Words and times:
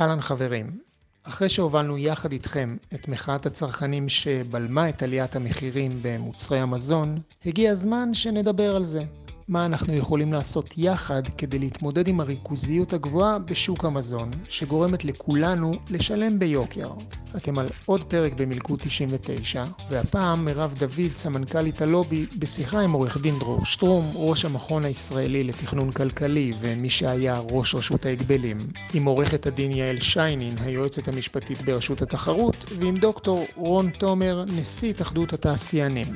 אהלן 0.00 0.20
חברים, 0.20 0.78
אחרי 1.22 1.48
שהובלנו 1.48 1.98
יחד 1.98 2.32
איתכם 2.32 2.76
את 2.94 3.08
מחאת 3.08 3.46
הצרכנים 3.46 4.08
שבלמה 4.08 4.88
את 4.88 5.02
עליית 5.02 5.36
המחירים 5.36 5.98
במוצרי 6.02 6.60
המזון, 6.60 7.20
הגיע 7.46 7.72
הזמן 7.72 8.14
שנדבר 8.14 8.76
על 8.76 8.84
זה. 8.84 9.04
מה 9.48 9.66
אנחנו 9.66 9.94
יכולים 9.94 10.32
לעשות 10.32 10.74
יחד 10.76 11.22
כדי 11.38 11.58
להתמודד 11.58 12.08
עם 12.08 12.20
הריכוזיות 12.20 12.92
הגבוהה 12.92 13.38
בשוק 13.38 13.84
המזון, 13.84 14.30
שגורמת 14.48 15.04
לכולנו 15.04 15.72
לשלם 15.90 16.38
ביוקר. 16.38 16.88
אתם 17.36 17.58
על 17.58 17.66
עוד 17.86 18.04
פרק 18.04 18.32
במלכוד 18.32 18.78
99, 18.78 19.64
והפעם 19.90 20.44
מירב 20.44 20.74
דוד, 20.78 21.10
סמנכ"לית 21.16 21.82
הלובי, 21.82 22.26
בשיחה 22.38 22.80
עם 22.80 22.92
עורך 22.92 23.20
דין 23.20 23.38
דרור 23.38 23.64
שטרום, 23.64 24.12
ראש 24.14 24.44
המכון 24.44 24.84
הישראלי 24.84 25.44
לתכנון 25.44 25.92
כלכלי 25.92 26.52
ומי 26.60 26.90
שהיה 26.90 27.40
ראש 27.50 27.74
רשות 27.74 28.06
ההגבלים, 28.06 28.58
עם 28.94 29.04
עורכת 29.04 29.46
הדין 29.46 29.72
יעל 29.72 30.00
שיינין, 30.00 30.54
היועצת 30.60 31.08
המשפטית 31.08 31.62
ברשות 31.62 32.02
התחרות, 32.02 32.64
ועם 32.78 32.96
דוקטור 32.96 33.46
רון 33.56 33.90
תומר, 33.90 34.44
נשיא 34.60 34.90
התאחדות 34.90 35.32
התעשיינים. 35.32 36.06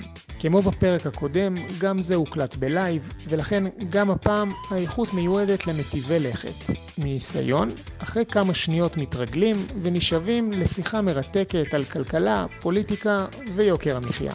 כמו 0.41 0.63
בפרק 0.63 1.07
הקודם, 1.07 1.55
גם 1.79 2.03
זה 2.03 2.15
הוקלט 2.15 2.57
בלייב, 2.57 3.13
ולכן 3.25 3.65
גם 3.91 4.11
הפעם 4.11 4.51
האיכות 4.71 5.15
מיועדת 5.15 5.67
למטיבי 5.67 6.19
לכת. 6.19 6.55
מניסיון, 6.99 7.69
אחרי 7.99 8.27
כמה 8.27 8.55
שניות 8.55 8.97
מתרגלים 8.97 9.57
ונשאבים 9.83 10.53
לשיחה 10.53 11.01
מרתקת 11.01 11.75
על 11.75 11.85
כלכלה, 11.85 12.47
פוליטיקה 12.61 13.27
ויוקר 13.55 13.97
המחיה. 13.97 14.33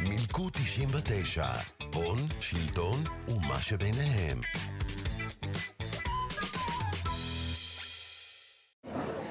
מילקו 0.00 0.50
99, 0.50 1.44
הון, 1.94 2.18
שלטון 2.40 3.04
ומה 3.28 3.60
שביניהם. 3.60 4.40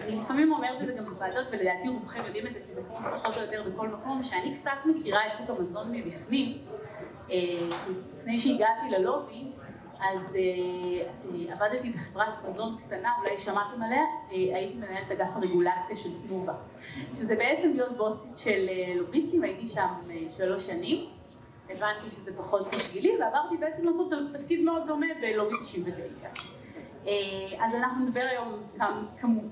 אני 0.03 0.19
לפעמים 0.19 0.51
אומרת 0.51 0.81
את 0.81 0.87
זה 0.87 0.93
גם 0.93 1.03
בוועדות, 1.03 1.47
ולדעתי 1.51 1.87
רובכם 1.87 2.25
יודעים 2.25 2.47
את 2.47 2.53
זה, 2.53 2.59
כי 2.59 2.73
זה 2.73 2.81
פחות 2.89 3.37
או 3.37 3.41
יותר 3.41 3.63
בכל 3.69 3.87
מקום, 3.87 4.23
שאני 4.23 4.55
קצת 4.59 4.71
מכירה 4.85 5.19
את 5.27 5.37
שוק 5.37 5.49
המזון 5.49 5.91
מבפנים. 5.91 6.57
אה, 8.29 8.33
לפני 8.33 8.39
שהגעתי 8.39 8.89
ללובי, 8.89 9.51
אז 9.99 10.35
אה, 10.35 10.41
אה, 11.49 11.53
עבדתי 11.53 11.89
בחברת 11.89 12.45
מזון 12.47 12.77
קטנה, 12.85 13.09
אולי 13.19 13.39
שמעתם 13.39 13.83
עליה, 13.83 14.03
הייתי 14.29 14.77
מנהלת 14.77 15.11
אגף 15.11 15.35
הרגולציה 15.35 15.97
של 15.97 16.09
תנובה, 16.27 16.53
שזה 17.15 17.35
בעצם 17.35 17.71
להיות 17.75 17.97
בוסית 17.97 18.37
של 18.37 18.69
לוביסטים, 18.95 19.43
הייתי 19.43 19.67
שם 19.67 19.87
שלוש 20.37 20.67
שנים, 20.67 21.09
הבנתי 21.69 22.09
שזה 22.09 22.37
פחות 22.37 22.61
בשבילי, 22.73 23.17
ועברתי 23.19 23.57
בעצם 23.57 23.85
לעשות 23.85 24.11
תפקיד 24.33 24.65
מאוד 24.65 24.87
דומה 24.87 25.07
בלובי 25.21 25.55
99. 25.61 26.29
אז 27.59 27.75
אנחנו 27.75 28.05
נדבר 28.05 28.25
היום 28.31 28.63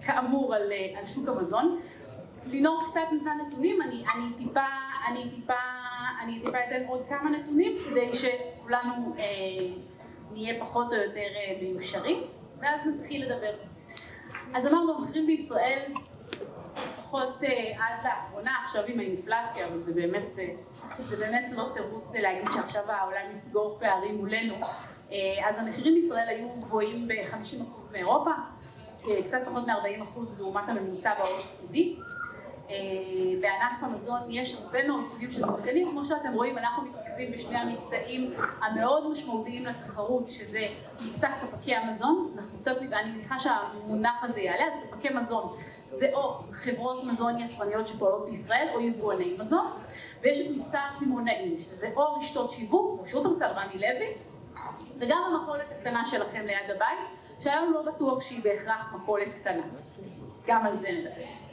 כאמור 0.01 0.55
על, 0.55 0.71
על 0.99 1.05
שוק 1.05 1.27
המזון. 1.27 1.79
לינור 2.45 2.83
קצת 2.91 3.01
נתנה 3.11 3.33
נתונים, 3.47 3.81
אני, 3.81 4.03
אני 4.15 4.33
טיפה, 4.37 4.65
אני 5.07 5.29
טיפה 5.35 5.53
אני 6.21 6.39
טיפה 6.39 6.57
אתן 6.67 6.85
עוד 6.87 7.05
כמה 7.09 7.29
נתונים 7.29 7.75
כדי 7.77 8.09
שכולנו 8.13 9.15
אה, 9.19 9.23
נהיה 10.31 10.59
פחות 10.59 10.87
או 10.93 10.97
יותר 10.97 11.19
אה, 11.19 11.57
מיושרים 11.61 12.23
ואז 12.59 12.79
נתחיל 12.85 13.25
לדבר. 13.25 13.53
אז 14.53 14.67
אמרנו 14.67 14.93
המחירים 14.95 15.27
בישראל 15.27 15.91
לפחות 16.73 17.43
אה, 17.43 17.73
עד 17.77 18.05
לאחרונה 18.05 18.51
עכשיו 18.63 18.83
עם 18.87 18.99
האינפלציה 18.99 19.67
אבל 19.67 19.81
זה 19.81 19.93
באמת, 19.93 20.39
אה, 20.39 20.47
זה 20.99 21.25
באמת 21.25 21.45
לא 21.51 21.69
תירוץ 21.73 22.13
להגיד 22.13 22.47
שעכשיו 22.53 22.91
העולם 22.91 23.29
יסגור 23.29 23.77
פערים 23.79 24.17
מולנו 24.17 24.55
אה, 25.11 25.49
אז 25.49 25.59
המחירים 25.59 25.95
בישראל 25.95 26.27
היו 26.27 26.49
גבוהים 26.49 27.07
ב-50% 27.07 27.91
מאירופה 27.91 28.31
אה, 29.07 29.23
קצת 29.27 29.37
פחות 29.45 29.67
מ-40% 29.67 30.19
לעומת 30.39 30.69
הממוצע 30.69 31.13
ב-OECD 31.13 31.77
בענף 33.41 33.81
המזון 33.81 34.19
יש 34.29 34.61
הרבה 34.61 34.87
מאוד 34.87 35.03
סוגים 35.11 35.31
של 35.31 35.39
שחקנים, 35.39 35.89
כמו 35.91 36.05
שאתם 36.05 36.33
רואים 36.33 36.57
אנחנו 36.57 36.83
מתרכזים 36.83 37.31
בשני 37.31 37.57
המקצעים 37.57 38.31
המאוד 38.61 39.11
משמעותיים 39.11 39.65
לתחרות 39.65 40.29
שזה 40.29 40.67
מקטע 41.07 41.33
ספקי 41.33 41.75
המזון, 41.75 42.31
אנחנו 42.37 42.59
קצת, 42.59 42.77
אני 42.93 43.11
מניחה 43.11 43.39
שהמונח 43.39 44.23
הזה 44.23 44.39
יעלה, 44.39 44.63
אז 44.65 44.89
ספקי 44.89 45.09
מזון 45.09 45.57
זה 45.87 46.09
או 46.13 46.33
חברות 46.51 47.03
מזון 47.03 47.39
יצרניות 47.39 47.87
שפועלות 47.87 48.25
בישראל 48.25 48.67
או 48.73 48.81
יבואני 48.81 49.35
מזון. 49.39 49.67
ויש 50.21 50.47
את 50.47 50.51
מקטע 50.57 50.79
הקמעונאים 50.79 51.57
שזה 51.57 51.89
או 51.95 52.19
רשתות 52.19 52.51
שיווק 52.51 52.97
כמו 52.97 53.07
שופרסל 53.07 53.45
רמי 53.45 53.73
לוי 53.75 54.13
וגם 54.97 55.17
המכולת 55.27 55.71
הקטנה 55.71 56.05
שלכם 56.05 56.45
ליד 56.45 56.71
הבית 56.75 56.99
שהיום 57.39 57.73
לא 57.73 57.81
בטוח 57.81 58.21
שהיא 58.21 58.43
בהכרח 58.43 58.93
מכולת 58.95 59.33
קטנה. 59.33 59.63
גם 60.47 60.65
על 60.65 60.77
זה 60.77 60.89
נדבר 60.91 61.46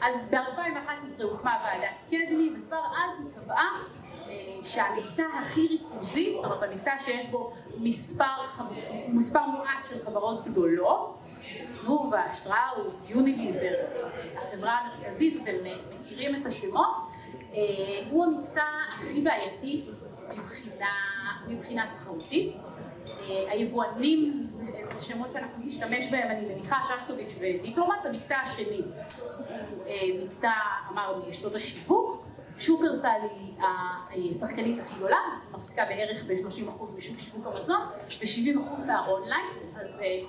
אז 0.00 0.30
ב-2011 0.30 1.22
הוקמה 1.22 1.56
ועדת 1.64 1.96
קדמי 2.10 2.50
וכבר 2.56 2.82
אז 2.90 3.20
היא 3.20 3.44
קבעה 3.44 3.82
אה, 4.28 4.58
שהמקטע 4.64 5.22
הכי 5.42 5.68
ריכוזי, 5.68 6.32
זאת 6.32 6.44
אומרת 6.44 6.62
המקטע 6.62 6.92
שיש 7.04 7.26
בו 7.26 7.52
מספר, 7.78 8.24
מספר 9.08 9.46
מועט 9.46 9.86
של 9.88 10.02
חברות 10.04 10.44
גדולות, 10.44 11.18
תנובה, 11.82 12.22
שטראוס, 12.34 13.10
יוניליבר, 13.10 13.74
החברה 14.36 14.78
המרכזית, 14.78 15.42
אתם 15.42 15.52
מכירים 16.00 16.42
את 16.42 16.46
השמות, 16.46 16.90
אה, 17.54 17.58
הוא 18.10 18.24
המקטע 18.24 18.64
הכי 18.92 19.20
בעייתי 19.20 19.86
מבחינה, 20.30 20.90
מבחינה 21.48 21.86
תחרותית. 21.96 22.56
אה, 23.20 23.52
היבואנים, 23.52 24.46
זה 24.50 24.72
שמות 25.00 25.32
שאנחנו 25.32 25.64
נשתמש 25.64 26.10
בהם, 26.10 26.30
אני 26.30 26.54
מניחה, 26.54 26.76
ששטוביץ' 26.88 27.34
ודיפלומט, 27.40 28.04
המקטע 28.04 28.36
השני 28.36 28.76
הוא 28.76 29.86
אה, 29.86 30.24
מקטע, 30.24 30.50
אמרנו, 30.92 31.24
רשתות 31.26 31.54
השיווק, 31.54 32.26
שופרסל 32.58 33.08
היא 34.10 34.34
השחקנית 34.34 34.78
הכי 34.80 34.94
גדולה, 34.96 35.18
מחזיקה 35.52 35.84
בערך 35.84 36.24
ב-30% 36.24 36.84
משוק 36.96 37.18
שיווק 37.18 37.46
המזון 37.46 37.80
ו-70% 38.20 38.86
מהאונליין, 38.86 39.46
אז 39.80 40.00
אה, 40.00 40.20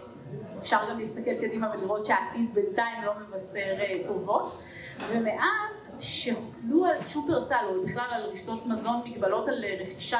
אפשר 0.59 0.79
גם 0.90 1.00
להסתכל 1.00 1.35
קדימה 1.41 1.72
ולראות 1.73 2.06
שהעתיד 2.06 2.53
בינתיים 2.53 3.03
לא 3.06 3.12
מבשר 3.19 3.75
טובות, 4.07 4.63
ומאז 5.09 5.91
שהוטלו 6.00 6.85
על 6.85 6.97
שופרסל 7.07 7.66
או 7.69 7.84
בכלל 7.84 8.07
על 8.12 8.23
רשתות 8.23 8.66
מזון 8.66 9.02
מגבלות 9.06 9.47
על 9.47 9.66
רכישת 9.81 10.17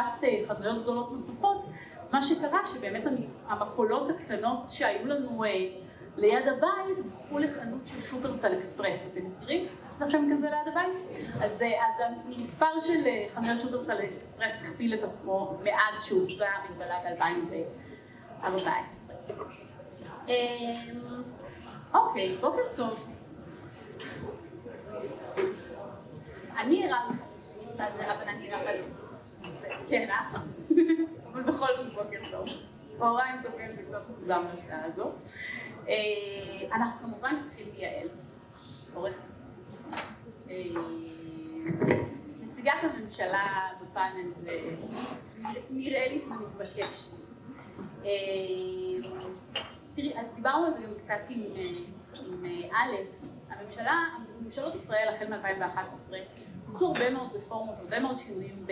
חנויות 0.47 0.83
גדולות 0.83 1.11
נוספות, 1.11 1.65
אז 2.05 2.13
מה 2.13 2.23
שקרה 2.23 2.59
שבאמת 2.66 3.03
המכולות 3.47 4.09
הקטנות 4.09 4.69
שהיו 4.69 5.07
לנו 5.07 5.43
אה, 5.43 5.49
ליד 6.17 6.47
הבית 6.47 6.99
הפכו 6.99 7.39
לחנות 7.39 7.81
של 7.85 8.01
שופרסל 8.01 8.59
אקספרס, 8.59 8.99
אתם 9.11 9.21
מכירים? 9.25 9.63
יש 9.63 10.01
לכם 10.01 10.29
כזה 10.33 10.49
ליד 10.49 10.67
הבית? 10.67 10.94
אז, 11.35 11.61
אה, 11.61 11.67
אז 11.67 12.15
המספר 12.25 12.81
של 12.81 13.05
אה, 13.05 13.25
חנויות 13.35 13.61
שופרסל 13.61 13.97
אקספרס 14.21 14.53
הכפיל 14.61 14.94
את 14.94 15.03
עצמו 15.03 15.57
מאז 15.63 16.03
שהוצבה 16.03 16.45
המגבלה 16.47 16.97
ב-2014. 18.41 18.45
אוקיי, 21.94 22.35
בוקר 22.41 22.61
טוב. 22.75 23.15
אני 26.57 26.88
ערה 26.88 27.07
אבל 27.79 28.27
אני 28.27 28.53
ערה 28.53 28.71
כן, 29.89 30.09
אה? 30.09 30.29
אבל 31.35 31.44
בכל 31.44 31.68
זאת 31.75 31.94
בוקר 31.94 32.19
טוב. 32.31 32.46
צהריים 32.97 33.35
טובים 33.44 33.78
קצת 33.78 34.09
מוקדם 34.09 34.46
לשעה 34.53 34.85
הזו. 34.85 35.12
אה, 35.88 35.94
אנחנו 36.72 37.07
כמובן 37.07 37.35
נתחיל 37.46 37.68
מיעל, 37.78 38.07
עורכת. 38.94 39.18
אה, 40.50 40.63
נציגת 42.41 42.74
הממשלה 42.84 43.69
בפאנל 43.81 44.31
זה 44.35 44.59
נראה 45.69 46.07
לי 46.07 46.19
שזה 46.19 46.35
מתבקש. 46.35 47.09
אה, 48.06 48.09
תראי, 49.95 50.19
אז 50.19 50.36
דיברנו 50.36 50.65
על 50.65 50.74
זה 50.74 50.81
גם 50.83 50.94
קצת 50.94 51.30
עם 51.30 51.42
אלכס, 52.54 53.36
הממשלה, 53.50 54.04
ממשלות 54.42 54.75
ישראל 54.75 55.07
החל 55.15 55.25
מ-2011 55.27 56.13
עשו 56.68 56.88
הרבה 56.88 57.09
מאוד 57.09 57.30
רפורמות, 57.33 57.75
הרבה 57.80 58.00
מאוד 58.00 58.19
שינויים 58.19 58.63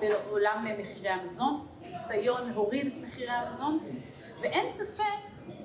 בעולם 0.00 0.66
מחירי 0.78 1.08
המזון, 1.08 1.66
ניסיון 1.80 2.48
להוריד 2.48 2.86
את 2.86 3.08
מחירי 3.08 3.30
המזון, 3.30 3.78
ואין 4.40 4.72
ספק 4.72 5.02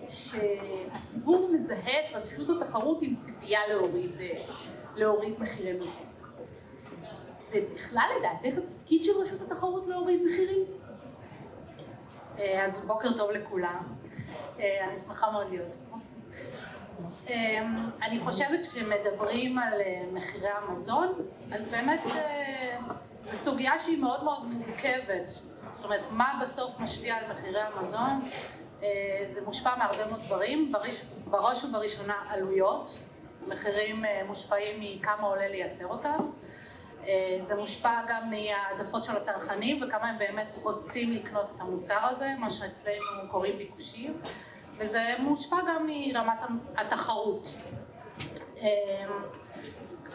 שהציבור 0.10 1.50
מזהה 1.54 2.00
את 2.00 2.16
רשות 2.16 2.62
התחרות 2.62 2.98
עם 3.02 3.16
ציפייה 3.16 3.60
להוריד, 3.70 4.12
להוריד 4.96 5.34
מחירי 5.40 5.74
מזון. 5.74 6.04
זה 7.28 7.60
בכלל 7.74 8.08
לדעתך 8.20 8.58
התפקיד 8.58 9.04
של 9.04 9.12
רשות 9.22 9.42
התחרות 9.42 9.88
להוריד 9.88 10.22
מחירים? 10.24 10.66
אה, 12.40 12.66
אז 12.66 12.88
בוקר 12.88 13.18
טוב 13.18 13.32
לכולם, 13.32 13.84
אה, 14.60 14.90
אני 14.90 15.00
שמחה 15.00 15.32
מאוד 15.32 15.50
להיות 15.50 15.68
פה. 15.90 15.98
אמ, 17.30 17.75
אני 18.01 18.19
חושבת 18.19 18.65
כשמדברים 18.65 19.57
על 19.57 19.81
אה, 19.81 20.03
מחירי 20.13 20.50
המזון, 20.50 21.13
אז 21.56 21.68
באמת 21.68 22.01
אה, 22.15 22.77
זו 23.21 23.38
סוגיה 23.38 23.80
שהיא 23.80 24.01
מאוד 24.01 24.24
מאוד 24.24 24.53
מורכבת, 24.53 25.27
זאת 25.74 25.83
אומרת, 25.83 26.06
מה 26.12 26.39
בסוף 26.44 26.80
משפיע 26.80 27.15
על 27.15 27.24
מחירי 27.33 27.62
המזון? 27.62 28.21
אה, 28.83 28.88
זה 29.30 29.42
מושפע 29.45 29.75
מהרבה 29.75 30.06
מאוד 30.06 30.21
דברים, 30.25 30.71
בראש, 30.71 31.01
בראש 31.25 31.63
ובראשונה 31.63 32.15
עלויות, 32.30 33.04
מחירים 33.47 34.04
מושפעים 34.27 34.80
מכמה 34.80 35.27
עולה 35.27 35.47
לייצר 35.47 35.88
אותם, 35.88 36.30
זה 37.44 37.56
מושפע 37.57 38.01
גם 38.09 38.31
מהעדפות 38.31 39.04
של 39.04 39.18
הצרכנים 39.18 39.83
וכמה 39.83 40.09
הם 40.09 40.18
באמת 40.18 40.56
רוצים 40.63 41.12
לקנות 41.12 41.45
את 41.56 41.62
המוצר 41.62 42.00
הזה, 42.01 42.30
מה 42.39 42.50
שאצלנו 42.50 43.30
קוראים 43.31 43.57
ביקושים, 43.57 44.21
וזה 44.81 45.16
מושפע 45.19 45.56
גם 45.68 45.88
מרמת 45.88 46.39
התחרות. 46.75 47.50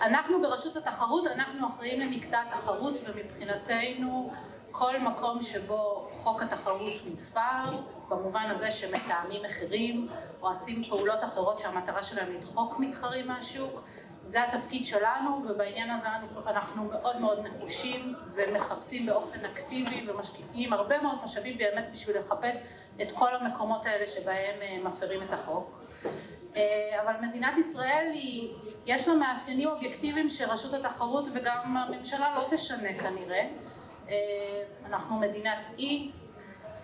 אנחנו 0.03 0.43
ברשות 0.43 0.77
התחרות, 0.77 1.27
אנחנו 1.27 1.69
אחראים 1.69 2.01
למקטע 2.01 2.43
התחרות 2.43 2.95
ומבחינתנו 3.05 4.33
כל 4.71 4.99
מקום 4.99 5.43
שבו 5.43 6.09
חוק 6.13 6.43
התחרות 6.43 6.93
מופר, 7.11 7.65
במובן 8.09 8.45
הזה 8.51 8.73
שמתאמים 8.73 9.43
מחירים 9.47 10.09
או 10.43 10.49
עושים 10.49 10.85
פעולות 10.85 11.25
אחרות 11.25 11.61
שהמטרה 11.61 12.03
שלהם 12.03 12.33
לדחוק 12.33 12.79
מתחרים 12.79 13.29
מהשוק, 13.29 13.81
זה 14.27 14.45
התפקיד 14.45 14.87
שלנו 14.87 15.43
ובעניין 15.49 15.91
הזה 15.91 16.09
אנחנו 16.47 16.85
מאוד 16.85 17.21
מאוד 17.21 17.47
נחושים 17.47 18.15
ומחפשים 18.35 19.07
באופן 19.07 19.39
אקטיבי 19.45 20.11
ומשקיעים 20.11 20.73
הרבה 20.73 21.03
מאוד 21.03 21.19
משאבים 21.25 21.59
באמת 21.59 21.89
בשביל 21.93 22.17
לחפש 22.19 22.63
את 23.03 23.09
כל 23.15 23.37
המקומות 23.37 23.87
האלה 23.87 24.07
שבהם 24.07 24.63
אה, 24.63 24.79
מפרים 24.85 25.23
את 25.23 25.33
החוק. 25.33 25.81
אה, 26.57 27.03
אבל 27.03 27.13
מדינת 27.21 27.59
ישראל 27.59 28.11
היא, 28.13 28.55
יש 28.87 29.09
לה 29.09 29.15
מאפיינים 29.15 29.69
אובייקטיביים 29.69 30.29
שרשות 30.29 30.73
התחרות 30.75 31.25
וגם 31.35 31.77
הממשלה 31.77 32.35
לא 32.35 32.49
תשנה 32.51 32.95
כנראה. 32.95 33.49
אה, 34.09 34.15
אנחנו 34.87 35.17
מדינת 35.17 35.67
אי, 35.79 36.11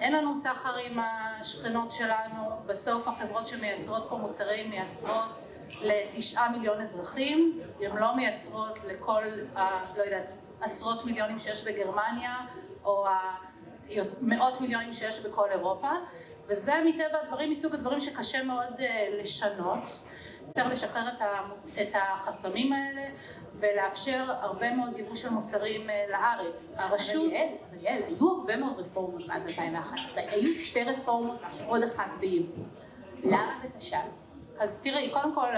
אין 0.01 0.13
לנו 0.13 0.35
סחר 0.35 0.77
עם 0.77 0.99
השכנות 1.01 1.93
שלנו, 1.93 2.51
בסוף 2.67 3.09
החברות 3.09 3.47
שמייצרות 3.47 4.07
פה 4.09 4.17
מוצרים 4.17 4.71
מייצרות 4.71 5.29
לתשעה 5.83 6.51
מיליון 6.51 6.81
אזרחים, 6.81 7.61
הן 7.81 7.97
לא 7.97 8.17
מייצרות 8.17 8.79
לכל, 8.87 9.23
ה, 9.57 9.61
לא 9.97 10.03
יודעת, 10.03 10.33
עשרות 10.61 11.05
מיליונים 11.05 11.39
שיש 11.39 11.69
בגרמניה 11.69 12.37
או 12.85 13.07
מאות 14.21 14.61
מיליונים 14.61 14.93
שיש 14.93 15.27
בכל 15.27 15.49
אירופה 15.51 15.91
וזה 16.47 16.73
מטבע 16.85 17.19
הדברים 17.23 17.51
מסוג 17.51 17.75
הדברים 17.75 18.01
שקשה 18.01 18.43
מאוד 18.43 18.81
אה, 18.81 19.09
לשנות, 19.21 19.83
יותר 20.49 20.69
לשחרר 20.69 21.09
את 21.83 21.95
החסמים 21.95 22.73
האלה 22.73 23.03
ולאפשר 23.55 24.25
הרבה 24.41 24.75
מאוד 24.75 24.99
יבוא 24.99 25.15
של 25.15 25.31
מוצרים 25.31 25.91
אה, 25.91 26.05
לארץ. 26.11 26.73
הרשות... 26.77 27.33
אבל 27.33 27.81
יעל, 27.81 28.03
היו 28.03 28.31
הרבה 28.31 28.57
מאוד 28.57 28.79
רפורמות 28.79 29.29
מאז 29.29 29.43
2011, 29.47 30.23
היו 30.27 30.61
שתי 30.61 30.85
רפורמות 30.85 31.41
ועוד 31.59 31.83
אחת 31.83 32.11
ביבוא. 32.21 32.65
למה 33.23 33.55
זה 33.63 33.69
כשל? 33.79 33.97
אז 34.63 34.81
תראי, 34.83 35.11
קודם 35.11 35.35
כל, 35.35 35.49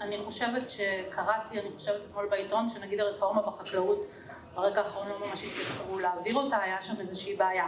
אני 0.00 0.18
חושבת 0.24 0.70
שקראתי, 0.70 1.60
אני 1.60 1.68
חושבת 1.76 2.00
אתמול 2.10 2.28
בעיתון, 2.30 2.68
שנגיד 2.68 3.00
הרפורמה 3.00 3.42
בחקלאות, 3.42 4.06
ברגע 4.54 4.80
האחרון 4.80 5.08
לא 5.08 5.26
ממש 5.26 5.44
הצליחו 5.44 5.98
להעביר 5.98 6.36
אותה, 6.36 6.58
היה 6.58 6.82
שם 6.82 7.00
איזושהי 7.00 7.36
בעיה. 7.36 7.66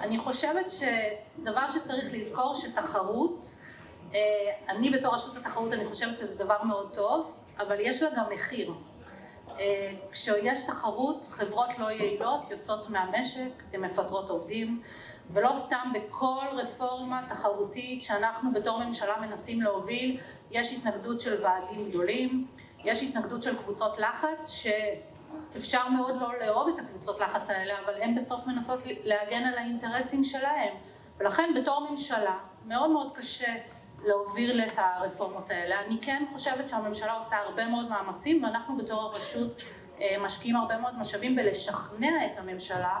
אני 0.00 0.18
חושבת 0.18 0.66
שדבר 0.70 1.68
שצריך 1.68 2.04
לזכור 2.12 2.54
שתחרות, 2.54 3.54
אה, 4.14 4.18
אני 4.68 4.90
בתור 4.90 5.14
רשות 5.14 5.36
התחרות 5.36 5.72
אני 5.72 5.86
חושבת 5.86 6.18
שזה 6.18 6.44
דבר 6.44 6.62
מאוד 6.62 6.94
טוב, 6.94 7.32
אבל 7.58 7.76
יש 7.80 8.02
לה 8.02 8.08
גם 8.16 8.24
מחיר. 8.34 8.72
אה, 9.58 9.92
כשיש 10.12 10.66
תחרות, 10.66 11.26
חברות 11.30 11.78
לא 11.78 11.90
יעילות 11.90 12.50
יוצאות 12.50 12.90
מהמשק, 12.90 13.50
הן 13.72 13.80
מפטרות 13.80 14.30
עובדים, 14.30 14.82
ולא 15.32 15.54
סתם 15.54 15.92
בכל 15.94 16.44
רפורמה 16.52 17.20
תחרותית 17.28 18.02
שאנחנו 18.02 18.52
בתור 18.52 18.84
ממשלה 18.84 19.20
מנסים 19.20 19.62
להוביל, 19.62 20.20
יש 20.50 20.76
התנגדות 20.76 21.20
של 21.20 21.44
ועדים 21.44 21.88
גדולים, 21.90 22.46
יש 22.84 23.02
התנגדות 23.02 23.42
של 23.42 23.56
קבוצות 23.58 23.98
לחץ, 23.98 24.50
ש... 24.50 24.66
אפשר 25.56 25.88
מאוד 25.88 26.16
לא 26.20 26.28
לאהוב 26.40 26.68
את 26.68 26.84
הקבוצות 26.84 27.20
לחץ 27.20 27.50
האלה, 27.50 27.74
אבל 27.84 28.02
הן 28.02 28.14
בסוף 28.14 28.46
מנסות 28.46 28.78
להגן 28.84 29.42
על 29.42 29.58
האינטרסים 29.58 30.24
שלהם. 30.24 30.74
ולכן 31.18 31.52
בתור 31.62 31.90
ממשלה 31.90 32.38
מאוד 32.66 32.90
מאוד 32.90 33.12
קשה 33.14 33.54
להוביל 34.04 34.60
את 34.60 34.78
הרפורמות 34.78 35.50
האלה. 35.50 35.80
אני 35.80 35.98
כן 36.02 36.24
חושבת 36.32 36.68
שהממשלה 36.68 37.12
עושה 37.12 37.36
הרבה 37.36 37.66
מאוד 37.66 37.88
מאמצים, 37.88 38.44
ואנחנו 38.44 38.76
בתור 38.76 39.00
הרשות 39.00 39.62
אה, 40.00 40.16
משקיעים 40.20 40.56
הרבה 40.56 40.78
מאוד 40.78 40.98
משאבים 40.98 41.36
בלשכנע 41.36 42.26
את 42.26 42.38
הממשלה 42.38 43.00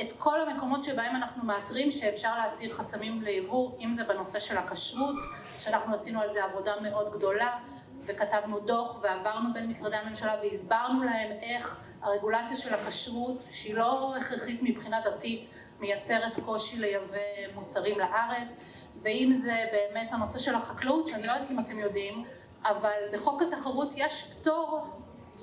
את 0.00 0.12
כל 0.18 0.40
המקומות 0.40 0.84
שבהם 0.84 1.16
אנחנו 1.16 1.44
מאתרים 1.44 1.90
שאפשר 1.90 2.38
להסיר 2.38 2.74
חסמים 2.74 3.22
ליבוא, 3.22 3.70
אם 3.80 3.94
זה 3.94 4.04
בנושא 4.04 4.38
של 4.38 4.58
הכשרות, 4.58 5.16
שאנחנו 5.58 5.94
עשינו 5.94 6.20
על 6.20 6.32
זה 6.32 6.44
עבודה 6.44 6.72
מאוד 6.82 7.12
גדולה, 7.12 7.58
וכתבנו 8.00 8.60
דוח 8.60 9.02
ועברנו 9.02 9.52
בין 9.54 9.66
משרדי 9.66 9.96
הממשלה 9.96 10.34
והסברנו 10.42 11.02
להם 11.02 11.30
איך 11.42 11.80
הרגולציה 12.02 12.56
של 12.56 12.74
הכשרות, 12.74 13.38
שהיא 13.50 13.74
לא 13.74 14.16
הכרחית 14.16 14.60
מבחינה 14.62 15.00
דתית, 15.00 15.50
מייצרת 15.80 16.32
קושי 16.44 16.78
לייבא 16.78 17.16
מוצרים 17.54 17.98
לארץ, 17.98 18.64
ואם 19.02 19.32
זה 19.34 19.64
באמת 19.72 20.08
הנושא 20.12 20.38
של 20.38 20.54
החקלאות, 20.54 21.08
שאני 21.08 21.26
לא 21.26 21.32
יודעת 21.32 21.50
אם 21.50 21.60
אתם 21.60 21.78
יודעים, 21.78 22.24
אבל 22.64 23.00
בחוק 23.12 23.42
התחרות 23.42 23.88
יש 23.96 24.32
פטור, 24.32 24.86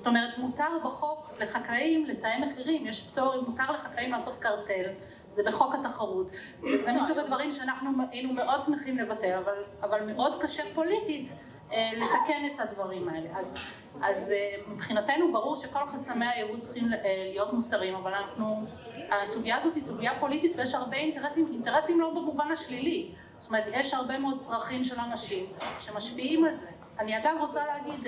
זאת 0.00 0.06
אומרת 0.06 0.38
מותר 0.38 0.68
בחוק 0.84 1.30
לחקלאים 1.40 2.06
לתאם 2.06 2.42
מחירים, 2.46 2.86
יש 2.86 3.10
פטור, 3.10 3.34
מותר 3.46 3.72
לחקלאים 3.72 4.10
לעשות 4.12 4.38
קרטל, 4.38 4.84
זה 5.30 5.42
בחוק 5.46 5.74
התחרות, 5.74 6.26
וזה 6.60 6.92
מסוג 6.92 7.18
הדברים 7.18 7.52
שאנחנו 7.52 7.90
היינו 8.10 8.32
מאוד 8.32 8.64
שמחים 8.64 8.98
לבטל, 8.98 9.38
אבל, 9.44 9.54
אבל 9.82 10.12
מאוד 10.12 10.42
קשה 10.42 10.62
פוליטית 10.74 11.40
אה, 11.72 11.90
לתקן 11.96 12.46
את 12.46 12.60
הדברים 12.60 13.08
האלה. 13.08 13.28
אז, 13.38 13.58
אז 14.02 14.32
אה, 14.32 14.54
מבחינתנו 14.68 15.32
ברור 15.32 15.56
שכל 15.56 15.86
חסמי 15.92 16.26
היבוא 16.26 16.60
צריכים 16.60 16.92
אה, 16.92 16.98
להיות 17.32 17.52
מוסריים, 17.52 17.94
אבל 17.94 18.14
אנחנו, 18.14 18.62
הסוגיה 19.10 19.58
הזאת 19.58 19.74
היא 19.74 19.82
סוגיה 19.82 20.20
פוליטית 20.20 20.52
ויש 20.56 20.74
הרבה 20.74 20.96
אינטרסים, 20.96 21.48
אינטרסים 21.52 22.00
לא 22.00 22.10
במובן 22.10 22.50
השלילי, 22.50 23.10
זאת 23.36 23.48
אומרת 23.48 23.64
יש 23.72 23.94
הרבה 23.94 24.18
מאוד 24.18 24.38
צרכים 24.38 24.84
של 24.84 25.00
אנשים 25.00 25.46
שמשפיעים 25.80 26.44
על 26.44 26.54
זה. 26.54 26.79
אני 27.00 27.18
אגב 27.18 27.36
רוצה 27.40 27.66
להגיד, 27.66 28.06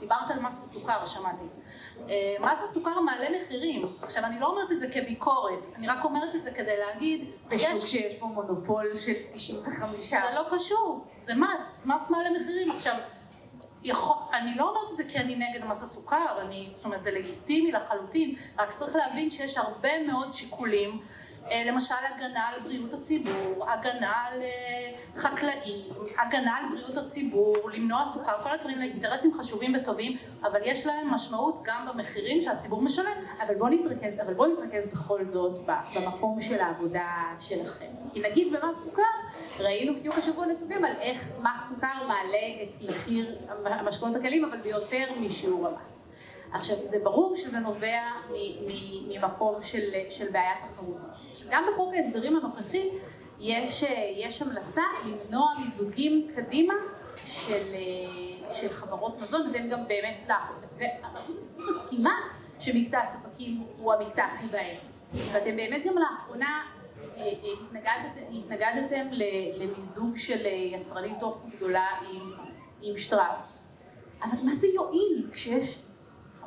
דיברת 0.00 0.30
על 0.30 0.40
מס 0.40 0.58
הסוכר, 0.58 1.06
שמעתי. 1.06 1.44
מס 2.40 2.62
הסוכר 2.62 3.00
מעלה 3.00 3.28
מחירים. 3.38 3.86
עכשיו, 4.02 4.24
אני 4.24 4.40
לא 4.40 4.46
אומרת 4.46 4.72
את 4.72 4.80
זה 4.80 4.90
כביקורת, 4.90 5.58
אני 5.76 5.88
רק 5.88 6.04
אומרת 6.04 6.34
את 6.34 6.42
זה 6.42 6.50
כדי 6.50 6.76
להגיד... 6.76 7.30
בשוק 7.48 7.68
יש... 7.72 7.90
שיש 7.90 8.16
פה 8.18 8.26
מונופול 8.26 8.96
של 8.98 9.12
95... 9.32 10.10
זה 10.10 10.16
לא 10.34 10.42
קשור, 10.50 11.04
זה 11.22 11.32
מס, 11.34 11.86
מס 11.86 12.10
מעלה 12.10 12.30
מחירים. 12.30 12.70
עכשיו, 12.70 12.94
יכול, 13.82 14.16
אני 14.32 14.54
לא 14.54 14.68
אומרת 14.68 14.90
את 14.90 14.96
זה 14.96 15.04
כי 15.08 15.18
אני 15.18 15.36
נגד 15.36 15.64
מס 15.64 15.82
הסוכר, 15.82 16.40
אני, 16.40 16.68
זאת 16.72 16.84
אומרת, 16.84 17.04
זה 17.04 17.10
לגיטימי 17.10 17.72
לחלוטין, 17.72 18.34
רק 18.58 18.76
צריך 18.76 18.96
להבין 18.96 19.30
שיש 19.30 19.58
הרבה 19.58 20.02
מאוד 20.06 20.34
שיקולים 20.34 20.90
אה, 20.90 21.04
למשל 21.66 21.94
הגנה 22.14 22.48
על 22.48 22.60
בריאות 22.64 22.92
הציבור, 22.94 23.70
הגנה 23.70 24.12
על 24.12 24.42
אה, 24.42 24.92
חקלאים, 25.16 25.84
הגנה 26.18 26.56
על 26.56 26.64
בריאות 26.70 26.96
הציבור, 26.96 27.56
למנוע 27.74 28.04
סוכר, 28.04 28.42
כל 28.42 28.50
הדברים 28.50 28.78
האלה 28.78 28.92
אינטרסים 28.92 29.30
חשובים 29.38 29.74
וטובים, 29.74 30.16
אבל 30.42 30.60
יש 30.64 30.86
להם 30.86 31.10
משמעות 31.10 31.62
גם 31.64 31.86
במחירים 31.88 32.42
שהציבור 32.42 32.82
משלם. 32.82 33.12
אבל 33.46 33.54
בואו 33.54 33.70
נתרכז, 33.70 34.20
אבל 34.20 34.34
בואו 34.34 34.52
נתרכז 34.52 34.86
בכל 34.92 35.24
זאת 35.28 35.58
במקום 35.94 36.40
של 36.40 36.60
העבודה 36.60 37.06
שלכם. 37.40 37.90
כי 38.12 38.20
נגיד 38.30 38.52
במס 38.52 38.76
סוכר, 38.84 39.02
ראינו 39.58 39.94
בדיוק 39.94 40.18
השבוע 40.18 40.46
נתונים 40.46 40.84
על 40.84 40.96
איך 41.00 41.28
מס 41.42 41.68
סוכר 41.68 42.06
מעלה 42.08 42.62
את 42.62 42.84
מחיר 42.90 43.38
המשקאות 43.64 44.16
הקלים, 44.16 44.44
אבל 44.44 44.58
ביותר 44.60 45.04
משיעור 45.20 45.68
המס. 45.68 45.89
עכשיו, 46.52 46.76
זה 46.86 46.96
ברור 47.02 47.36
שזה 47.36 47.58
נובע 47.58 48.00
ממקום 49.08 49.62
של, 49.62 49.90
של 50.10 50.28
בעיית 50.30 50.58
תחרות. 50.68 50.96
גם 51.50 51.64
בחוק 51.72 51.94
ההסדרים 51.94 52.36
הנוכחי 52.36 52.88
יש, 53.38 53.84
יש 54.16 54.42
המלצה 54.42 54.82
למנוע 55.06 55.54
מיזוגים 55.60 56.30
קדימה 56.36 56.74
של, 57.16 57.74
של 58.50 58.68
חברות 58.68 59.20
מזון, 59.20 59.50
והם 59.54 59.68
גם 59.68 59.80
באמת 59.88 60.28
לך. 60.28 60.50
והרשות 60.78 61.36
מסכימה 61.56 62.14
שמקטע 62.60 62.98
הספקים 62.98 63.66
הוא 63.78 63.94
המקטע 63.94 64.24
הכי 64.24 64.46
בעייתי. 64.46 64.86
ואתם 65.32 65.56
באמת 65.56 65.82
גם 65.86 65.94
לאחרונה 65.98 66.64
אה, 67.16 67.22
אה, 67.22 67.32
התנגדתם, 67.62 68.34
התנגדתם 68.38 69.08
למיזוג 69.54 70.16
של 70.16 70.46
יצרנית 70.46 71.20
טופו 71.20 71.48
גדולה 71.56 71.86
עם, 72.10 72.20
עם 72.82 72.96
שטראוס. 72.98 73.60
אבל 74.22 74.38
מה 74.42 74.54
זה 74.54 74.66
יועיל 74.66 75.28
כשיש 75.32 75.78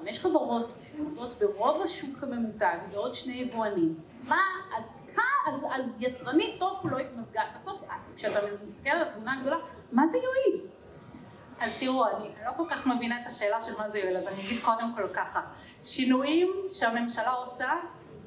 חמש 0.03 0.19
חברות 0.19 0.71
שעובדות 0.91 1.31
ברוב 1.39 1.81
השוק 1.85 2.23
הממותג 2.23 2.77
ועוד 2.91 3.13
שני 3.13 3.33
יבואנים, 3.33 3.95
מה, 4.27 4.41
אז 4.77 4.83
אז, 5.47 5.65
אז 5.71 6.01
יצרנית 6.01 6.59
טוב 6.59 6.77
לא 6.83 6.97
התמזגה, 6.97 7.41
בסוף 7.55 7.81
כשאתה 8.15 8.39
מסתכל 8.65 8.89
על 8.89 9.07
התמונה 9.07 9.33
הגדולה, 9.37 9.57
מה 9.91 10.07
זה 10.07 10.17
יועיל? 10.17 10.65
אז 11.59 11.79
תראו, 11.79 12.05
אני 12.07 12.29
לא 12.45 12.51
כל 12.57 12.63
כך 12.69 12.87
מבינה 12.87 13.21
את 13.21 13.27
השאלה 13.27 13.61
של 13.61 13.77
מה 13.77 13.89
זה 13.89 13.99
יועיל, 13.99 14.17
אז 14.17 14.27
אני 14.27 14.41
אגיד 14.41 14.61
קודם 14.63 14.95
כל 14.95 15.07
ככה, 15.07 15.41
שינויים 15.83 16.51
שהממשלה 16.71 17.31
עושה 17.31 17.71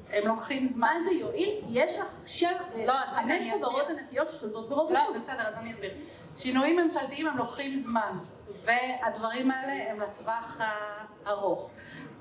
הם 0.09 0.27
לוקחים 0.27 0.67
זמן. 0.67 0.87
מה 0.87 1.03
זה 1.09 1.15
יועיל? 1.15 1.59
כי 1.59 1.67
יש 1.69 1.91
עכשיו 2.23 2.51
לא, 2.75 2.93
חמש 3.09 3.43
חברות. 3.57 3.89
ענקיות 3.89 4.29
ששולטות 4.29 4.69
ברוב 4.69 4.91
לא, 4.91 4.99
השוק. 4.99 5.15
בסדר, 5.15 5.47
אז 5.47 5.53
אני 5.57 5.73
אסביר. 5.73 5.91
שינויים 6.35 6.75
ממשלתיים 6.75 7.27
הם 7.27 7.37
לוקחים 7.37 7.79
זמן, 7.79 8.17
והדברים 8.65 9.51
האלה 9.51 9.91
הם 9.91 9.99
לטווח 9.99 10.61
הארוך. 11.25 11.69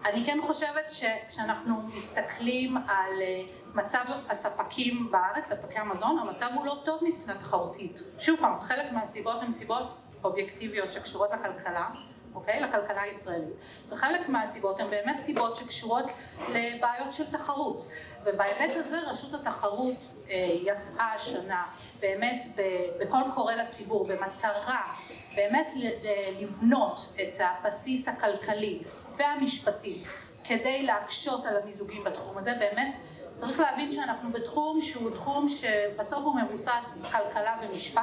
אני 0.05 0.25
כן 0.26 0.38
חושבת 0.47 0.90
שכשאנחנו 0.90 1.83
מסתכלים 1.97 2.76
על 2.76 3.23
אה, 3.23 3.43
מצב 3.75 4.05
הספקים 4.28 5.09
בארץ, 5.11 5.45
ספקי 5.45 5.78
המזון, 5.78 6.19
המצב 6.19 6.47
הוא 6.55 6.66
לא 6.66 6.76
טוב 6.85 7.05
מבחינה 7.05 7.38
תחרותית. 7.38 8.00
שוב 8.19 8.40
פעם, 8.40 8.61
חלק 8.61 8.93
מהסיבות 8.93 9.43
הן 9.43 9.52
סיבות 9.52 9.87
אובייקטיביות 10.25 10.93
שקשורות 10.93 11.31
לכלכלה, 11.31 11.88
אוקיי? 12.37 12.61
לכלכלה 12.61 13.02
הישראלית. 13.02 13.55
וחלק 13.88 14.28
מהסיבות 14.28 14.81
הן 14.81 14.90
באמת 14.90 15.19
סיבות 15.19 15.57
שקשורות 15.57 16.05
לבעיות 16.49 17.12
של 17.12 17.31
תחרות. 17.33 17.87
ובהיבט 18.25 18.71
הזה 18.76 18.99
רשות 19.07 19.35
התחרות 19.35 19.95
אה, 20.31 20.35
יצאה 20.62 21.12
השנה 21.14 21.64
באמת 22.00 22.45
בקול 23.00 23.23
קורא 23.35 23.55
לציבור 23.55 24.05
במטרה 24.05 24.83
באמת 25.37 25.69
ל- 25.76 25.90
לבנות 26.43 27.00
את 27.23 27.38
הבסיס 27.40 28.09
הכלכלי 28.09 28.83
והמשפטי 29.16 30.02
כדי 30.45 30.83
להקשות 30.83 31.47
על 31.47 31.57
המיזוגים 31.57 32.05
בתחום 32.05 32.38
הזה 32.38 32.55
באמת 32.59 32.95
צריך 33.37 33.61
להבין 33.61 33.93
שאנחנו 33.93 34.33
בתחום 34.33 34.81
שהוא 34.81 35.11
תחום 35.11 35.49
שבסוף 35.49 36.25
הוא 36.25 36.35
מבוסס 36.40 37.02
כלכלה 37.12 37.57
ומשפט. 37.62 38.02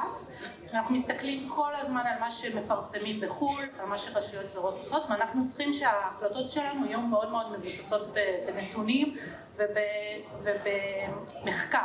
אנחנו 0.74 0.96
מסתכלים 0.96 1.50
כל 1.56 1.76
הזמן 1.76 2.02
על 2.06 2.20
מה 2.20 2.32
שמפרסמים 2.32 3.22
בחו"ל, 3.22 3.64
על 3.80 3.86
מה 3.90 3.98
שרשויות 3.98 4.52
זרות 4.54 4.74
עושות 4.80 5.04
ואנחנו 5.10 5.46
צריכים 5.46 5.74
שההחלטות 5.74 6.50
שלנו 6.50 6.86
יהיו 6.86 7.02
מאוד 7.02 7.32
מאוד 7.32 7.52
מבוססות 7.52 8.08
בנתונים 8.48 9.18
וב- 9.56 10.44
ובמחקר 10.44 11.80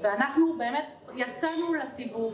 ואנחנו 0.00 0.58
באמת 0.58 0.92
יצאנו 1.14 1.74
לציבור, 1.74 2.32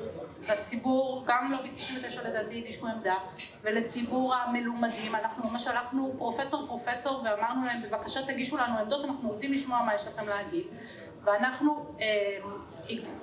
לציבור, 0.49 1.25
גם 1.27 1.53
לובי 1.53 1.71
99 1.75 2.23
לדעתי 2.23 2.59
הגישו 2.59 2.87
עמדה, 2.87 3.17
ולציבור 3.63 4.35
המלומדים, 4.35 5.15
אנחנו 5.15 5.51
ממש 5.51 5.67
הלכנו 5.67 6.15
פרופסור 6.19 6.67
פרופסור 6.67 7.23
ואמרנו 7.25 7.67
להם 7.67 7.83
בבקשה 7.83 8.27
תגישו 8.27 8.57
לנו 8.57 8.79
עמדות, 8.79 9.05
אנחנו 9.05 9.29
רוצים 9.29 9.53
לשמוע 9.53 9.83
מה 9.83 9.95
יש 9.95 10.07
לכם 10.07 10.29
להגיד, 10.29 10.65
ואנחנו 11.25 11.85
אה, 12.01 12.39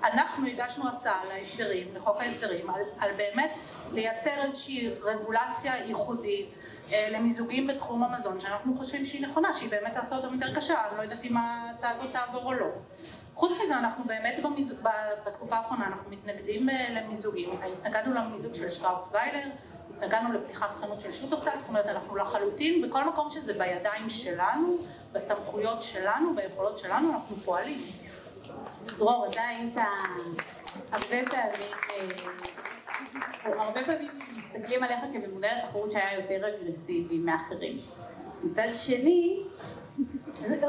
אנחנו 0.04 0.48
הגשנו 0.48 0.90
הצעה 0.90 1.22
להסדרים, 1.26 1.96
לחוק 1.96 2.22
ההסדרים, 2.22 2.70
על, 2.70 2.82
על 3.00 3.10
באמת 3.18 3.52
לייצר 3.94 4.44
איזושהי 4.44 4.90
רגולציה 5.02 5.78
ייחודית 5.78 6.56
אה, 6.92 7.08
למיזוגים 7.12 7.68
בתחום 7.68 8.04
המזון, 8.04 8.40
שאנחנו 8.40 8.78
חושבים 8.78 9.06
שהיא 9.06 9.28
נכונה, 9.28 9.54
שהיא 9.54 9.70
באמת 9.70 9.94
תעשה 9.94 10.16
אותם 10.16 10.34
יותר 10.34 10.56
קשה, 10.56 10.88
אני 10.90 10.98
לא 10.98 11.04
יודעת 11.04 11.24
אם 11.24 11.38
ההצעה 11.38 11.92
הזאת 11.92 12.12
תעבור 12.12 12.44
או 12.44 12.54
לא. 12.54 12.68
חוץ 13.40 13.52
מזה 13.64 13.78
אנחנו 13.78 14.04
באמת 14.04 14.36
במיזוג, 14.44 14.80
בתקופה 15.26 15.56
האחרונה 15.56 15.88
אנחנו 15.88 16.12
מתנגדים 16.12 16.70
אה, 16.70 16.88
למיזוגים, 16.90 17.50
התנגדנו 17.52 18.14
למיזוג 18.14 18.56
של 18.56 18.70
שטראוס 18.70 19.14
ויילר, 19.14 19.50
התנגדנו 19.96 20.34
לפתיחת 20.34 20.76
חנות 20.76 21.02
של 21.02 21.12
שופרסל, 21.12 21.52
זאת 21.60 21.70
אומרת 21.70 21.86
אנחנו 21.86 22.16
לחלוטין 22.16 22.90
בכל 22.90 23.10
מקום 23.10 23.30
שזה 23.30 23.54
בידיים 23.54 24.10
שלנו, 24.10 24.78
בסמכויות 25.12 25.84
שלנו, 25.84 26.36
ביכולות 26.36 26.80
שלנו, 26.80 27.14
אנחנו 27.14 27.36
פועלים. 27.36 27.80
דרור, 28.98 29.28
אתה 29.32 29.42
היית 29.42 29.78
הרבה 30.92 31.30
פעמים, 31.30 31.74
אה, 33.46 33.64
הרבה 33.64 33.86
פעמים 33.86 34.20
מסתכלים 34.38 34.84
עליך 34.84 35.00
כממונה 35.14 35.48
לתחרות 35.58 35.92
שהיה 35.92 36.20
יותר 36.20 36.42
אגרסיבי 36.48 37.18
מאחרים. 37.18 37.74
מצד 38.44 38.68
שני, 38.78 39.44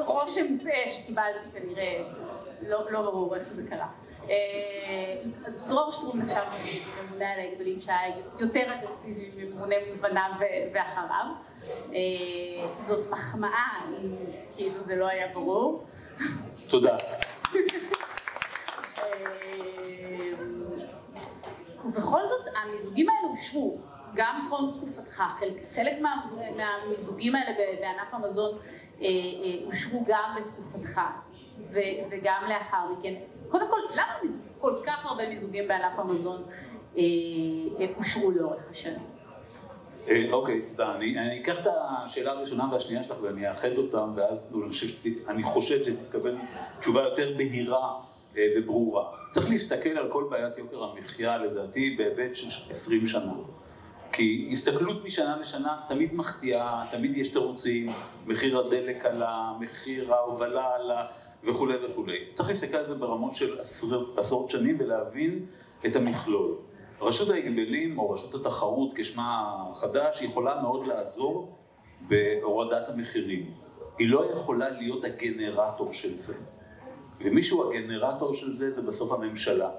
רושם 0.07 0.45
אה, 0.71 0.89
שקיבלתי 0.89 1.51
כנראה, 1.53 2.03
לא 2.63 2.93
לא 2.93 3.03
ברור 3.03 3.37
איך 3.37 3.53
זה 3.53 3.69
קרה. 3.71 3.89
אה, 4.31 4.35
אז 5.45 5.69
דרור 5.69 5.91
שטרום 5.91 6.21
נחשב 6.23 6.73
ממונה 7.09 7.33
על 7.33 7.41
ההגבלים 7.41 7.81
שהיה 7.81 8.17
יותר 8.39 8.75
אגרסיבי 8.75 9.31
מממונה 9.37 9.75
מלבניו 9.91 10.31
ואחריו. 10.73 11.27
אה, 11.93 12.67
זאת 12.81 13.11
מחמאה, 13.11 13.67
אם 14.03 14.17
כאילו 14.57 14.85
זה 14.87 14.97
לא 14.97 15.09
היה 15.09 15.29
ברור. 15.35 15.85
תודה. 16.69 16.97
ובכל 21.85 22.21
זאת 22.29 22.55
המיזוגים 22.57 23.07
האלה 23.09 23.33
אושרו, 23.33 23.79
גם 24.15 24.47
טרום 24.49 24.77
תקופתך, 24.77 25.23
חלק, 25.39 25.53
חלק 25.75 26.01
מה, 26.01 26.27
מהמיזוגים 26.57 27.35
האלה 27.35 27.57
בענף 27.81 28.15
המזון 28.15 28.59
אה, 28.59 28.59
אה, 28.59 28.80
אושרו 29.67 30.05
גם 30.09 30.37
בתקופתך 30.37 31.01
וגם 32.11 32.43
לאחר 32.49 32.93
מכן. 32.99 33.15
קודם 33.49 33.69
כל, 33.71 33.81
למה 33.95 34.33
כל 34.59 34.75
כך 34.87 35.07
הרבה 35.07 35.29
מיזוגים 35.29 35.69
בענף 35.69 35.99
המזון 35.99 36.43
אה, 36.97 37.03
אה, 37.81 37.87
אושרו 37.97 38.31
לאורך 38.31 38.63
השנים? 38.71 38.99
אה, 40.09 40.33
אוקיי, 40.33 40.63
תודה. 40.63 40.95
אני 40.97 41.41
אקח 41.43 41.59
את 41.59 41.67
השאלה 42.05 42.31
הראשונה 42.31 42.69
והשנייה 42.73 43.03
שלך 43.03 43.17
ואני 43.23 43.49
אאחד 43.49 43.77
אותם, 43.77 44.13
ואז 44.17 44.55
שת- 44.73 45.29
אני 45.29 45.43
חושב 45.43 45.85
שתתקבל 45.85 46.37
תשובה 46.81 47.03
יותר 47.03 47.35
בהירה 47.37 47.95
אה, 48.37 48.47
וברורה. 48.57 49.05
צריך 49.31 49.49
להסתכל 49.49 49.89
על 49.89 50.09
כל 50.13 50.25
בעיית 50.31 50.59
יוקר 50.59 50.85
המחיה, 50.85 51.39
לדעתי, 51.39 51.95
בהיבט 51.99 52.35
של 52.35 52.47
20 52.73 53.07
שנה. 53.07 53.33
כי 54.13 54.49
הסתכלות 54.53 55.05
משנה 55.05 55.37
לשנה 55.41 55.81
תמיד 55.89 56.15
מחטיאה, 56.15 56.83
תמיד 56.91 57.17
יש 57.17 57.29
תירוצים, 57.29 57.87
מחיר 58.27 58.59
הדלק 58.59 59.07
עלה, 59.07 59.53
מחיר 59.61 60.15
ההובלה 60.15 60.75
עלה 60.75 61.07
וכולי 61.45 61.85
וכולי. 61.85 62.19
צריך 62.33 62.49
להסתכל 62.49 62.77
על 62.77 62.87
זה 62.89 62.95
ברמות 62.95 63.35
של 63.35 63.61
עשרות, 63.61 64.19
עשרות 64.19 64.51
שנים 64.51 64.77
ולהבין 64.79 65.47
את 65.87 65.97
המכלול. 65.97 66.55
רשות 67.01 67.31
ההגבלים 67.31 67.99
או 67.99 68.11
רשות 68.11 68.35
התחרות 68.35 68.91
כשמה 68.97 69.55
החדש 69.71 70.23
יכולה 70.23 70.63
מאוד 70.63 70.87
לעזור 70.87 71.57
בהורדת 72.09 72.89
המחירים. 72.89 73.51
היא 73.99 74.09
לא 74.09 74.31
יכולה 74.33 74.71
להיות 74.71 75.05
הגנרטור 75.05 75.93
של 75.93 76.17
זה. 76.17 76.35
ומי 77.21 77.43
שהוא 77.43 77.73
הגנרטור 77.73 78.35
של 78.35 78.57
זה 78.57 78.75
זה 78.75 78.83
בסוף 78.83 79.13
הממשלה. 79.13 79.71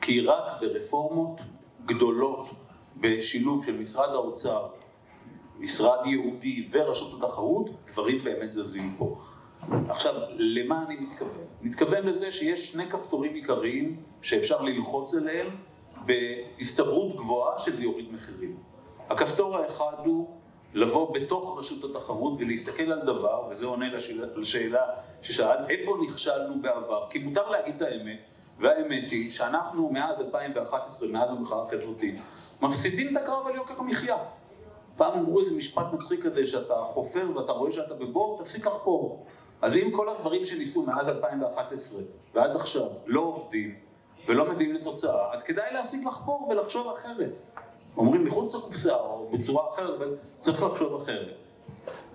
כי 0.00 0.20
רק 0.20 0.44
ברפורמות 0.60 1.40
גדולות 1.86 2.46
בשילוב 3.04 3.66
של 3.66 3.76
משרד 3.76 4.08
האוצר, 4.14 4.66
משרד 5.58 5.98
ייעודי 6.06 6.68
ורשות 6.70 7.22
התחרות, 7.22 7.70
דברים 7.86 8.18
באמת 8.18 8.52
זזים 8.52 8.94
פה. 8.98 9.16
עכשיו, 9.88 10.14
למה 10.36 10.84
אני 10.86 10.96
מתכוון? 10.96 11.44
מתכוון 11.62 12.06
לזה 12.06 12.32
שיש 12.32 12.72
שני 12.72 12.90
כפתורים 12.90 13.34
עיקריים 13.34 14.02
שאפשר 14.22 14.62
ללחוץ 14.62 15.14
עליהם 15.14 15.46
בהסתברות 16.06 17.16
גבוהה 17.16 17.58
שזה 17.58 17.82
יוריד 17.82 18.12
מחירים. 18.12 18.56
הכפתור 19.10 19.56
האחד 19.56 19.94
הוא 20.04 20.30
לבוא 20.74 21.14
בתוך 21.14 21.58
רשות 21.58 21.90
התחרות 21.90 22.32
ולהסתכל 22.38 22.92
על 22.92 23.00
דבר, 23.00 23.48
וזה 23.50 23.66
עונה 23.66 23.94
לשאלה, 23.94 24.26
לשאלה 24.36 24.82
ששאלת, 25.22 25.70
איפה 25.70 25.96
נכשלנו 26.08 26.62
בעבר? 26.62 27.06
כי 27.10 27.18
מותר 27.18 27.50
להגיד 27.50 27.74
את 27.76 27.82
האמת, 27.82 28.33
והאמת 28.58 29.10
היא 29.10 29.32
שאנחנו 29.32 29.90
מאז 29.92 30.20
2011, 30.20 31.08
מאז 31.08 31.30
המחאה 31.30 31.62
החברתית, 31.62 32.20
מפסידים 32.62 33.16
את 33.16 33.22
הקרב 33.22 33.46
על 33.46 33.54
יוקר 33.54 33.74
המחיה. 33.78 34.16
פעם 34.96 35.18
אמרו 35.18 35.40
איזה 35.40 35.56
משפט 35.56 35.86
מצחיק 35.92 36.22
כזה, 36.22 36.46
שאתה 36.46 36.74
חופר 36.86 37.26
ואתה 37.36 37.52
רואה 37.52 37.72
שאתה 37.72 37.94
בבור, 37.94 38.38
תפסיק 38.42 38.66
לחפור. 38.66 39.26
אז 39.62 39.76
אם 39.76 39.90
כל 39.96 40.08
הדברים 40.08 40.44
שניסו 40.44 40.82
מאז 40.82 41.08
2011 41.08 42.02
ועד 42.34 42.56
עכשיו 42.56 42.86
לא 43.06 43.20
עובדים 43.20 43.74
ולא 44.28 44.52
מביאים 44.52 44.74
לתוצאה, 44.74 45.34
אז 45.34 45.42
כדאי 45.42 45.72
להפסיק 45.72 46.06
לחפור 46.06 46.48
ולחשוב 46.48 46.94
אחרת. 46.96 47.30
אומרים 47.96 48.24
מחוץ 48.24 48.54
לקופסה 48.54 48.94
או 48.94 49.28
בצורה 49.32 49.70
אחרת, 49.70 49.94
אבל 49.98 50.16
צריך 50.38 50.62
לחשוב 50.62 50.94
אחרת. 50.94 51.34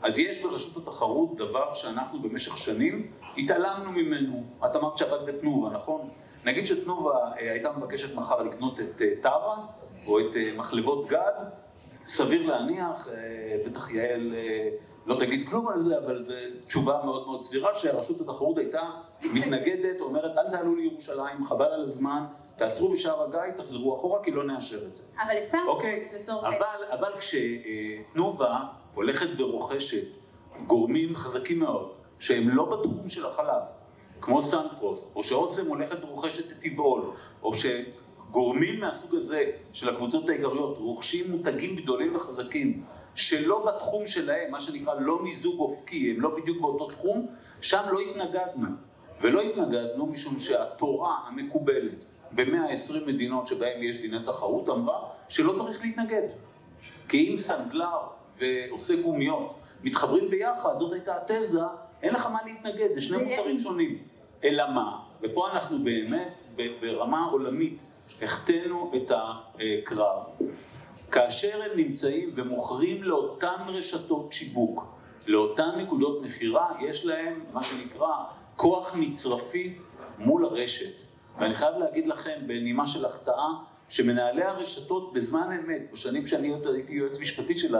אז 0.01 0.17
יש 0.17 0.43
ברשות 0.43 0.87
התחרות 0.87 1.37
דבר 1.37 1.73
שאנחנו 1.73 2.21
במשך 2.21 2.57
שנים 2.57 3.11
התעלמנו 3.37 3.91
ממנו. 3.91 4.43
את 4.65 4.75
אמרת 4.75 4.97
שעבדת 4.97 5.21
בתנובה, 5.27 5.69
נכון? 5.75 6.09
נגיד 6.45 6.65
שתנובה 6.65 7.17
אה, 7.17 7.51
הייתה 7.51 7.71
מבקשת 7.71 8.15
מחר 8.15 8.43
לקנות 8.43 8.79
את 8.79 9.01
אה, 9.01 9.07
טרה 9.21 9.65
או 10.07 10.19
את 10.19 10.35
אה, 10.35 10.51
מחלבות 10.57 11.09
גד, 11.09 11.33
סביר 12.07 12.45
להניח, 12.45 13.07
בטח 13.65 13.91
יעל 13.91 14.33
לא 15.05 15.15
תגיד 15.19 15.49
כלום 15.49 15.67
על 15.67 15.83
זה, 15.83 15.97
אבל 15.97 16.23
זו 16.23 16.33
תשובה 16.67 17.01
מאוד 17.05 17.25
מאוד 17.27 17.41
סבירה, 17.41 17.75
שרשות 17.75 18.21
התחרות 18.21 18.57
הייתה 18.57 18.81
מתנגדת, 19.33 20.01
אומרת 20.01 20.37
אל 20.37 20.51
תעלו 20.51 20.75
לירושלים, 20.75 21.45
חבל 21.45 21.65
על 21.65 21.81
הזמן, 21.81 22.25
תעצרו 22.55 22.91
בשער 22.91 23.23
הגיא, 23.23 23.53
תחזרו 23.57 23.95
אחורה 23.95 24.23
כי 24.23 24.31
לא 24.31 24.43
נאשר 24.43 24.85
את 24.87 24.95
זה. 24.95 25.13
אבל 25.23 25.37
את 25.37 25.45
סמפוס 25.45 25.67
אוקיי, 25.67 26.09
לצורך 26.19 26.43
אבל, 26.43 26.99
אבל 26.99 27.11
כשתנובה 27.19 28.59
הולכת 28.95 29.39
ורוכשת 29.39 30.07
גורמים 30.67 31.15
חזקים 31.15 31.59
מאוד, 31.59 31.91
שהם 32.19 32.49
לא 32.49 32.65
בתחום 32.65 33.09
של 33.09 33.25
החלב, 33.25 33.63
כמו 34.21 34.41
סנפרוסט, 34.41 35.15
או 35.15 35.23
שאוסם 35.23 35.67
הולכת 35.67 36.03
ורוכשת 36.03 36.51
את 36.51 36.57
טבעול, 36.63 37.11
או 37.43 37.51
שגורמים 37.55 38.79
מהסוג 38.79 39.15
הזה 39.15 39.51
של 39.73 39.89
הקבוצות 39.89 40.29
העיקריות 40.29 40.77
רוכשים 40.77 41.31
מותגים 41.31 41.75
גדולים 41.75 42.15
וחזקים, 42.15 42.83
שלא 43.15 43.65
בתחום 43.65 44.07
שלהם, 44.07 44.51
מה 44.51 44.59
שנקרא 44.59 44.93
לא 44.99 45.23
מיזוג 45.23 45.59
אופקי, 45.59 46.11
הם 46.11 46.21
לא 46.21 46.35
בדיוק 46.35 46.61
באותו 46.61 46.87
תחום, 46.87 47.27
שם 47.61 47.81
לא 47.91 47.99
התנגדנו. 47.99 48.67
ולא 49.21 49.41
התנגדנו 49.41 50.05
משום 50.05 50.39
שהתורה 50.39 51.15
המקובלת 51.27 52.05
ב-120 52.31 53.05
מדינות 53.07 53.47
שבהן 53.47 53.83
יש 53.83 53.95
דיני 53.95 54.17
תחרות 54.25 54.69
אמרה 54.69 54.99
שלא 55.29 55.53
צריך 55.53 55.81
להתנגד. 55.81 56.27
כי 57.09 57.33
אם 57.33 57.37
סנדלר 57.37 57.97
ועושה 58.37 59.01
גומיות 59.01 59.53
מתחברים 59.83 60.29
ביחד, 60.29 60.79
זאת 60.79 60.93
הייתה 60.93 61.15
התזה, 61.15 61.59
אין 62.01 62.13
לך 62.13 62.25
מה 62.25 62.39
להתנגד, 62.45 62.87
זה 62.93 63.01
שני 63.01 63.23
מוצרים 63.23 63.59
שונים. 63.59 63.97
אלא 64.43 64.71
מה? 64.71 64.99
ופה 65.21 65.51
אנחנו 65.51 65.83
באמת 65.83 66.33
ברמה 66.81 67.25
עולמית 67.25 67.79
החטאנו 68.21 68.91
את 68.95 69.11
הקרב. 69.11 70.23
כאשר 71.11 71.61
הם 71.63 71.77
נמצאים 71.77 72.31
ומוכרים 72.35 73.03
לאותן 73.03 73.55
רשתות 73.67 74.33
שיווק, 74.33 74.85
לאותן 75.27 75.69
נקודות 75.77 76.21
מכירה, 76.21 76.69
יש 76.79 77.05
להם 77.05 77.39
מה 77.53 77.63
שנקרא 77.63 78.13
כוח 78.55 78.95
מצרפי 78.95 79.77
מול 80.17 80.45
הרשת. 80.45 80.93
ואני 81.37 81.55
חייב 81.55 81.77
להגיד 81.77 82.07
לכם, 82.07 82.39
בנימה 82.47 82.87
של 82.87 83.05
החטאה, 83.05 83.47
שמנהלי 83.89 84.43
הרשתות 84.43 85.13
בזמן 85.13 85.59
אמת, 85.59 85.81
בשנים 85.93 86.27
שאני 86.27 86.53
הייתי 86.73 86.93
יועץ 86.93 87.21
משפטי 87.21 87.57
של 87.57 87.75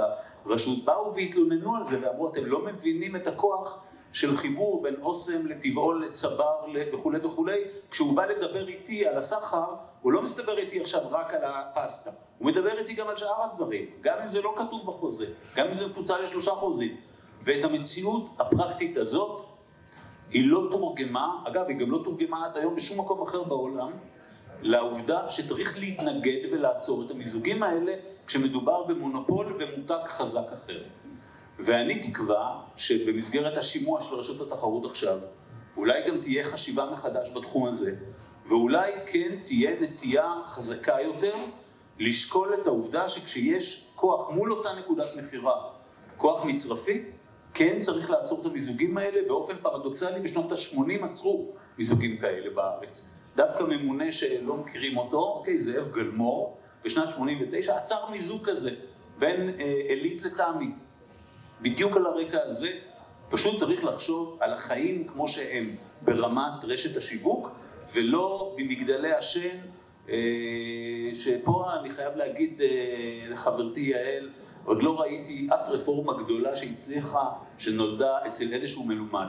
הרשות, 0.45 0.85
באו 0.85 1.15
והתלוננו 1.15 1.75
על 1.75 1.83
זה 1.89 1.97
ואמרו, 2.01 2.33
אתם 2.33 2.45
לא 2.45 2.65
מבינים 2.65 3.15
את 3.15 3.27
הכוח 3.27 3.79
של 4.13 4.37
חיבור 4.37 4.83
בין 4.83 4.95
אוסם 5.01 5.47
לטבעול 5.47 6.05
לצבר 6.05 6.55
וכולי 6.93 7.19
וכולי, 7.23 7.61
כשהוא 7.91 8.15
בא 8.15 8.25
לדבר 8.25 8.67
איתי 8.67 9.07
על 9.07 9.17
הסחר, 9.17 9.65
הוא 10.01 10.11
לא 10.11 10.21
מסתבר 10.21 10.57
איתי 10.57 10.79
עכשיו 10.79 11.01
רק 11.11 11.33
על 11.33 11.41
הפסטה, 11.43 12.11
הוא 12.39 12.47
מדבר 12.47 12.77
איתי 12.77 12.93
גם 12.93 13.07
על 13.07 13.17
שאר 13.17 13.43
הדברים, 13.43 13.85
גם 14.01 14.17
אם 14.23 14.29
זה 14.29 14.41
לא 14.41 14.53
כתוב 14.57 14.85
בחוזה, 14.85 15.25
גם 15.55 15.67
אם 15.67 15.75
זה 15.75 15.85
מפוצל 15.85 16.21
לשלושה 16.23 16.51
חוזים. 16.51 16.97
ואת 17.43 17.63
המציאות 17.63 18.25
הפרקטית 18.39 18.97
הזאת, 18.97 19.45
היא 20.31 20.49
לא 20.51 20.67
תורגמה, 20.71 21.43
אגב, 21.47 21.65
היא 21.67 21.77
גם 21.77 21.91
לא 21.91 22.01
תורגמה 22.03 22.45
עד 22.45 22.57
היום 22.57 22.75
בשום 22.75 22.99
מקום 22.99 23.21
אחר 23.21 23.43
בעולם, 23.43 23.91
לעובדה 24.61 25.29
שצריך 25.29 25.77
להתנגד 25.77 26.51
ולעצור 26.51 27.03
את 27.05 27.11
המיזוגים 27.11 27.63
האלה 27.63 27.93
כשמדובר 28.27 28.83
במונופול 28.83 29.57
ומותג 29.59 30.07
חזק 30.07 30.47
אחר. 30.53 30.83
ואני 31.59 32.11
תקווה 32.11 32.61
שבמסגרת 32.75 33.57
השימוע 33.57 34.01
של 34.01 34.15
רשות 34.15 34.41
התחרות 34.41 34.85
עכשיו, 34.85 35.17
אולי 35.77 36.07
גם 36.07 36.21
תהיה 36.21 36.45
חשיבה 36.45 36.89
מחדש 36.91 37.29
בתחום 37.35 37.67
הזה, 37.67 37.95
ואולי 38.47 38.91
כן 39.05 39.35
תהיה 39.45 39.71
נטייה 39.81 40.33
חזקה 40.45 40.95
יותר 41.03 41.33
לשקול 41.99 42.53
את 42.61 42.67
העובדה 42.67 43.09
שכשיש 43.09 43.87
כוח 43.95 44.29
מול 44.29 44.53
אותה 44.53 44.69
נקודת 44.79 45.07
מכירה, 45.15 45.69
כוח 46.17 46.45
מצרפי, 46.45 47.03
כן 47.53 47.79
צריך 47.79 48.09
לעצור 48.09 48.41
את 48.41 48.45
המיזוגים 48.45 48.97
האלה, 48.97 49.27
באופן 49.27 49.55
פרדוקסלי 49.61 50.19
בשנות 50.19 50.51
ה-80 50.51 51.05
עצרו 51.05 51.51
מיזוגים 51.77 52.17
כאלה 52.17 52.49
בארץ. 52.55 53.15
דווקא 53.35 53.63
ממונה 53.63 54.11
שלא 54.11 54.57
מכירים 54.57 54.97
אותו, 54.97 55.17
אוקיי, 55.17 55.59
זאב 55.59 55.91
גלמור, 55.91 56.57
בשנת 56.83 57.09
89 57.09 57.77
עצר 57.77 58.09
מיזוג 58.11 58.49
כזה 58.49 58.71
בין 59.17 59.49
אה, 59.59 59.81
עילית 59.87 60.21
לתמי. 60.25 60.71
בדיוק 61.61 61.97
על 61.97 62.05
הרקע 62.05 62.39
הזה, 62.43 62.69
פשוט 63.29 63.55
צריך 63.55 63.83
לחשוב 63.83 64.37
על 64.39 64.53
החיים 64.53 65.07
כמו 65.07 65.27
שהם 65.27 65.75
ברמת 66.01 66.63
רשת 66.63 66.97
השיווק, 66.97 67.49
ולא 67.93 68.55
במגדלי 68.57 69.11
השן, 69.11 69.57
אה, 70.09 70.15
שפה 71.13 71.65
אני 71.79 71.89
חייב 71.89 72.15
להגיד 72.15 72.61
אה, 72.61 72.67
לחברתי 73.29 73.81
יעל, 73.81 74.29
עוד 74.65 74.83
לא 74.83 74.99
ראיתי 74.99 75.47
אף 75.53 75.69
רפורמה 75.69 76.23
גדולה 76.23 76.57
שהצליחה, 76.57 77.29
שנולדה 77.57 78.17
אצל 78.27 78.53
איזשהו 78.53 78.83
מלומד. 78.83 79.27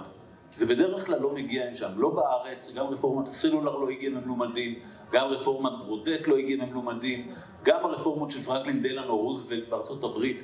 זה 0.53 0.67
בדרך 0.67 1.07
כלל 1.07 1.21
לא 1.21 1.35
מגיע 1.35 1.71
משם, 1.71 1.91
לא 1.97 2.11
בארץ, 2.11 2.75
גם 2.75 2.87
רפורמת 2.87 3.29
הסלולר 3.29 3.77
לא 3.77 3.91
הגיעה 3.91 4.13
ממלומדים, 4.13 4.75
גם 5.13 5.27
רפורמת 5.27 5.73
ברודט 5.79 6.21
לא 6.27 6.37
הגיעה 6.37 6.67
ממלומדים, 6.67 7.35
גם 7.63 7.85
הרפורמות 7.85 8.31
של 8.31 8.43
פרנקלין 8.43 8.83
דלנו 8.83 9.17
רוזוולט 9.17 9.69
בארצות 9.69 10.05
הברית 10.05 10.43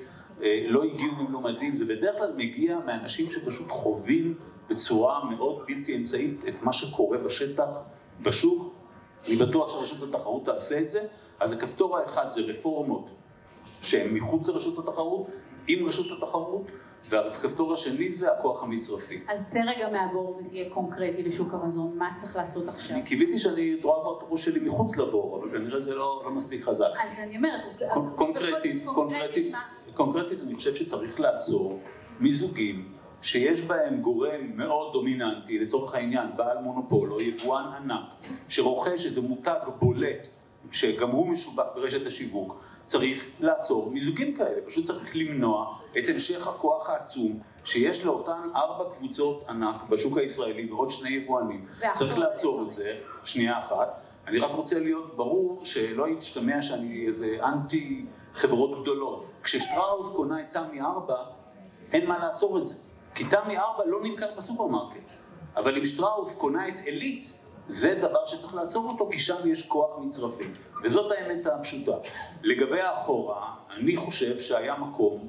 לא 0.69 0.85
הגיעו 0.85 1.13
ממלומדים, 1.19 1.77
זה 1.77 1.85
בדרך 1.85 2.19
כלל 2.19 2.33
מגיע 2.37 2.79
מאנשים 2.87 3.31
שפשוט 3.31 3.71
חווים 3.71 4.35
בצורה 4.71 5.25
מאוד 5.31 5.63
בלתי 5.69 5.97
אמצעית 5.97 6.45
את 6.49 6.63
מה 6.63 6.73
שקורה 6.73 7.19
בשטח, 7.19 7.69
בשוק. 8.23 8.75
אני 9.27 9.37
בטוח 9.37 9.69
שרשות 9.69 10.15
התחרות 10.15 10.45
תעשה 10.45 10.81
את 10.81 10.91
זה. 10.91 11.01
אז 11.41 11.53
הכפתור 11.53 11.99
האחד 11.99 12.31
זה 12.31 12.41
רפורמות 12.41 13.07
שהן 13.83 14.15
מחוץ 14.15 14.49
לרשות 14.49 14.79
התחרות, 14.79 15.27
עם 15.69 15.87
רשות 15.89 16.07
התחרות, 16.19 16.63
והכפתור 17.09 17.73
השני 17.73 18.15
זה 18.15 18.33
הכוח 18.33 18.63
המצרפי. 18.63 19.21
אז 19.29 19.41
צא 19.53 19.59
רגע 19.59 19.89
מהבור 19.93 20.41
ותהיה 20.41 20.71
קונקרטי 20.71 21.23
לשוק 21.23 21.55
המזון, 21.55 21.99
מה 21.99 22.09
צריך 22.17 22.37
לעשות 22.37 22.69
עכשיו? 22.69 22.97
אני 22.97 23.05
קיוויתי 23.05 23.39
שאני 23.39 23.81
רואה 23.83 24.01
כבר 24.03 24.19
את 24.19 24.23
הראש 24.23 24.45
שלי 24.45 24.69
מחוץ 24.69 24.99
לבור, 24.99 25.39
אבל 25.39 25.59
כנראה 25.59 25.81
זה 25.81 25.95
לא, 25.95 26.23
לא 26.25 26.31
מספיק 26.31 26.65
חזק. 26.65 26.85
אז 27.05 27.19
אני 27.19 27.37
אומרת, 27.37 27.83
קונקרטית, 28.15 28.83
קונקרטית, 28.85 29.55
קונקרטית 29.97 30.39
אני 30.43 30.55
חושב 30.55 30.75
שצריך 30.75 31.21
לעצור 31.21 31.81
מיזוגים 32.21 32.93
שיש 33.23 33.61
בהם 33.61 34.01
גורם 34.01 34.41
מאוד 34.55 34.93
דומיננטי, 34.93 35.59
לצורך 35.59 35.95
העניין 35.95 36.27
בעל 36.37 36.59
מונופול 36.59 37.13
או 37.13 37.21
יבואן 37.21 37.65
ענק, 37.65 38.31
שרוכש 38.49 39.07
איזה 39.07 39.21
מותג 39.21 39.59
בולט, 39.79 40.29
שגם 40.73 41.11
הוא 41.11 41.29
משווק 41.29 41.61
ברשת 41.75 42.07
השיווק, 42.07 42.57
צריך 42.87 43.27
לעצור 43.41 43.91
מיזוגים 43.91 44.37
כאלה, 44.37 44.61
פשוט 44.67 44.85
צריך 44.85 45.17
למנוע 45.17 45.79
את 45.99 46.05
המשך 46.09 46.47
הכוח 46.47 46.91
העצום 46.91 47.41
שיש 47.65 48.05
לאותן 48.05 48.49
ארבע 48.55 48.95
קבוצות 48.95 49.45
ענק 49.49 49.89
בשוק 49.89 50.19
הישראלי 50.19 50.73
ועוד 50.73 50.91
שני 50.91 51.11
יבואנים. 51.11 51.67
צריך 51.95 52.19
לעצור 52.19 52.65
את 52.69 52.73
זה, 52.73 52.97
שנייה 53.25 53.59
אחת. 53.59 54.01
אני 54.27 54.39
רק 54.39 54.51
רוצה 54.51 54.79
להיות 54.79 55.17
ברור 55.17 55.61
שלא 55.65 56.09
ישתמע 56.09 56.63
שאני 56.63 57.07
איזה 57.07 57.37
אנטי 57.43 58.05
חברות 58.35 58.83
גדולות. 58.83 59.27
כששטראוס 59.47 60.17
קונה 60.17 60.41
את 60.41 60.47
תמי 60.53 60.81
ארבע, 60.81 61.25
אין 61.93 62.09
מה 62.09 62.19
לעצור 62.19 62.59
את 62.59 62.67
זה. 62.67 62.75
כי 63.15 63.25
תמי 63.25 63.59
ארבע 63.59 63.85
לא 63.87 63.99
נמכר 64.03 64.27
בסופרמרקט. 64.37 65.11
אבל 65.57 65.79
אם 65.79 65.85
שטראוס 65.85 66.35
קונה 66.39 66.69
את 66.69 66.75
עילית, 66.85 67.33
זה 67.69 67.95
דבר 68.03 68.27
שצריך 68.27 68.55
לעצור 68.55 68.89
אותו, 68.91 69.09
כי 69.11 69.19
שם 69.19 69.51
יש 69.51 69.67
כוח 69.67 69.99
מצרפי. 69.99 70.45
וזאת 70.85 71.13
האמת 71.13 71.47
הפשוטה. 71.47 71.93
לגבי 72.43 72.81
האחורה, 72.81 73.55
אני 73.77 73.97
חושב 73.97 74.41
שהיה 74.41 74.77
מקום, 74.77 75.29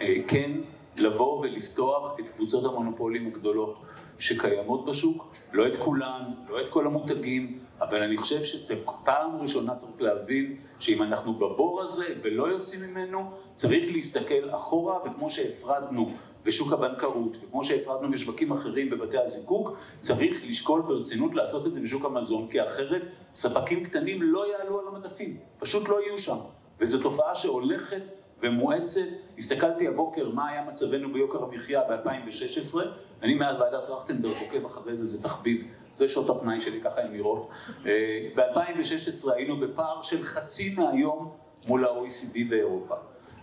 אה, 0.00 0.14
כן, 0.28 0.50
לבוא 0.98 1.40
ולפתוח 1.40 2.16
את 2.20 2.24
קבוצות 2.34 2.64
המונופולים 2.64 3.26
הגדולות 3.26 3.82
שקיימות 4.18 4.84
בשוק, 4.84 5.34
לא 5.52 5.66
את 5.66 5.76
כולן, 5.78 6.22
לא 6.48 6.60
את 6.60 6.68
כל 6.70 6.86
המותגים, 6.86 7.58
אבל 7.80 8.02
אני 8.02 8.16
חושב 8.16 8.44
שפעם 8.44 9.36
ראשונה 9.40 9.74
צריך 9.74 9.92
להבין 10.00 10.56
שאם 10.78 11.02
אנחנו 11.02 11.34
בבור 11.34 11.82
הזה 11.82 12.06
ולא 12.22 12.44
יוצאים 12.44 12.90
ממנו, 12.90 13.30
צריך 13.56 13.84
להסתכל 13.92 14.50
אחורה, 14.50 14.98
וכמו 15.04 15.30
שהפרדנו 15.30 16.10
בשוק 16.44 16.72
הבנקאות, 16.72 17.36
וכמו 17.42 17.64
שהפרדנו 17.64 18.10
בשווקים 18.10 18.52
אחרים 18.52 18.90
בבתי 18.90 19.18
הזיקוק, 19.18 19.76
צריך 20.00 20.42
לשקול 20.44 20.82
ברצינות 20.82 21.34
לעשות 21.34 21.66
את 21.66 21.74
זה 21.74 21.80
בשוק 21.80 22.04
המזון, 22.04 22.48
כי 22.48 22.62
אחרת 22.62 23.02
ספקים 23.34 23.84
קטנים 23.84 24.22
לא 24.22 24.52
יעלו 24.52 24.80
על 24.80 24.86
המדפים, 24.88 25.36
פשוט 25.58 25.88
לא 25.88 26.02
יהיו 26.02 26.18
שם. 26.18 26.36
וזו 26.80 27.02
תופעה 27.02 27.34
שהולכת 27.34 28.02
ומואצת. 28.42 29.00
הסתכלתי 29.38 29.88
הבוקר 29.88 30.30
מה 30.30 30.48
היה 30.48 30.64
מצבנו 30.64 31.12
ביוקר 31.12 31.42
המחיה 31.42 31.80
ב-2016, 31.80 32.78
אני 33.22 33.34
מאז 33.34 33.60
ועדת 33.60 33.86
טרכטנברג 33.86 34.32
עוקב 34.40 34.66
אחרי 34.66 34.96
זה, 34.96 35.06
זה 35.06 35.22
תחביב, 35.22 35.68
זה 35.96 36.08
שעות 36.08 36.30
הפנאי 36.30 36.60
שלי, 36.60 36.80
ככה 36.80 37.00
הן 37.00 37.12
נראות. 37.12 37.50
אה, 37.86 38.28
ב-2016 38.36 39.32
היינו 39.34 39.60
בפער 39.60 40.02
של 40.02 40.24
חצי 40.24 40.74
מהיום 40.74 41.32
מול 41.68 41.84
ה-OECD 41.84 42.38
ואירופה. 42.50 42.94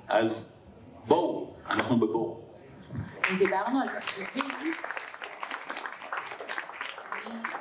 אז 0.08 0.62
בואו, 1.08 1.54
אנחנו 1.70 2.00
בבור. 2.00 2.50
אם 3.32 3.38
דיברנו 3.38 3.82
על 3.82 3.88
תקציבים, 3.88 4.74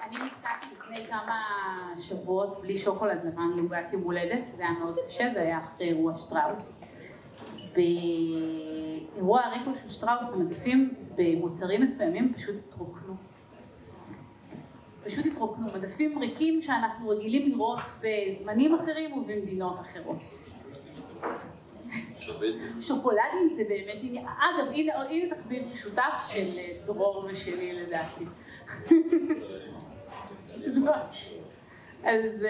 אני 0.09 0.17
נתקעתי 0.17 0.67
לפני 0.79 1.07
כמה 1.07 1.41
שבועות 1.99 2.63
בלי 2.63 2.79
שוקולד 2.79 3.25
לבן 3.25 3.51
לעוגת 3.57 3.93
יום 3.93 4.03
הולדת, 4.03 4.47
זה 4.57 4.63
היה 4.63 4.71
מאוד 4.71 4.99
קשה, 5.07 5.31
זה 5.35 5.41
היה 5.41 5.59
אחרי 5.65 5.89
אירוע 5.89 6.17
שטראוס. 6.17 6.78
באירוע 7.79 9.41
הריקו 9.41 9.71
של 9.83 9.91
שטראוס 9.91 10.33
המדפים 10.33 10.95
במוצרים 11.15 11.83
מסוימים 11.83 12.35
פשוט 12.35 12.57
התרוקנו. 12.69 13.15
פשוט 15.05 15.27
התרוקנו, 15.27 15.67
מדפים 15.67 16.19
ריקים 16.19 16.63
שאנחנו 16.63 17.09
רגילים 17.09 17.53
לראות 17.53 17.81
בזמנים 18.01 18.75
אחרים 18.75 19.13
ובמדינות 19.13 19.81
אחרות. 19.81 20.19
שוקולדים 22.81 23.49
זה 23.53 23.63
באמת 23.69 23.99
עניין, 24.03 24.27
אגב 24.27 24.73
הנה, 24.73 24.95
הנה 24.95 25.35
תחביב 25.35 25.69
משותף 25.73 26.29
של 26.29 26.59
דרור 26.87 27.25
ושלי 27.31 27.73
לדעתי. 27.73 28.25
אז, 32.05 32.47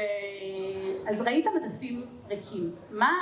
אז 1.07 1.21
ראית 1.21 1.47
מדפים 1.47 2.07
ריקים, 2.29 2.71
מה, 2.91 3.13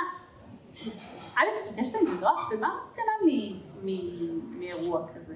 א', 1.37 1.79
עם 1.79 1.85
זה 1.85 1.97
נוח, 2.21 2.51
ומה 2.51 2.67
המסקנה 2.67 3.11
מאירוע 4.59 5.07
כזה? 5.15 5.35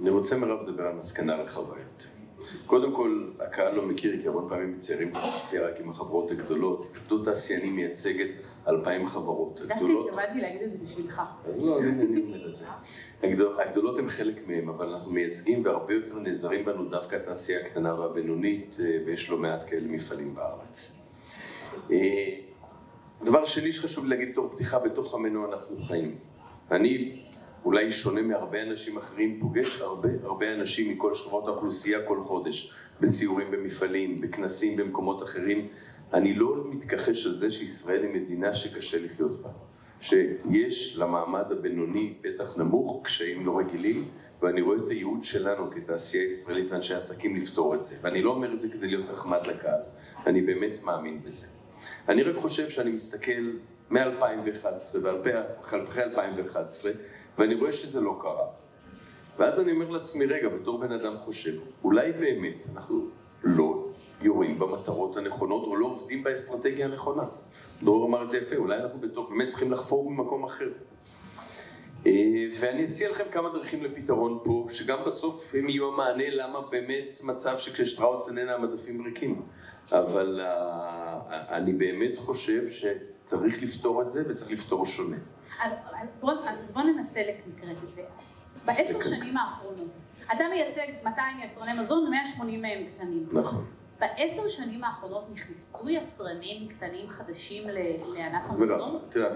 אני 0.00 0.10
רוצה 0.10 0.38
מירב 0.38 0.68
לדבר 0.68 0.86
על 0.86 0.94
מסקנה 0.94 1.36
רחבה 1.36 1.74
יותר. 1.78 2.20
קודם 2.66 2.92
כל, 2.92 3.30
הקהל 3.40 3.74
לא 3.74 3.86
מכיר, 3.86 4.22
כי 4.22 4.28
הרבה 4.28 4.48
פעמים 4.48 4.72
מציירים 4.72 5.08
את 5.08 5.16
רק 5.54 5.80
עם 5.80 5.90
החברות 5.90 6.30
הגדולות. 6.30 6.86
התאחדות 6.90 7.24
תעשיינים 7.24 7.76
מייצגת 7.76 8.28
אלפיים 8.68 9.06
חברות. 9.06 9.60
דווקא 9.60 9.74
התכוונתי 9.74 10.40
להגיד 10.40 10.62
את 10.62 10.72
זה 10.72 10.78
בשבילך. 10.84 11.22
אז 11.48 11.64
לא, 11.64 11.78
אז 11.78 11.84
הנה 11.84 12.02
אני 12.02 12.22
אומר 12.22 12.50
את 12.50 12.56
זה. 12.56 12.66
הגדולות 13.58 13.98
הן 13.98 14.08
חלק 14.08 14.48
מהם, 14.48 14.68
אבל 14.68 14.88
אנחנו 14.88 15.12
מייצגים 15.12 15.64
והרבה 15.64 15.94
יותר 15.94 16.18
נעזרים 16.18 16.64
בנו 16.64 16.84
דווקא 16.88 17.16
התעשייה 17.16 17.60
הקטנה 17.60 18.00
והבינונית, 18.00 18.76
אה, 18.80 18.98
ויש 19.06 19.30
לא 19.30 19.38
מעט 19.38 19.60
כאלה 19.66 19.88
מפעלים 19.88 20.34
בארץ. 20.34 20.96
דבר 23.24 23.44
שני 23.44 23.72
שחשוב 23.72 24.06
להגיד 24.06 24.32
בתור 24.32 24.48
פתיחה, 24.48 24.78
בתוך 24.78 25.14
עמנו 25.14 25.52
אנחנו 25.52 25.78
חיים. 25.78 26.14
אני 26.70 27.22
אולי 27.64 27.92
שונה 27.92 28.22
מהרבה 28.22 28.62
אנשים 28.62 28.98
אחרים, 28.98 29.40
פוגש 29.40 29.80
הרבה 29.80 30.08
הרבה 30.22 30.54
אנשים 30.54 30.92
מכל 30.92 31.14
שכבות 31.14 31.48
האוכלוסייה 31.48 32.06
כל 32.06 32.20
חודש, 32.24 32.74
בסיורים 33.00 33.50
במפעלים, 33.50 34.20
בכנסים 34.20 34.76
במקומות 34.76 35.22
אחרים. 35.22 35.68
אני 36.12 36.34
לא 36.34 36.64
מתכחש 36.70 37.26
על 37.26 37.36
זה 37.36 37.50
שישראל 37.50 38.02
היא 38.02 38.22
מדינה 38.22 38.54
שקשה 38.54 39.04
לחיות 39.04 39.42
בה. 39.42 39.50
שיש 40.00 40.98
למעמד 40.98 41.52
הבינוני 41.52 42.14
בטח 42.20 42.58
נמוך, 42.58 43.00
קשיים 43.04 43.46
לא 43.46 43.58
רגילים, 43.58 44.04
ואני 44.42 44.60
רואה 44.60 44.76
את 44.76 44.88
הייעוד 44.88 45.24
שלנו 45.24 45.70
כתעשייה 45.70 46.28
ישראלית 46.28 46.70
ואנשי 46.70 46.94
עסקים 46.94 47.36
לפתור 47.36 47.74
את 47.74 47.84
זה. 47.84 47.96
ואני 48.02 48.22
לא 48.22 48.30
אומר 48.30 48.52
את 48.52 48.60
זה 48.60 48.68
כדי 48.68 48.86
להיות 48.86 49.10
נחמד 49.10 49.46
לקהל, 49.46 49.80
אני 50.26 50.42
באמת 50.42 50.82
מאמין 50.82 51.22
בזה. 51.22 51.59
אני 52.10 52.22
רק 52.22 52.36
חושב 52.36 52.70
שאני 52.70 52.90
מסתכל 52.90 53.52
מ-2011 53.90 54.96
ואחרי 55.02 56.02
2011 56.02 56.92
ואני 57.38 57.54
רואה 57.54 57.72
שזה 57.72 58.00
לא 58.00 58.18
קרה. 58.22 58.46
ואז 59.38 59.60
אני 59.60 59.72
אומר 59.72 59.90
לעצמי, 59.90 60.26
רגע, 60.26 60.48
בתור 60.48 60.80
בן 60.80 60.92
אדם 60.92 61.16
חושב, 61.24 61.52
אולי 61.84 62.12
באמת 62.12 62.56
אנחנו 62.74 63.06
לא 63.44 63.88
יורים 64.22 64.58
במטרות 64.58 65.16
הנכונות 65.16 65.64
או 65.64 65.76
לא 65.76 65.86
עובדים 65.86 66.24
באסטרטגיה 66.24 66.86
הנכונה. 66.86 67.22
דרור 67.82 68.06
אמר 68.06 68.24
את 68.24 68.30
זה 68.30 68.38
יפה, 68.38 68.56
אולי 68.56 68.76
אנחנו 68.76 69.00
בתור, 69.00 69.28
באמת 69.30 69.48
צריכים 69.48 69.72
לחפור 69.72 70.10
במקום 70.10 70.44
אחר. 70.44 70.68
אה, 72.06 72.12
ואני 72.60 72.84
אציע 72.84 73.10
לכם 73.10 73.24
כמה 73.32 73.48
דרכים 73.48 73.84
לפתרון 73.84 74.38
פה, 74.44 74.66
שגם 74.70 74.98
בסוף 75.06 75.54
הם 75.54 75.68
יהיו 75.68 75.88
המענה 75.88 76.30
למה 76.30 76.60
באמת 76.60 77.20
מצב 77.22 77.58
שכששטראוס 77.58 78.28
איננה 78.28 78.54
המדפים 78.54 79.04
ריקים. 79.04 79.42
אבל 79.92 80.40
uh, 80.40 81.30
אני 81.30 81.72
באמת 81.72 82.18
חושב 82.18 82.62
שצריך 82.68 83.62
לפתור 83.62 84.02
את 84.02 84.08
זה 84.08 84.22
וצריך 84.28 84.50
לפתור 84.50 84.86
שונה. 84.86 85.16
אז 85.62 85.72
בוא, 86.20 86.32
בוא 86.72 86.82
ננסה 86.82 87.20
לקראת 87.20 87.76
את 87.84 87.88
זה. 87.88 88.02
בעשר 88.64 89.02
שנים 89.02 89.36
האחרונות, 89.36 89.90
אתה 90.24 90.44
מייצג 90.50 90.86
200 91.04 91.40
יצרני 91.40 91.72
מזון, 91.80 92.10
180 92.10 92.62
מהם 92.62 92.84
קטנים. 92.96 93.28
נכון. 93.32 93.64
בעשר 94.00 94.48
שנים 94.48 94.84
האחרונות 94.84 95.24
נכנסו 95.32 95.88
יצרנים 95.88 96.68
קטנים 96.68 97.08
חדשים 97.08 97.68
לענף 98.14 98.50
המזון? 98.50 98.98
תראה, 99.08 99.30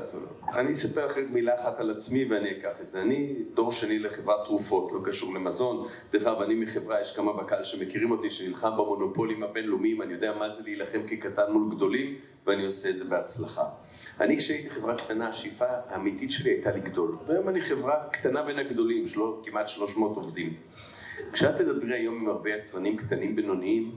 אני 0.54 0.72
אספר 0.72 1.06
לך 1.06 1.16
מילה 1.30 1.60
אחת 1.60 1.80
על 1.80 1.90
עצמי 1.90 2.24
ואני 2.24 2.58
אקח 2.58 2.80
את 2.80 2.90
זה. 2.90 3.02
אני 3.02 3.34
דור 3.54 3.72
שני 3.72 3.98
לחברת 3.98 4.44
תרופות, 4.44 4.92
לא 4.92 5.00
קשור 5.04 5.34
למזון. 5.34 5.88
דרך 6.12 6.26
אגב, 6.26 6.40
אני 6.40 6.54
מחברה, 6.54 7.00
יש 7.00 7.16
כמה 7.16 7.32
בקהל 7.32 7.64
שמכירים 7.64 8.10
אותי, 8.10 8.30
שנלחם 8.30 8.76
במונופולים 8.76 9.42
הבינלאומיים, 9.42 10.02
אני 10.02 10.12
יודע 10.12 10.34
מה 10.38 10.50
זה 10.50 10.62
להילחם 10.62 11.00
כקטן 11.08 11.52
מול 11.52 11.74
גדולים, 11.76 12.14
ואני 12.46 12.66
עושה 12.66 12.88
את 12.90 12.98
זה 12.98 13.04
בהצלחה. 13.04 13.64
אני 14.20 14.38
כשהייתי 14.38 14.70
חברה 14.70 14.94
קטנה, 14.94 15.28
השאיפה 15.28 15.64
האמיתית 15.88 16.32
שלי 16.32 16.50
הייתה 16.50 16.70
לגדול. 16.70 17.16
והיום 17.26 17.48
אני 17.48 17.60
חברה 17.60 17.94
קטנה 18.12 18.42
בין 18.42 18.58
הגדולים, 18.58 19.04
כמעט 19.44 19.68
300 19.68 20.16
עובדים. 20.16 20.54
כשאת 21.32 21.56
תדברי 21.56 21.94
היום 21.94 22.14
עם 22.14 22.28
הרבה 22.28 22.50
יצרנים 22.50 22.96
קטנים 22.96 23.36
בינוניים, 23.36 23.90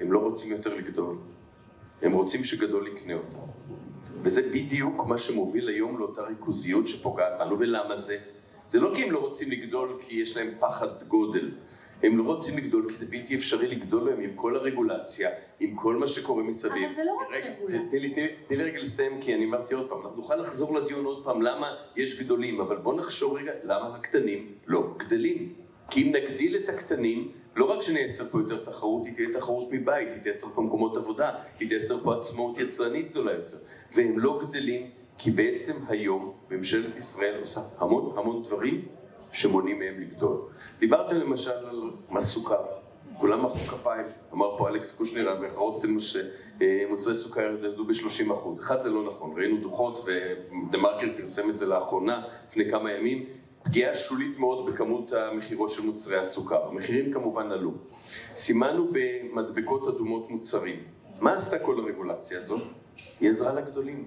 הם 0.00 0.12
לא 0.12 0.18
רוצים 0.18 0.52
יותר 0.52 0.74
לגדול. 0.74 1.16
הם 2.02 2.12
רוצים 2.12 2.44
שגדול 2.44 2.88
יקנה 2.88 3.14
אותם. 3.14 3.52
וזה 4.22 4.42
בדיוק 4.42 5.06
מה 5.06 5.18
שמוביל 5.18 5.68
היום 5.68 5.98
לאותה 5.98 6.22
ריכוזיות 6.22 6.88
שפוגעת 6.88 7.32
בנו. 7.38 7.58
ולמה 7.58 7.96
זה? 7.96 8.18
זה 8.68 8.80
לא 8.80 8.92
כי 8.94 9.04
הם 9.04 9.12
לא 9.12 9.18
רוצים 9.18 9.50
לגדול 9.50 9.98
כי 10.00 10.16
יש 10.16 10.36
להם 10.36 10.50
פחד 10.60 11.02
גודל. 11.08 11.50
הם 12.02 12.18
לא 12.18 12.22
רוצים 12.22 12.58
לגדול 12.58 12.88
כי 12.88 12.94
זה 12.94 13.06
בלתי 13.10 13.36
אפשרי 13.36 13.68
לגדול 13.68 14.10
להם 14.10 14.20
עם 14.20 14.30
כל 14.34 14.56
הרגולציה, 14.56 15.30
עם 15.60 15.76
כל 15.76 15.96
מה 15.96 16.06
שקורה 16.06 16.42
מסביב. 16.42 16.84
אבל 16.84 16.94
זה 16.96 17.04
לא 17.04 17.12
רק 17.12 17.44
רגולציה. 17.44 17.80
תני 18.48 18.56
לי 18.56 18.64
רגע 18.64 18.80
לסיים 18.80 19.20
כי 19.20 19.34
אני 19.34 19.44
אמרתי 19.44 19.74
עוד 19.74 19.88
פעם, 19.88 19.98
אנחנו 20.02 20.16
נוכל 20.16 20.36
לחזור 20.36 20.78
לדיון 20.78 21.04
עוד 21.04 21.24
פעם 21.24 21.42
למה 21.42 21.74
יש 21.96 22.20
גדולים, 22.22 22.60
אבל 22.60 22.76
בואו 22.76 22.96
נחשוב 22.96 23.36
רגע 23.36 23.52
למה 23.64 23.96
הקטנים 23.96 24.52
לא 24.66 24.94
גדלים. 24.96 25.52
כי 25.92 26.02
אם 26.02 26.12
נגדיל 26.14 26.56
את 26.56 26.68
הקטנים, 26.68 27.32
לא 27.56 27.64
רק 27.64 27.82
שנייצר 27.82 28.24
פה 28.30 28.38
יותר 28.38 28.64
תחרות, 28.64 29.06
היא 29.06 29.14
תהיה 29.14 29.28
תחרות 29.34 29.68
מבית, 29.72 30.08
היא 30.08 30.22
תייצר 30.22 30.46
פה 30.54 30.62
מקומות 30.62 30.96
עבודה, 30.96 31.30
היא 31.60 31.68
תייצר 31.68 31.98
פה 32.04 32.14
עצמאות 32.14 32.58
יצרנית 32.58 33.10
גדולה 33.10 33.32
יותר. 33.32 33.56
והם 33.94 34.18
לא 34.18 34.40
גדלים 34.42 34.90
כי 35.18 35.30
בעצם 35.30 35.72
היום 35.88 36.32
ממשלת 36.50 36.96
ישראל 36.96 37.40
עושה 37.40 37.60
המון 37.78 38.12
המון 38.18 38.42
דברים 38.42 38.84
שמונעים 39.32 39.78
מהם 39.78 40.00
לגדול. 40.00 40.36
דיברתם 40.78 41.14
למשל 41.16 41.50
על 41.50 41.90
מס 42.10 42.24
סוכר, 42.24 42.64
כולם 43.18 43.44
מחאו 43.44 43.78
כפיים, 43.78 44.06
אמר 44.32 44.58
פה 44.58 44.68
אלכס 44.68 44.98
קושניר, 44.98 45.30
המחאות 45.30 45.84
שמוצרי 45.98 47.14
סוכר 47.14 47.56
ירדו 47.62 47.84
ב-30 47.84 48.32
אחוז. 48.32 48.60
אחד 48.60 48.80
זה 48.80 48.90
לא 48.90 49.06
נכון, 49.06 49.32
ראינו 49.36 49.56
דוחות 49.56 50.04
ודה 50.04 50.78
מרקר 50.78 51.08
פרסם 51.16 51.50
את 51.50 51.56
זה 51.56 51.66
לאחרונה, 51.66 52.22
לפני 52.48 52.70
כמה 52.70 52.92
ימים, 52.92 53.26
פגיעה 53.62 53.94
שולית 53.94 54.38
מאוד 54.38 54.66
בכמות 54.66 55.12
המכירות 55.12 55.70
של 55.70 55.82
מוצרי 55.82 56.18
הסוכר. 56.18 56.66
המחירים 56.66 57.12
כמובן 57.12 57.52
עלו. 57.52 57.72
סימנו 58.36 58.88
במדבקות 58.92 59.88
אדומות 59.88 60.30
מוצרים. 60.30 60.82
מה 61.20 61.34
עשתה 61.34 61.58
כל 61.58 61.78
הרגולציה 61.78 62.38
הזאת? 62.38 62.62
היא 63.20 63.30
עזרה 63.30 63.54
לגדולים. 63.54 64.04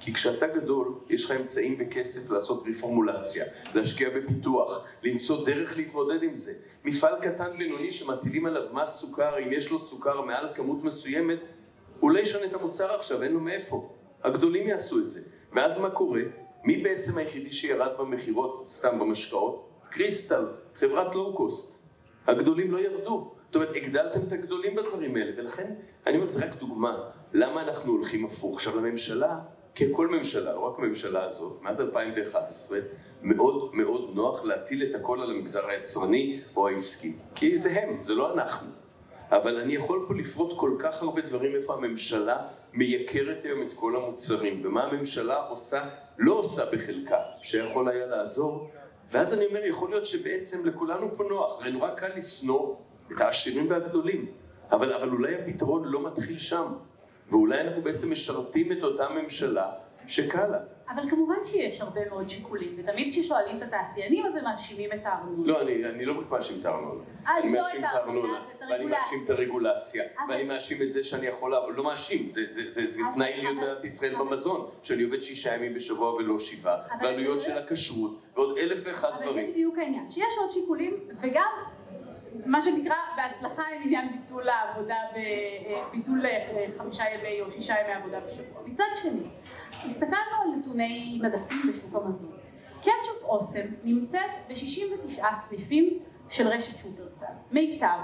כי 0.00 0.14
כשאתה 0.14 0.46
גדול, 0.46 0.94
יש 1.08 1.24
לך 1.24 1.30
אמצעים 1.30 1.76
וכסף 1.78 2.30
לעשות 2.30 2.64
רפורמולציה, 2.68 3.44
להשקיע 3.74 4.08
בפיתוח, 4.10 4.84
למצוא 5.02 5.46
דרך 5.46 5.76
להתמודד 5.76 6.22
עם 6.22 6.36
זה. 6.36 6.52
מפעל 6.84 7.14
קטן 7.22 7.52
בינוני 7.58 7.92
שמטילים 7.92 8.46
עליו 8.46 8.62
מס 8.72 8.88
סוכר, 8.88 9.38
אם 9.38 9.52
יש 9.52 9.70
לו 9.70 9.78
סוכר 9.78 10.20
מעל 10.20 10.46
כמות 10.54 10.84
מסוימת, 10.84 11.38
הוא 12.00 12.10
לא 12.10 12.18
ישנה 12.18 12.44
את 12.44 12.54
המוצר 12.54 12.94
עכשיו, 12.94 13.22
אין 13.22 13.32
לו 13.32 13.40
מאיפה. 13.40 13.92
הגדולים 14.24 14.68
יעשו 14.68 14.98
את 14.98 15.10
זה. 15.10 15.20
ואז 15.52 15.80
מה 15.80 15.90
קורה? 15.90 16.22
מי 16.68 16.76
בעצם 16.76 17.18
היחידי 17.18 17.52
שירד 17.52 17.90
במכירות, 17.98 18.64
סתם 18.68 18.98
במשקאות? 18.98 19.68
קריסטל, 19.90 20.46
חברת 20.74 21.14
לואו-קוסט. 21.14 21.78
הגדולים 22.26 22.70
לא 22.70 22.78
ירדו. 22.78 23.34
זאת 23.46 23.56
אומרת, 23.56 23.76
הגדלתם 23.76 24.20
את 24.26 24.32
הגדולים 24.32 24.74
בדברים 24.74 25.16
האלה, 25.16 25.32
ולכן, 25.36 25.74
אני 26.06 26.16
אומר, 26.16 26.26
זה 26.26 26.44
רק 26.44 26.54
דוגמה. 26.58 26.96
למה 27.32 27.62
אנחנו 27.62 27.92
הולכים 27.92 28.24
הפוך? 28.24 28.54
עכשיו, 28.54 28.76
לממשלה, 28.76 29.38
ככל 29.80 30.08
ממשלה, 30.08 30.54
לא 30.54 30.60
רק 30.60 30.78
הממשלה 30.78 31.24
הזאת, 31.24 31.62
מאז 31.62 31.80
2011, 31.80 32.78
מאוד 33.22 33.74
מאוד 33.74 34.10
נוח 34.14 34.44
להטיל 34.44 34.82
את 34.82 34.94
הכל 34.94 35.20
על 35.20 35.30
המגזר 35.30 35.66
היצרני 35.66 36.40
או 36.56 36.68
העסקי. 36.68 37.12
כי 37.34 37.58
זה 37.58 37.80
הם, 37.80 38.02
זה 38.02 38.14
לא 38.14 38.34
אנחנו. 38.34 38.68
אבל 39.30 39.56
אני 39.56 39.74
יכול 39.74 40.04
פה 40.08 40.14
לפרוט 40.14 40.58
כל 40.58 40.76
כך 40.78 41.02
הרבה 41.02 41.20
דברים 41.20 41.54
איפה 41.54 41.74
הממשלה 41.74 42.36
מייקרת 42.72 43.44
היום 43.44 43.62
את 43.62 43.72
כל 43.74 43.96
המוצרים, 43.96 44.60
ומה 44.64 44.84
הממשלה 44.84 45.36
עושה, 45.36 45.84
לא 46.18 46.32
עושה 46.32 46.62
בחלקה, 46.72 47.18
שיכול 47.40 47.88
היה 47.88 48.06
לעזור. 48.06 48.70
ואז 49.10 49.32
אני 49.32 49.46
אומר, 49.46 49.64
יכול 49.64 49.90
להיות 49.90 50.06
שבעצם 50.06 50.66
לכולנו 50.66 51.16
פה 51.16 51.24
נוח, 51.24 51.60
הרי 51.60 51.72
נורא 51.72 51.94
קל 51.94 52.08
לשנוא 52.16 52.74
את 53.12 53.20
העשירים 53.20 53.70
והגדולים, 53.70 54.32
אבל, 54.72 54.92
אבל 54.92 55.08
אולי 55.08 55.34
הפתרון 55.34 55.84
לא 55.84 56.06
מתחיל 56.06 56.38
שם, 56.38 56.72
ואולי 57.30 57.60
אנחנו 57.60 57.82
בעצם 57.82 58.12
משרתים 58.12 58.72
את 58.72 58.82
אותה 58.82 59.08
ממשלה 59.08 59.70
שקל 60.06 60.46
לה. 60.46 60.58
אבל 60.90 61.10
כמובן 61.10 61.36
שיש 61.44 61.80
הרבה 61.80 62.00
מאוד 62.08 62.28
שיקולים, 62.28 62.76
ותמיד 62.78 63.12
כששואלים 63.12 63.56
את 63.56 63.62
התעשיינים 63.62 64.26
אז 64.26 64.36
הם 64.36 64.44
מאשימים 64.44 64.90
את 64.92 65.00
הארנונה. 65.04 65.42
לא, 65.46 65.62
אני, 65.62 65.84
אני 65.84 66.04
לא 66.04 66.14
מאשים 66.30 66.60
את 66.60 66.66
הארנונה. 66.66 67.00
אני 67.26 67.52
לא 67.52 67.60
מאשים 67.60 67.80
את 67.80 67.88
הארנונה, 67.92 68.42
ואני 68.70 68.84
מאשים 68.84 69.18
את 69.24 69.30
הרגולציה, 69.30 70.04
ואני 70.28 70.44
מאשים 70.44 70.82
את 70.82 70.92
זה 70.92 71.02
שאני 71.02 71.26
יכול 71.26 71.50
לעבוד, 71.50 71.76
לא 71.76 71.84
מאשים, 71.84 72.30
זה, 72.30 72.40
זה, 72.50 72.62
זה, 72.70 72.92
זה 72.92 73.00
תנאי 73.14 73.36
להיות 73.36 73.56
במדינת 73.56 73.84
ישראל 73.84 74.14
במזון, 74.14 74.70
שאני 74.82 75.02
עובד 75.02 75.22
שישה 75.22 75.54
ימים 75.54 75.74
בשבוע 75.74 76.14
ולא 76.14 76.38
שבעה, 76.38 76.76
ועלויות 77.02 77.40
של 77.40 77.58
הכשרות, 77.58 78.18
ועוד 78.34 78.58
אלף 78.58 78.78
ואחד 78.84 79.08
דברים. 79.08 79.28
אבל 79.28 79.46
זה 79.46 79.52
בדיוק 79.52 79.78
העניין, 79.78 80.10
שיש 80.10 80.34
עוד 80.38 80.52
שיקולים, 80.52 80.94
וגם 81.20 81.50
מה 82.46 82.62
שנקרא 82.62 82.96
בהצלחה 83.16 83.62
עם 83.74 83.82
עניין 83.82 84.08
ביטול 84.12 84.48
העבודה, 84.48 84.96
ביטול 85.92 86.26
אה, 86.26 86.66
חמישה 86.78 87.04
ימי 87.14 87.40
או 87.40 87.52
שישה 87.52 87.74
ימי 87.84 87.92
עבודה 87.92 88.20
בשבוע. 88.20 88.62
מצד 88.66 88.84
שני, 89.02 89.22
הסתכלנו 89.86 90.42
על 90.42 90.58
נתוני 90.58 91.20
מדפים 91.22 91.72
בשוק 91.72 91.94
המזון. 91.94 92.32
קטשופ 92.78 93.22
אוסם 93.22 93.66
נמצאת 93.84 94.30
ב-69 94.48 95.24
סניפים 95.48 95.98
של 96.28 96.48
רשת 96.48 96.78
שופרסל. 96.78 97.32
מיטב 97.52 97.98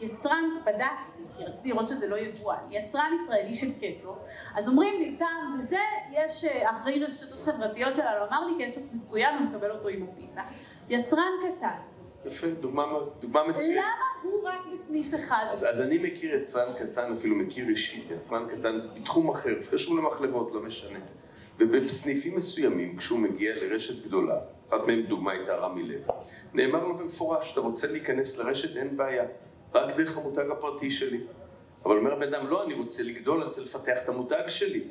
יצרן, 0.00 0.44
בדקתי, 0.66 1.22
כי 1.36 1.44
רציתי 1.44 1.68
לראות 1.68 1.88
שזה 1.88 2.06
לא 2.06 2.18
יבואן, 2.18 2.58
יצרן 2.70 3.10
ישראלי 3.22 3.54
של 3.54 3.72
קטו, 3.72 4.16
אז 4.56 4.68
אומרים 4.68 5.00
לי, 5.00 5.16
טעם 5.16 5.58
וזה, 5.58 5.78
יש 6.12 6.44
אה, 6.44 6.70
אחראי 6.70 7.04
רשתות 7.04 7.38
חברתיות 7.44 7.96
שלנו, 7.96 8.26
אמר 8.28 8.46
לי 8.46 8.66
קטשופ 8.66 8.84
מצוין, 8.92 9.34
הוא 9.34 9.46
מקבל 9.46 9.70
אותו 9.70 9.88
עם 9.88 10.06
הפיצה. 10.12 10.42
יצרן 10.88 11.32
קטן. 11.42 11.76
יפה, 12.24 12.46
דוגמה, 12.46 12.84
דוגמה 13.20 13.40
מצוינת. 13.48 13.76
למה 13.76 14.09
הוא 14.22 14.48
רק 14.48 14.60
בסניף 14.74 15.14
אחד? 15.14 15.44
אז, 15.50 15.66
אז 15.70 15.80
אני 15.80 15.98
מכיר 15.98 16.34
יצרן 16.34 16.74
קטן, 16.78 17.12
אפילו 17.12 17.36
מכיר 17.36 17.68
אישית, 17.68 18.10
יצרן 18.10 18.48
קטן 18.48 18.80
בתחום 18.94 19.30
אחר, 19.30 19.62
שקשור 19.62 19.96
למחלבות, 19.96 20.52
לא 20.54 20.62
משנה. 20.62 20.98
ובסניפים 21.58 22.36
מסוימים, 22.36 22.96
כשהוא 22.96 23.18
מגיע 23.18 23.54
לרשת 23.54 24.04
גדולה, 24.04 24.38
אחת 24.68 24.86
מהן 24.86 25.02
דוגמה 25.02 25.32
הייתה 25.32 25.56
רמי 25.56 25.82
לב, 25.82 26.06
נאמר 26.54 26.84
לו 26.84 26.98
במפורש, 26.98 27.52
אתה 27.52 27.60
רוצה 27.60 27.92
להיכנס 27.92 28.38
לרשת, 28.38 28.76
אין 28.76 28.96
בעיה, 28.96 29.24
רק 29.74 29.96
דרך 29.96 30.18
המותג 30.18 30.44
הפרטי 30.50 30.90
שלי. 30.90 31.20
אבל 31.84 31.96
אומר 31.96 32.12
הבן 32.12 32.34
אדם, 32.34 32.46
לא, 32.46 32.64
אני 32.64 32.74
רוצה 32.74 33.02
לגדול, 33.02 33.36
אני 33.36 33.46
רוצה 33.46 33.62
לפתח 33.62 33.98
את 34.04 34.08
המותג 34.08 34.42
שלי. 34.48 34.84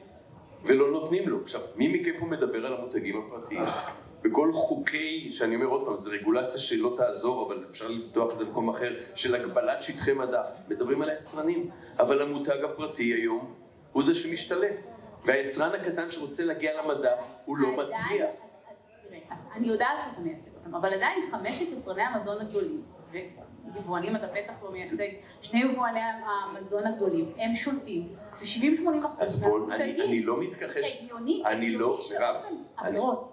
ולא 0.63 0.91
נותנים 0.91 1.29
לו. 1.29 1.41
עכשיו, 1.41 1.61
מי 1.75 1.87
מכם 1.87 2.11
פה 2.19 2.25
מדבר 2.25 2.65
על 2.65 2.73
המותגים 2.73 3.21
הפרטיים? 3.25 3.63
בכל 4.29 4.51
חוקי, 4.53 5.31
שאני 5.31 5.55
אומר 5.55 5.65
עוד 5.65 5.85
פעם, 5.85 5.97
זו 5.97 6.11
רגולציה 6.11 6.59
שלא 6.59 6.93
תעזור, 6.97 7.47
אבל 7.47 7.65
אפשר 7.71 7.87
לפתוח 7.87 8.33
את 8.33 8.37
זה 8.37 8.45
במקום 8.45 8.69
אחר, 8.69 8.95
של 9.15 9.35
הגבלת 9.35 9.83
שטחי 9.83 10.13
מדף. 10.13 10.59
מדברים 10.67 11.01
על 11.01 11.09
היצרנים, 11.09 11.69
אבל 11.99 12.21
המותג 12.21 12.63
הפרטי 12.63 13.03
היום 13.03 13.53
הוא 13.91 14.03
זה 14.03 14.15
שמשתלט. 14.15 14.85
והיצרן 15.25 15.79
הקטן 15.79 16.11
שרוצה 16.11 16.45
להגיע 16.45 16.81
למדף, 16.81 17.31
הוא 17.45 17.57
לא 17.57 17.71
מצליח. 17.71 18.29
אני 19.55 19.67
יודעת 19.67 19.99
שאתה 20.09 20.21
מייצג 20.21 20.51
אותם, 20.55 20.75
אבל 20.75 20.93
עדיין 20.93 21.31
חמשת 21.31 21.65
יצרני 21.77 22.01
המזון 22.01 22.41
הגדולים, 22.41 22.83
ויבואנים 23.73 24.15
אתה 24.15 24.27
בטח 24.27 24.53
לא 24.63 24.71
מייצג, 24.71 25.07
שני 25.41 25.59
יבואני 25.59 25.99
המזון 25.99 26.87
הגדולים, 26.87 27.31
הם 27.37 27.55
שולטים. 27.55 28.07
ב-70-80 28.41 29.05
אחוז 29.05 29.19
אז 29.19 29.43
בואו, 29.43 29.71
אני, 29.71 30.01
אני 30.01 30.23
לא 30.23 30.39
מתכחש, 30.39 31.01
הגיוני, 31.01 31.43
אני 31.45 31.71
לא, 31.71 31.99
מירב, 32.11 32.35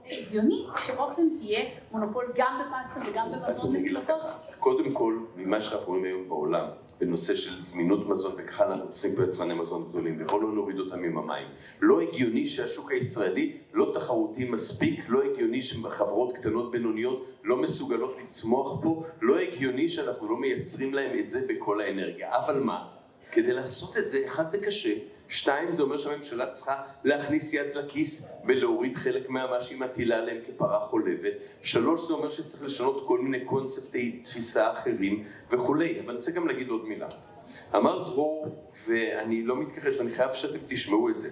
הגיוני 0.07 0.67
שאופן 0.87 1.23
תהיה 1.39 1.61
מונופול 1.93 2.33
גם 2.37 2.61
בפסטה 2.61 3.01
וגם 3.11 3.27
במזון 3.29 3.77
לתינוקות. 3.77 4.21
קודם 4.59 4.93
כל, 4.93 5.19
ממה 5.37 5.61
שאנחנו 5.61 5.87
רואים 5.87 6.05
היום 6.05 6.29
בעולם, 6.29 6.67
בנושא 7.01 7.35
של 7.35 7.61
זמינות 7.61 8.09
מזון, 8.09 8.35
וכאן 8.39 8.73
אנחנו 8.73 8.91
צריכים 8.91 9.17
פה 9.17 9.23
יצרני 9.25 9.55
מזון 9.55 9.87
גדולים, 9.89 10.17
ובואו 10.21 10.41
לא 10.41 10.53
נוריד 10.53 10.79
אותם 10.79 11.05
עם 11.05 11.19
המים. 11.19 11.49
לא 11.81 12.01
הגיוני 12.01 12.47
שהשוק 12.47 12.93
הישראלי 12.93 13.57
לא 13.77 13.91
תחרותי 13.95 14.45
מספיק, 14.45 15.01
לא 15.09 15.23
הגיוני 15.23 15.62
שחברות 15.62 16.33
קטנות 16.33 16.71
בינוניות 16.71 17.27
לא 17.45 17.57
מסוגלות 17.57 18.17
לצמוח 18.23 18.83
פה, 18.83 19.03
לא 19.21 19.39
הגיוני 19.39 19.89
שאנחנו 19.89 20.29
לא 20.29 20.37
מייצרים 20.37 20.95
להם 20.95 21.19
את 21.19 21.31
זה 21.31 21.45
בכל 21.49 21.81
האנרגיה. 21.81 22.37
אבל 22.37 22.61
מה? 22.61 22.89
כדי 23.33 23.53
לעשות 23.53 23.97
את 23.97 24.09
זה, 24.09 24.23
אחד 24.27 24.51
זה 24.51 24.59
קשה, 24.59 24.95
שתיים 25.29 25.77
זה 25.77 25.83
אומר 25.83 25.97
שהממשלה 25.97 26.51
צריכה 26.51 26.83
להכניס 27.05 27.55
יד 27.55 27.75
לכיס 27.75 28.33
ולהוריד 28.47 28.97
חלק 28.97 29.31
מהמה 29.31 29.61
שהיא 29.61 29.81
מטילה 29.81 30.17
עליהם 30.17 30.39
כפרה 30.47 30.81
חולבת, 30.81 31.33
שלוש 31.62 32.09
זה 32.09 32.15
אומר 32.15 32.31
שצריך 32.31 32.62
לשנות 32.62 33.05
כל 33.07 33.19
מיני 33.19 33.45
קונספטי 33.45 34.21
תפיסה 34.25 34.73
אחרים 34.73 35.25
וכולי, 35.51 36.01
אבל 36.01 36.09
אני 36.09 36.17
רוצה 36.17 36.31
גם 36.31 36.47
להגיד 36.49 36.69
עוד 36.69 36.89
מילה. 36.89 37.09
אמר 37.75 38.03
דרור, 38.03 38.57
ואני 38.87 39.43
לא 39.43 39.57
מתכחש 39.57 39.99
ואני 39.99 40.12
חייב 40.12 40.33
שאתם 40.33 40.59
תשמעו 40.67 41.09
את 41.09 41.19
זה, 41.19 41.31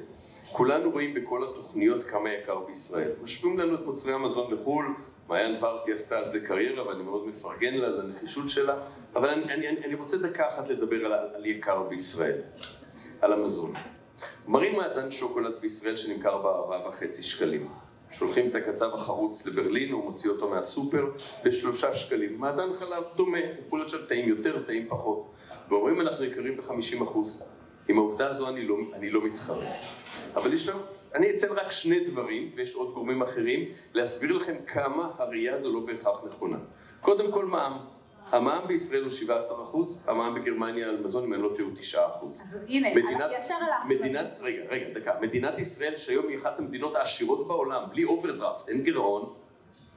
כולנו 0.53 0.91
רואים 0.91 1.15
בכל 1.15 1.45
התוכניות 1.45 2.03
כמה 2.03 2.33
יקר 2.33 2.59
בישראל, 2.59 3.11
משווים 3.23 3.59
לנו 3.59 3.75
את 3.75 3.81
מוצרי 3.85 4.15
המזון 4.15 4.55
לחו"ל, 4.55 4.87
מעיין 5.29 5.61
פרטי 5.61 5.93
עשתה 5.93 6.19
על 6.19 6.29
זה 6.29 6.47
קריירה 6.47 6.89
ואני 6.89 7.03
מאוד 7.03 7.27
מפרגן 7.29 7.75
לה, 7.75 7.89
לנחישות 7.89 8.51
שלה, 8.51 8.77
אבל 9.15 9.29
אני, 9.29 9.55
אני, 9.55 9.69
אני 9.85 9.95
רוצה 9.95 10.17
דקה 10.17 10.49
אחת 10.49 10.69
לדבר 10.69 11.07
על, 11.07 11.13
על 11.13 11.47
יקר 11.47 11.83
בישראל, 11.83 12.39
על 13.21 13.33
המזון. 13.33 13.73
מראים 14.49 14.77
מעדן 14.77 15.11
שוקולד 15.11 15.55
בישראל 15.61 15.97
שנמכר 15.97 16.39
בארבעה 16.39 16.89
וחצי 16.89 17.23
שקלים. 17.23 17.69
שולחים 18.11 18.49
את 18.49 18.55
הכתב 18.55 18.91
החרוץ 18.95 19.47
לברלין, 19.47 19.93
הוא 19.93 20.05
מוציא 20.05 20.31
אותו 20.31 20.51
מהסופר 20.51 21.07
בשלושה 21.45 21.95
שקלים. 21.95 22.41
מעדן 22.41 22.69
חלב 22.79 23.03
דומה, 23.17 23.39
יכול 23.67 23.79
להיות 23.79 23.89
שם 23.89 24.07
טעים 24.09 24.29
יותר, 24.29 24.63
טעים 24.67 24.89
פחות. 24.89 25.31
ואומרים 25.69 26.01
אנחנו 26.01 26.25
יקרים 26.25 26.57
ב-50 26.57 27.05
אחוז. 27.05 27.43
עם 27.89 27.99
העובדה 27.99 28.31
הזו 28.31 28.49
אני 28.49 28.67
לא, 28.67 28.77
אני 28.95 29.11
לא 29.11 29.25
מתחרט. 29.25 29.65
אבל 30.37 30.55
יש 30.55 30.69
לנו, 30.69 30.79
אני 31.15 31.31
אציין 31.31 31.53
רק 31.53 31.71
שני 31.71 32.05
דברים, 32.05 32.51
ויש 32.55 32.75
עוד 32.75 32.95
גורמים 32.95 33.23
אחרים, 33.23 33.65
להסביר 33.95 34.33
לכם 34.33 34.55
כמה 34.67 35.11
הראייה 35.19 35.55
הזו 35.55 35.73
לא 35.73 35.81
בהכרח 35.81 36.25
נכונה. 36.29 36.59
קודם 37.01 37.33
כל 37.33 37.45
מע"מ. 37.45 37.79
המע"מ 38.31 38.69
בישראל 38.69 39.03
הוא 39.03 39.11
17 39.11 39.65
אחוז, 39.65 40.03
המע"מ 40.07 40.35
בגרמניה 40.35 40.89
על 40.89 41.01
מזון, 41.01 41.25
אם 41.25 41.35
אני 41.35 41.43
לא 41.43 41.49
טועה, 41.49 41.63
הוא 41.63 41.73
9 41.77 42.07
אחוז. 42.07 42.41
אז 42.41 42.57
הנה, 42.69 42.89
ישר 42.89 43.55
הלכנו. 43.55 43.95
מדינת, 43.95 44.27
רגע, 44.41 44.63
רגע, 44.69 45.01
דקה. 45.01 45.13
מדינת 45.21 45.59
ישראל, 45.59 45.97
שהיום 45.97 46.29
היא 46.29 46.39
אחת 46.39 46.59
המדינות 46.59 46.97
העשירות 46.97 47.49
בעולם, 47.49 47.83
בלי 47.91 48.05
אוברדרפט, 48.05 48.69
אין 48.69 48.83
גירעון, 48.83 49.33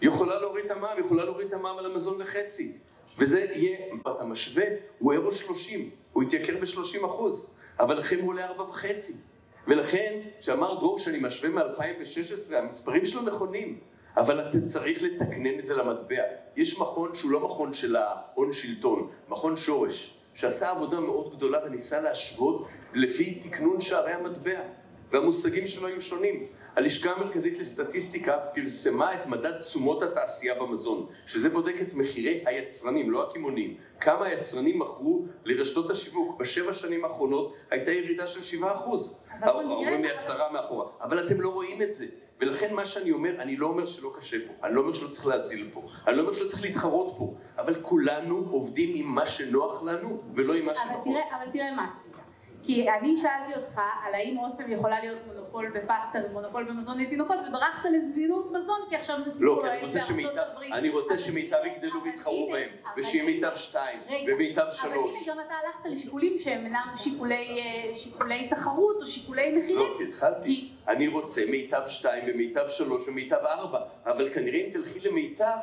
יכולה 0.02 0.40
להוריד 0.40 0.66
את 0.66 0.72
המע"מ, 0.72 1.00
יכולה 1.00 1.24
להוריד 1.24 1.48
את 1.48 1.54
המע"מ 1.54 1.78
על 1.78 1.86
המזון 1.86 2.22
לחצי. 2.22 2.72
וזה 3.18 3.46
יהיה, 3.56 3.78
אתה 4.02 4.24
משווה, 4.24 4.66
הוא 5.00 5.14
אירו 5.14 5.32
30, 5.32 5.90
הוא 6.14 6.24
יתייקר 6.24 6.54
ב-30 6.60 7.06
אחוז, 7.06 7.48
אבל 7.80 7.98
לכם 7.98 8.20
הוא 8.22 8.30
עולה 8.30 8.46
4 8.46 8.64
וחצי. 8.64 9.14
ולכן, 9.68 10.20
כשאמר 10.40 10.80
דרור 10.80 10.98
שאני 10.98 11.18
משווה 11.22 11.50
מ-2016, 11.50 12.56
המספרים 12.56 13.06
שלו 13.06 13.22
נכונים. 13.22 13.80
אבל 14.18 14.50
אתה 14.50 14.58
צריך 14.66 15.04
לתקנן 15.04 15.60
את 15.60 15.66
זה 15.66 15.76
למטבע. 15.76 16.24
יש 16.56 16.80
מכון 16.80 17.16
שהוא 17.16 17.32
לא 17.32 17.40
מכון 17.40 17.74
של 17.74 17.96
ההון 17.96 18.54
שלטון, 18.54 19.10
מכון 19.30 19.58
שורש, 19.58 20.18
שעשה 20.34 20.72
עבודה 20.72 21.00
מאוד 21.00 21.36
גדולה 21.36 21.60
וניסה 21.66 22.02
להשוות 22.02 22.68
לפי 22.94 23.40
תקנון 23.40 23.82
שערי 23.82 24.14
המטבע, 24.14 24.60
והמושגים 25.12 25.68
שלו 25.68 25.88
היו 25.88 26.02
שונים. 26.02 26.48
הלשכה 26.78 27.12
המרכזית 27.12 27.60
לסטטיסטיקה 27.60 28.38
פרסמה 28.54 29.14
את 29.14 29.26
מדד 29.28 29.62
תשומות 29.62 30.04
התעשייה 30.04 30.56
במזון, 30.56 31.08
שזה 31.28 31.50
בודק 31.50 31.76
את 31.82 31.94
מחירי 31.94 32.44
היצרנים, 32.46 33.12
לא 33.12 33.30
הקמעונאים. 33.30 33.78
כמה 34.00 34.26
היצרנים 34.26 34.80
מכרו 34.80 35.26
לרשתות 35.46 35.90
השיווק. 35.90 36.40
בשבע 36.40 36.74
שנים 36.74 37.06
האחרונות 37.06 37.54
הייתה 37.72 37.92
ירידה 37.92 38.28
של 38.28 38.44
שבעה 38.44 38.76
אחוז. 38.76 39.24
אומרים 39.44 40.04
לי 40.04 40.12
עשרה 40.12 40.54
מאחורה. 40.54 40.86
אבל 41.02 41.28
אתם 41.28 41.42
לא 41.42 41.50
רואים 41.50 41.82
את 41.82 41.94
זה. 41.94 42.06
ולכן 42.40 42.76
מה 42.76 42.86
שאני 42.86 43.12
אומר, 43.12 43.42
אני 43.42 43.58
לא 43.58 43.68
אומר 43.68 43.86
שלא 43.86 44.14
קשה 44.18 44.38
פה, 44.48 44.68
אני 44.68 44.76
לא 44.76 44.82
אומר 44.82 44.94
שלא 44.94 45.08
צריך 45.08 45.28
להזיל 45.28 45.70
פה, 45.74 45.88
אני 46.08 46.16
לא 46.18 46.22
אומר 46.22 46.34
שלא 46.34 46.48
צריך 46.48 46.62
להתחרות 46.62 47.16
פה, 47.18 47.34
אבל 47.58 47.82
כולנו 47.82 48.48
עובדים 48.52 48.96
עם 48.96 49.16
מה 49.16 49.28
שנוח 49.28 49.84
לנו 49.84 50.22
ולא 50.34 50.54
עם 50.54 50.66
מה 50.66 50.72
אבל 50.72 50.80
שנכון. 50.82 51.14
תראה, 51.14 51.38
אבל 51.38 51.52
תראה 51.54 51.76
מה. 51.76 51.92
כי 52.68 52.90
אני 52.90 53.18
שאלתי 53.18 53.54
אותך 53.56 53.78
על 54.08 54.14
האם 54.16 54.38
אוסם 54.40 54.72
יכולה 54.72 55.00
להיות 55.00 55.18
מונופול 55.28 55.70
בפסטה 55.70 56.20
ומונופול 56.30 56.64
במזון 56.64 57.00
לתינוקות 57.00 57.38
וברחת 57.50 57.86
לזמינות 57.86 58.52
מזון 58.52 58.80
כי 58.90 58.96
עכשיו 58.96 59.22
זה 59.26 59.32
סיפור 59.32 59.46
לא, 59.46 59.72
אני 59.72 59.86
רוצה 59.86 60.02
שמיטב, 60.02 60.30
הברית. 60.52 60.74
אני 60.74 60.90
רוצה 60.90 61.14
אבל- 61.14 61.24
שמיטב 61.24 61.58
יגדלו 61.66 62.00
אבל 62.02 62.10
ויתחרו 62.10 62.50
בהם, 62.52 62.70
אבל 62.94 63.02
ושיהיה. 63.02 63.24
מיטב 63.26 63.52
שתיים, 63.56 64.00
ומיטב 64.28 64.60
אבל 64.62 64.72
שלוש. 64.74 65.16
הנה 65.28 65.36
גם 65.36 65.40
אתה 65.46 65.54
הלכת 65.54 65.90
לשיקולים 65.98 66.40
שהם 66.40 66.66
אינם 66.66 66.88
שיקולי, 66.98 67.62
אה, 67.62 67.96
שיקולי 67.96 68.48
תחרות 68.50 68.96
או 69.02 69.06
שיקולי 69.06 69.52
מחירים. 69.58 69.78
לא, 69.78 69.94
כי 69.98 70.04
התחלתי. 70.04 70.70
אני 70.88 71.08
רוצה 71.08 71.42
מיטב 71.52 71.82
שתיים 71.88 72.24
ומיטב 72.28 72.66
שלוש 72.70 73.08
ומיטב 73.08 73.36
ארבע, 73.46 73.80
אבל 74.06 74.30
כנראה 74.34 74.60
אם 74.60 74.70
תלכי 74.74 75.10
למיטב, 75.10 75.58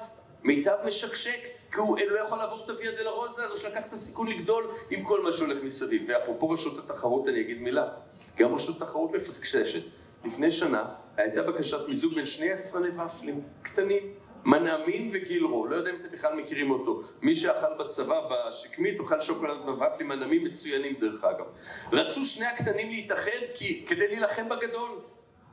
מיטב 0.45 0.77
משקשק, 0.87 1.41
כי 1.75 1.81
הוא 1.81 1.99
לא 1.99 2.21
יכול 2.21 2.39
לעבור 2.39 2.65
את 2.65 2.71
הוויה 2.71 2.93
דלרוזה 2.93 3.45
הזו 3.45 3.57
שלקח 3.57 3.87
את 3.89 3.93
הסיכון 3.93 4.27
לגדול 4.29 4.71
עם 4.91 5.05
כל 5.05 5.23
מה 5.23 5.33
שהולך 5.33 5.59
מסביב. 5.63 6.03
ואפרופו 6.09 6.51
רשות 6.51 6.79
התחרות 6.79 7.29
אני 7.29 7.41
אגיד 7.41 7.63
מילה, 7.63 7.89
גם 8.37 8.55
רשות 8.55 8.83
התחרות 8.83 9.13
מפסקששת. 9.13 9.83
לפני 10.25 10.51
שנה 10.51 10.85
הייתה 11.17 11.43
בקשת 11.43 11.89
מיזוג 11.89 12.15
בין 12.15 12.27
שני 12.27 12.47
יצרני 12.47 12.89
ופלים 12.89 13.41
קטנים, 13.63 14.03
מנעמים 14.45 15.11
וגילרו, 15.13 15.67
לא 15.67 15.77
יודע 15.77 15.91
אם 15.91 15.97
אתם 16.01 16.09
בכלל 16.13 16.35
מכירים 16.35 16.71
אותו. 16.71 17.03
מי 17.23 17.35
שאכל 17.35 17.85
בצבא 17.85 18.29
בשקמית 18.31 19.01
אוכל 19.01 19.21
שוקולד 19.21 19.57
וופלים 19.67 20.09
מנעמים 20.09 20.45
מצוינים 20.45 20.95
דרך 21.01 21.25
אגב. 21.25 21.47
רצו 21.93 22.25
שני 22.25 22.47
הקטנים 22.47 22.91
להתאחד 22.91 23.31
כי, 23.55 23.85
כדי 23.89 24.07
להילחם 24.09 24.49
בגדול. 24.49 24.91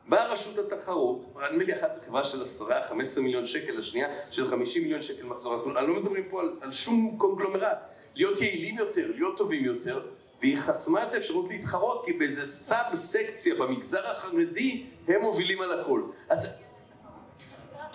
באה 0.08 0.34
רשות 0.34 0.58
התחרות, 0.60 1.36
נדמה 1.52 1.64
לי 1.64 1.76
אחת 1.76 1.96
זו 1.96 2.02
חברה 2.02 2.24
של 2.24 2.44
עשרה, 2.44 2.82
חמש 2.90 3.08
עשרה 3.08 3.24
מיליון 3.24 3.46
שקל, 3.46 3.80
השנייה 3.80 4.08
של 4.32 4.48
חמישים 4.48 4.84
מיליון 4.84 5.02
שקל 5.02 5.26
מחזור, 5.26 5.54
אנחנו 5.54 5.94
לא 5.94 6.02
מדברים 6.02 6.24
פה 6.30 6.42
על, 6.42 6.54
על 6.62 6.72
שום 6.72 7.16
קונגלומרט, 7.18 7.78
להיות 8.16 8.42
יעילים 8.42 8.78
יותר, 8.78 9.12
להיות 9.16 9.38
טובים 9.38 9.66
יותר, 9.66 10.02
והיא 10.42 10.58
חסמה 10.58 11.04
את 11.04 11.14
האפשרות 11.14 11.50
להתחרות, 11.50 12.06
כי 12.06 12.14
באיזה 12.14 12.46
סאב 12.46 12.96
סקציה 12.96 13.56
במגזר 13.56 14.08
החרדי, 14.08 14.86
הם 15.08 15.22
מובילים 15.22 15.62
על 15.62 15.80
הכל. 15.80 16.02
אז 16.30 16.61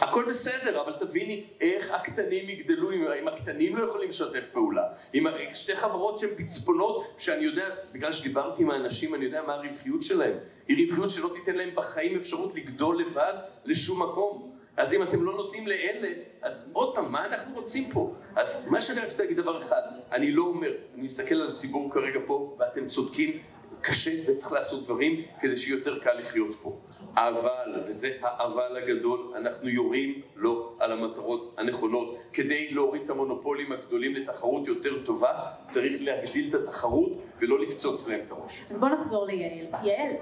הכל 0.00 0.24
בסדר, 0.28 0.80
אבל 0.80 0.92
תביני 1.00 1.44
איך 1.61 1.90
הקטנים 1.90 2.48
יגדלו, 2.48 2.92
אם, 2.92 3.04
אם 3.20 3.28
הקטנים 3.28 3.76
לא 3.76 3.85
יכולים 3.85 4.09
לשתף 4.09 4.44
פעולה. 4.52 4.82
ה- 5.26 5.54
שתי 5.54 5.76
חברות 5.76 6.18
שהן 6.18 6.30
פצפונות, 6.37 7.04
שאני 7.18 7.44
יודע, 7.44 7.64
בגלל 7.92 8.12
שדיברתי 8.12 8.62
עם 8.62 8.70
האנשים, 8.70 9.14
אני 9.14 9.24
יודע 9.24 9.42
מה 9.46 9.54
הרווחיות 9.54 10.02
שלהם. 10.02 10.35
היא 10.68 10.87
רווחיות 10.87 11.11
שלא 11.11 11.30
תיתן 11.35 11.54
להם 11.56 11.70
בחיים 11.74 12.16
אפשרות 12.16 12.54
לגדול 12.54 13.00
לבד 13.00 13.35
לשום 13.64 14.02
מקום. 14.02 14.52
אז 14.76 14.94
אם 14.94 15.02
אתם 15.02 15.24
לא 15.24 15.32
נותנים 15.35 15.66
לאלה, 15.66 16.09
אז 16.42 16.70
עוד 16.72 16.94
פעם, 16.94 17.12
מה 17.12 17.26
אנחנו 17.26 17.54
רוצים 17.54 17.90
פה? 17.92 18.14
אז 18.37 18.68
מה 18.70 18.82
שאני 18.82 19.00
רוצה 19.04 19.22
להגיד 19.22 19.37
דבר 19.37 19.59
אחד, 19.62 19.82
אני 20.12 20.32
לא 20.32 20.42
אומר, 20.42 20.70
אני 20.94 21.02
מסתכל 21.02 21.35
על 21.35 21.50
הציבור 21.52 21.90
כרגע 21.92 22.20
פה, 22.26 22.56
ואתם 22.59 22.88
צודקים, 22.88 23.38
קשה 23.81 24.11
וצריך 24.27 24.53
לעשות 24.53 24.83
דברים 24.83 25.23
כדי 25.41 25.57
שיהיה 25.57 25.79
יותר 25.79 25.99
קל 25.99 26.12
לחיות 26.21 26.57
פה. 26.62 26.79
אבל, 27.17 27.83
וזה 27.87 28.17
האבל 28.23 28.77
הגדול, 28.77 29.33
אנחנו 29.37 29.69
יורים 29.69 30.21
לא 30.37 30.75
על 30.81 30.93
המטרות 30.93 31.55
הנכונות. 31.59 32.17
כדי 32.33 32.71
להוריד 32.71 33.03
את 33.03 33.11
המונופולים 33.11 33.73
הגדולים 33.73 34.15
לתחרות 34.15 34.67
יותר 34.67 35.05
טובה, 35.05 35.33
צריך 35.69 36.03
להגדיל 36.03 36.49
את 36.49 36.62
התחרות 36.62 37.12
ולא 37.39 37.59
לפצוץ 37.61 38.09
להם 38.09 38.21
את 38.27 38.31
הראש. 38.31 38.67
אז 38.71 38.79
בואו 38.79 38.91
נחזור 38.95 39.27
ליעל. 39.27 39.67
יעל, 39.83 40.12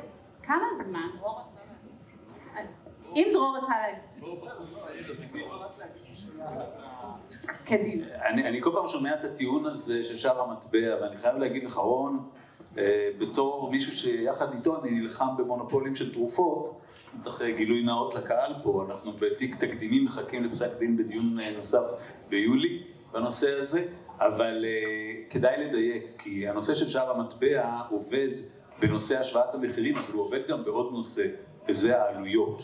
כמה 0.42 0.64
זמן? 0.84 1.08
אם 3.14 3.30
דרור 3.32 3.56
רצה 3.56 3.72
להגיד. 3.80 4.04
קדימה. 7.64 8.06
אני, 8.24 8.48
אני 8.48 8.62
כל 8.62 8.70
פעם 8.74 8.88
שומע 8.88 9.14
את 9.14 9.24
הטיעון 9.24 9.66
הזה 9.66 10.04
של 10.04 10.16
שער 10.16 10.40
המטבע, 10.40 10.96
ואני 11.00 11.16
חייב 11.16 11.36
להגיד 11.36 11.64
לך, 11.64 11.76
רון, 11.76 12.28
בתור 13.18 13.70
מישהו 13.70 13.92
שיחד 13.92 14.54
איתו 14.54 14.82
אני 14.82 15.00
נלחם 15.00 15.36
במונופולים 15.38 15.94
של 15.94 16.12
תרופות, 16.12 16.80
צריך 17.20 17.42
גילוי 17.56 17.82
נאות 17.82 18.14
לקהל 18.14 18.52
פה, 18.62 18.86
אנחנו 18.88 19.12
בתיק 19.12 19.56
תקדימים 19.56 20.04
מחכים 20.04 20.44
לפסק 20.44 20.78
דין 20.78 20.96
בדיון 20.96 21.40
אה, 21.40 21.56
נוסף 21.56 21.84
ביולי 22.28 22.82
בנושא 23.12 23.60
הזה, 23.60 23.86
אבל 24.20 24.64
כדאי 25.30 25.64
לדייק, 25.64 26.04
כי 26.18 26.48
הנושא 26.48 26.74
של 26.74 26.88
שער 26.88 27.10
המטבע 27.10 27.80
עובד 27.90 28.28
בנושא 28.80 29.18
השוואת 29.18 29.54
המחירים, 29.54 29.96
אבל 29.96 30.12
הוא 30.12 30.22
עובד 30.22 30.40
גם 30.48 30.64
בעוד 30.64 30.92
נושא, 30.92 31.26
וזה 31.68 32.02
העלויות. 32.02 32.62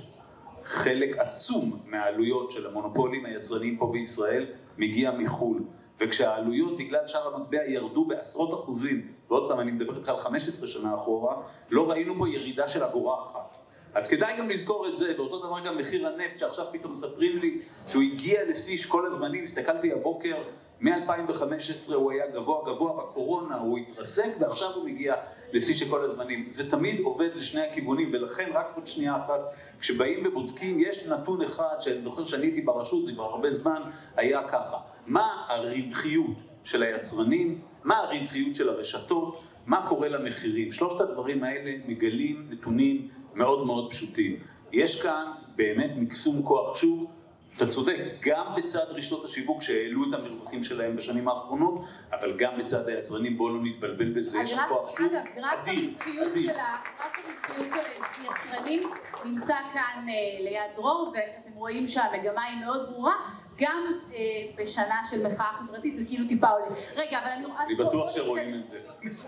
חלק 0.64 1.18
עצום 1.18 1.80
מהעלויות 1.86 2.50
של 2.50 2.66
המונופולים 2.66 3.24
היצרניים 3.24 3.76
פה 3.76 3.90
בישראל 3.92 4.46
מגיע 4.78 5.10
מחו"ל. 5.10 5.62
וכשהעלויות 6.00 6.78
בגלל 6.78 7.06
שער 7.06 7.34
המטבע 7.34 7.64
ירדו 7.64 8.04
בעשרות 8.04 8.60
אחוזים, 8.60 9.12
ועוד 9.30 9.48
פעם 9.48 9.60
אני 9.60 9.70
מדבר 9.70 9.96
איתך 9.96 10.08
על 10.08 10.16
15 10.16 10.68
שנה 10.68 10.94
אחורה, 10.94 11.36
לא 11.70 11.90
ראינו 11.90 12.14
פה 12.18 12.28
ירידה 12.28 12.68
של 12.68 12.84
אגורה 12.84 13.26
אחת. 13.26 13.56
אז 13.94 14.08
כדאי 14.08 14.36
גם 14.38 14.48
לזכור 14.48 14.88
את 14.88 14.96
זה, 14.96 15.14
ואותו 15.16 15.46
דבר 15.46 15.60
גם 15.66 15.78
מחיר 15.78 16.06
הנפט, 16.06 16.38
שעכשיו 16.38 16.66
פתאום 16.72 16.92
מספרים 16.92 17.38
לי 17.38 17.58
שהוא 17.88 18.02
הגיע 18.02 18.40
לשיא 18.48 18.78
כל 18.88 19.06
הזמנים, 19.06 19.44
הסתכלתי 19.44 19.92
הבוקר, 19.92 20.36
מ-2015 20.80 21.94
הוא 21.94 22.12
היה 22.12 22.26
גבוה 22.26 22.74
גבוה, 22.74 22.92
בקורונה 22.92 23.56
הוא 23.56 23.78
התרסק 23.78 24.30
ועכשיו 24.40 24.70
הוא 24.74 24.84
מגיע 24.84 25.14
לשיא 25.52 25.74
של 25.74 25.90
כל 25.90 26.04
הזמנים. 26.04 26.48
זה 26.52 26.70
תמיד 26.70 27.00
עובד 27.00 27.28
לשני 27.34 27.60
הכיוונים, 27.60 28.10
ולכן 28.12 28.50
רק 28.54 28.72
עוד 28.76 28.86
שנייה 28.86 29.16
אחת, 29.16 29.40
כשבאים 29.80 30.26
ובודקים, 30.26 30.80
יש 30.80 31.06
נתון 31.06 31.42
אחד 31.42 31.76
שאני 31.80 32.02
זוכר 32.02 32.24
שאני 32.24 32.46
הייתי 32.46 32.60
ברשות, 32.60 33.04
זה 33.04 33.12
כבר 33.12 33.24
הרבה 33.24 33.52
זמן, 33.52 33.82
היה 34.16 34.48
ככה, 34.48 34.76
מה 35.06 35.44
הרווחיות 35.48 36.36
של 36.64 36.82
היצרנים, 36.82 37.60
מה 37.84 37.96
הרווחיות 37.96 38.56
של 38.56 38.68
הרשתות, 38.68 39.42
מה 39.66 39.86
קורה 39.88 40.08
למחירים. 40.08 40.72
שלושת 40.72 41.00
הדברים 41.00 41.44
האלה 41.44 41.70
מגלים 41.86 42.46
נתונים 42.50 43.08
מאוד 43.34 43.66
מאוד 43.66 43.90
פשוטים. 43.90 44.36
יש 44.72 45.02
כאן 45.02 45.32
באמת 45.56 45.90
מקסום 45.96 46.42
כוח 46.42 46.76
שוק, 46.76 47.10
אתה 47.56 47.66
צודק, 47.66 47.96
גם 48.20 48.46
בצד 48.56 48.84
רשתות 48.88 49.24
השיווק 49.24 49.62
שהעלו 49.62 50.02
את 50.08 50.14
המרווחים 50.14 50.62
שלהם 50.62 50.96
בשנים 50.96 51.28
האחרונות, 51.28 51.84
אבל 52.12 52.36
גם 52.36 52.58
בצד 52.58 52.88
היצרנים, 52.88 53.36
בואו 53.36 53.48
לא 53.48 53.60
נתבלבל 53.62 54.12
בזה, 54.12 54.38
יש 54.38 54.54
כוח 54.68 54.88
שוק 54.88 55.00
אדיר, 55.42 55.90
אדיר. 56.22 56.52
גרף 56.52 56.88
הרווחיות 56.98 57.74
של 58.16 58.22
היצרנים 58.22 58.82
נמצא 59.24 59.56
כאן 59.72 60.06
אה, 60.08 60.44
ליד 60.44 60.76
דרור, 60.76 61.12
ואתם 61.14 61.52
רואים 61.54 61.88
שהמגמה 61.88 62.42
היא 62.42 62.64
מאוד 62.64 62.90
ברורה. 62.90 63.14
גם 63.60 63.92
אה, 64.12 64.18
בשנה 64.56 65.02
של 65.10 65.26
מחאה 65.26 65.52
חברתית 65.52 65.94
זה 65.94 66.04
כאילו 66.04 66.28
טיפה 66.28 66.48
עולה. 66.48 66.66
רגע, 66.96 67.18
אבל 67.18 67.28
אני... 67.28 67.44
אני 67.66 67.74
בטוח 67.74 68.10
שרואים 68.10 68.60
את 68.60 68.66
זה. 68.66 68.80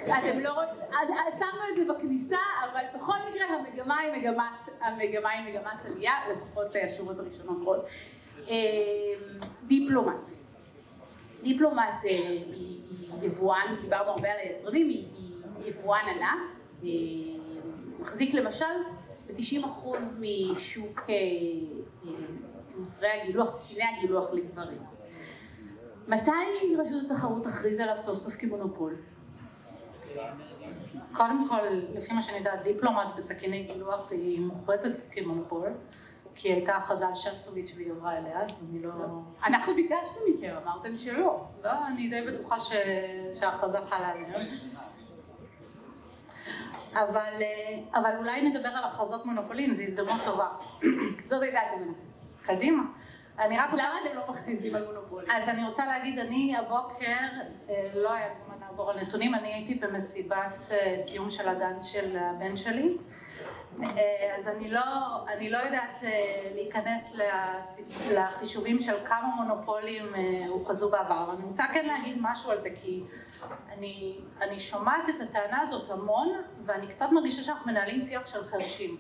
אתם 0.04 0.38
לא 0.38 0.52
רואים... 0.52 0.68
אז 1.02 1.38
שמנו 1.38 1.62
את 1.70 1.76
זה 1.76 1.94
בכניסה, 1.94 2.38
אבל 2.64 2.82
בכל 2.94 3.12
מקרה 3.28 3.46
המגמה 3.46 3.98
היא 3.98 4.12
מגמת, 4.12 4.68
המגמה 4.80 5.30
היא 5.30 5.52
מגמת 5.52 5.84
עלייה, 5.84 6.12
לפחות 6.32 6.66
השורות 6.86 7.18
הראשונות 7.18 7.58
רואות. 7.64 7.84
אה, 8.50 8.54
דיפלומט. 9.66 10.28
דיפלומט 11.42 12.04
אה, 12.04 12.10
היא 12.10 12.80
יבואן, 13.22 13.76
דיברנו 13.80 14.10
הרבה 14.10 14.32
על 14.32 14.38
היצרנים, 14.38 14.86
היא 14.86 15.06
יבואן 15.64 16.04
ענק. 16.08 16.52
מחזיק 18.00 18.34
למשל 18.34 18.64
ב-90% 19.26 19.86
משוק 20.20 21.00
מוצרי 23.02 23.20
הגילוח, 23.20 23.56
סיני 23.56 23.84
הגילוח 23.84 24.30
לגברים. 24.32 24.78
מתי 26.08 26.76
רשות 26.78 27.10
התחרות 27.10 27.44
תכריז 27.44 27.80
עליו 27.80 27.98
סוף 27.98 28.18
סוף 28.18 28.36
כמונופול? 28.36 28.96
קודם 31.12 31.48
כל, 31.48 31.68
לפי 31.94 32.14
מה 32.14 32.22
שאני 32.22 32.38
יודעת, 32.38 32.62
דיפלומט 32.62 33.06
בסכיני 33.16 33.62
גילוח 33.62 34.10
היא 34.10 34.40
מוכרזת 34.40 34.90
כמונופול, 35.10 35.68
כי 36.34 36.48
היא 36.48 36.54
הייתה 36.54 36.76
הכרזה 36.76 37.06
על 37.08 37.14
שסטוביץ' 37.14 37.72
והיא 37.76 37.90
עברה 37.92 38.18
אליה, 38.18 38.40
אני 38.40 38.82
לא... 38.82 38.90
אנחנו 39.44 39.74
ביקשנו 39.74 40.20
מכם, 40.34 40.52
אמרתם 40.62 40.96
שלא. 40.96 41.44
לא, 41.64 41.86
אני 41.86 42.08
די 42.08 42.22
בטוחה. 42.22 42.56
שההכרזה 43.32 43.78
חלה 43.86 44.08
עליהם. 44.08 44.48
אבל, 46.92 47.42
אבל 47.94 48.16
אולי 48.18 48.48
נדבר 48.50 48.68
על 48.68 48.84
הכרזות 48.84 49.26
מונופולין, 49.26 49.74
זו 49.74 49.82
הזדמנות 49.82 50.20
טובה. 50.24 50.48
זאת 51.28 51.42
הייתה 51.42 51.58
הכוונה. 51.60 52.12
קדימה. 52.42 52.83
אני 53.38 53.59
רק 53.59 53.72
למה 53.72 53.94
אתם 54.07 54.16
לא 54.16 54.22
מכריזים 54.28 54.74
על 54.74 54.85
מונופולים? 54.85 55.31
אז 55.31 55.48
אני 55.48 55.64
רוצה 55.64 55.87
להגיד, 55.87 56.18
אני 56.18 56.57
הבוקר, 56.57 57.26
אה, 57.70 57.88
לא 57.94 58.12
היה 58.12 58.28
זמן 58.44 58.57
לעבור 58.61 58.90
על 58.90 59.00
נתונים, 59.00 59.35
אני 59.35 59.55
הייתי 59.55 59.74
במסיבת 59.74 60.68
אה, 60.70 60.94
סיום 60.98 61.31
של 61.31 61.48
הגן 61.48 61.83
של 61.83 62.16
הבן 62.16 62.57
שלי. 62.57 62.96
אה, 63.83 64.35
אז 64.38 64.48
אני 64.48 64.70
לא, 64.70 64.81
אני 65.28 65.50
לא 65.50 65.59
יודעת 65.59 66.02
להיכנס 66.55 67.14
לחישובים 68.11 68.81
של 68.81 68.94
כמה 69.07 69.28
מונופולים 69.37 70.14
הוכרזו 70.48 70.90
בעבר, 70.90 71.24
אבל 71.24 71.35
אני 71.37 71.44
רוצה 71.44 71.64
כן 71.72 71.87
להגיד 71.87 72.16
משהו 72.20 72.50
על 72.50 72.61
זה, 72.61 72.68
כי 72.83 73.02
אני, 73.72 74.18
אני 74.40 74.61
שומעת 74.61 75.09
את 75.09 75.20
הטענה 75.20 75.61
הזאת 75.61 75.90
המון, 75.90 76.28
ואני 76.64 76.87
קצת 76.87 77.07
מרגישה 77.12 77.42
שאנחנו 77.42 77.72
מנהלים 77.72 78.07
שיח 78.07 78.26
של 78.26 78.44
חרשים, 78.48 78.96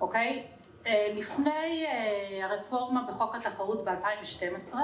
אוקיי? 0.00 0.46
אה, 0.86 1.08
לפני 1.14 1.86
אה, 1.86 2.44
הרפורמה 2.44 3.02
בחוק 3.08 3.34
התחרות 3.34 3.84
ב-2012 3.84 4.74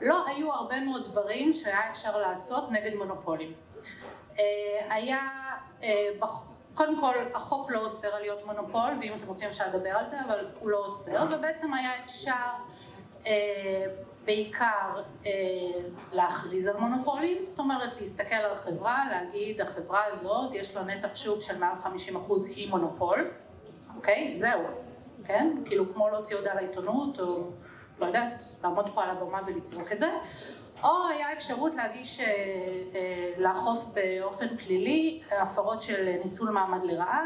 לא 0.00 0.26
היו 0.26 0.52
הרבה 0.52 0.80
מאוד 0.80 1.04
דברים 1.04 1.54
שהיה 1.54 1.90
אפשר 1.90 2.18
לעשות 2.18 2.70
נגד 2.70 2.94
מונופולים. 2.94 3.52
אה, 4.38 4.44
היה, 4.90 5.20
קודם 6.74 7.00
כל 7.00 7.14
החוק 7.34 7.70
לא 7.70 7.80
אוסר 7.80 8.14
על 8.14 8.20
להיות 8.20 8.46
מונופול 8.46 8.90
ואם 9.00 9.12
אתם 9.18 9.26
רוצים 9.26 9.48
אפשר 9.48 9.64
לדבר 9.68 9.90
על 9.90 10.08
זה 10.08 10.16
אבל 10.26 10.46
הוא 10.60 10.70
לא 10.70 10.78
אוסר 10.78 11.26
ובעצם 11.30 11.74
היה 11.74 11.90
אפשר 12.04 12.48
בעיקר 14.24 15.02
להכריז 16.12 16.66
על 16.66 16.76
מונופולים, 16.76 17.44
זאת 17.44 17.58
אומרת 17.58 18.00
להסתכל 18.00 18.34
על 18.34 18.56
חברה, 18.56 19.04
להגיד 19.10 19.60
החברה 19.60 20.04
הזאת 20.04 20.50
יש 20.54 20.76
לה 20.76 20.82
נתח 20.82 21.16
שוק 21.16 21.40
של 21.40 21.58
מעל 21.58 21.74
50% 21.84 22.18
היא 22.48 22.70
מונופול, 22.70 23.18
אוקיי? 23.96 24.34
זהו. 24.34 24.87
כן? 25.28 25.56
כאילו 25.64 25.94
כמו 25.94 26.08
להוציא 26.08 26.36
הודעה 26.36 26.54
לעיתונות, 26.54 27.20
או 27.20 27.50
לא 28.00 28.06
יודעת, 28.06 28.44
לעמוד 28.62 28.88
פה 28.94 29.04
על 29.04 29.10
הבמה 29.10 29.40
ולצרוק 29.46 29.92
את 29.92 29.98
זה. 29.98 30.08
או 30.82 31.08
היה 31.08 31.32
אפשרות 31.32 31.74
להגיש, 31.74 32.20
אה, 32.20 32.26
אה, 32.94 33.32
לאכוף 33.38 33.94
באופן 33.94 34.56
פלילי 34.56 35.22
הפרות 35.30 35.82
של 35.82 36.16
ניצול 36.24 36.50
מעמד 36.50 36.84
לרעה. 36.84 37.24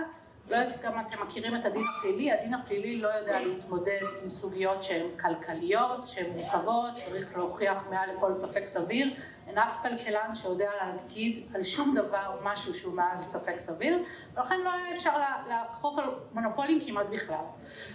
לא 0.50 0.56
יודעת 0.56 0.82
גם 0.82 1.00
אתם 1.00 1.22
מכירים 1.22 1.56
את 1.56 1.64
הדין 1.64 1.82
הפלילי, 1.98 2.32
הדין 2.32 2.54
הפלילי 2.54 3.00
לא 3.00 3.08
יודע 3.08 3.40
להתמודד 3.40 4.00
עם 4.22 4.30
סוגיות 4.30 4.82
שהן 4.82 5.06
כלכליות, 5.20 6.08
שהן 6.08 6.30
מורכבות, 6.30 6.94
צריך 6.94 7.36
להוכיח 7.36 7.86
מעל 7.90 8.10
לכל 8.16 8.34
ספק 8.34 8.66
סביר, 8.66 9.14
אין 9.46 9.58
אף 9.58 9.82
כלכלן 9.82 10.34
שיודע 10.34 10.70
להגיד 10.80 11.46
על 11.54 11.62
שום 11.62 11.94
דבר 11.94 12.40
משהו 12.42 12.74
שהוא 12.74 12.94
מעל 12.94 13.26
ספק 13.26 13.58
סביר, 13.58 14.04
ולכן 14.34 14.60
לא 14.64 14.72
היה 14.72 14.94
אפשר 14.94 15.18
לאכוף 15.48 15.98
על 15.98 16.04
מונופולים 16.32 16.80
כמעט 16.86 17.06
בכלל. 17.10 17.44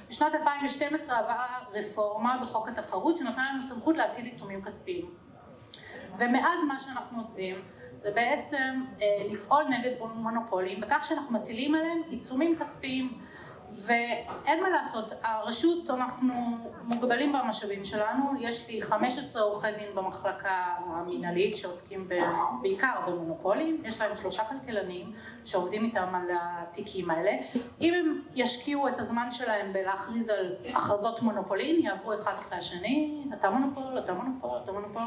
בשנת 0.10 0.36
2012 0.36 1.20
עברה 1.20 1.46
רפורמה 1.74 2.38
בחוק 2.42 2.68
התחרות 2.68 3.18
שנתנה 3.18 3.52
לנו 3.54 3.64
סמכות 3.64 3.98
להטיל 3.98 4.26
עיצומים 4.26 4.62
כספיים. 4.62 5.12
ומאז 6.18 6.60
מה 6.68 6.80
שאנחנו 6.80 7.20
עושים 7.20 7.62
זה 7.98 8.12
בעצם 8.12 8.84
אה, 9.02 9.08
לפעול 9.32 9.64
נגד 9.64 9.92
מונופולים 10.16 10.82
בכך 10.82 11.06
שאנחנו 11.10 11.40
מטילים 11.40 11.76
עליהם 11.76 12.02
עיצומים 12.10 12.56
כספיים. 12.60 13.18
ואין 13.72 14.64
מה 14.64 14.70
לעשות, 14.70 15.14
הרשות, 15.24 15.90
אנחנו 15.90 16.34
מוגבלים 16.84 17.34
במשאבים 17.34 17.84
שלנו, 17.84 18.32
יש 18.40 18.70
לי 18.70 18.82
15 18.82 19.42
עורכי 19.42 19.68
דין 19.72 19.96
במחלקה 19.96 20.76
המינהלית 20.86 21.58
שעוסקים 21.58 22.08
ב, 22.08 22.14
בעיקר 22.62 22.94
במונופולים, 23.08 23.82
יש 23.86 24.02
להם 24.02 24.16
שלושה 24.16 24.44
כלכלנים 24.44 25.12
שעובדים 25.46 25.84
איתם 25.84 26.16
על 26.16 26.30
התיקים 26.42 27.10
האלה, 27.10 27.32
אם 27.82 27.94
הם 27.94 28.22
ישקיעו 28.36 28.88
את 28.88 29.00
הזמן 29.00 29.32
שלהם 29.32 29.74
בלהכריז 29.74 30.30
על 30.30 30.56
הכרזות 30.74 31.22
מונופולין, 31.22 31.86
יעברו 31.86 32.14
אחד 32.14 32.34
אחרי 32.40 32.58
השני, 32.58 33.26
אתה 33.34 33.50
מונופול, 33.50 34.00
אתה 34.00 34.14
מונופול, 34.14 34.60
אתה 34.64 34.72
מונופול, 34.72 35.04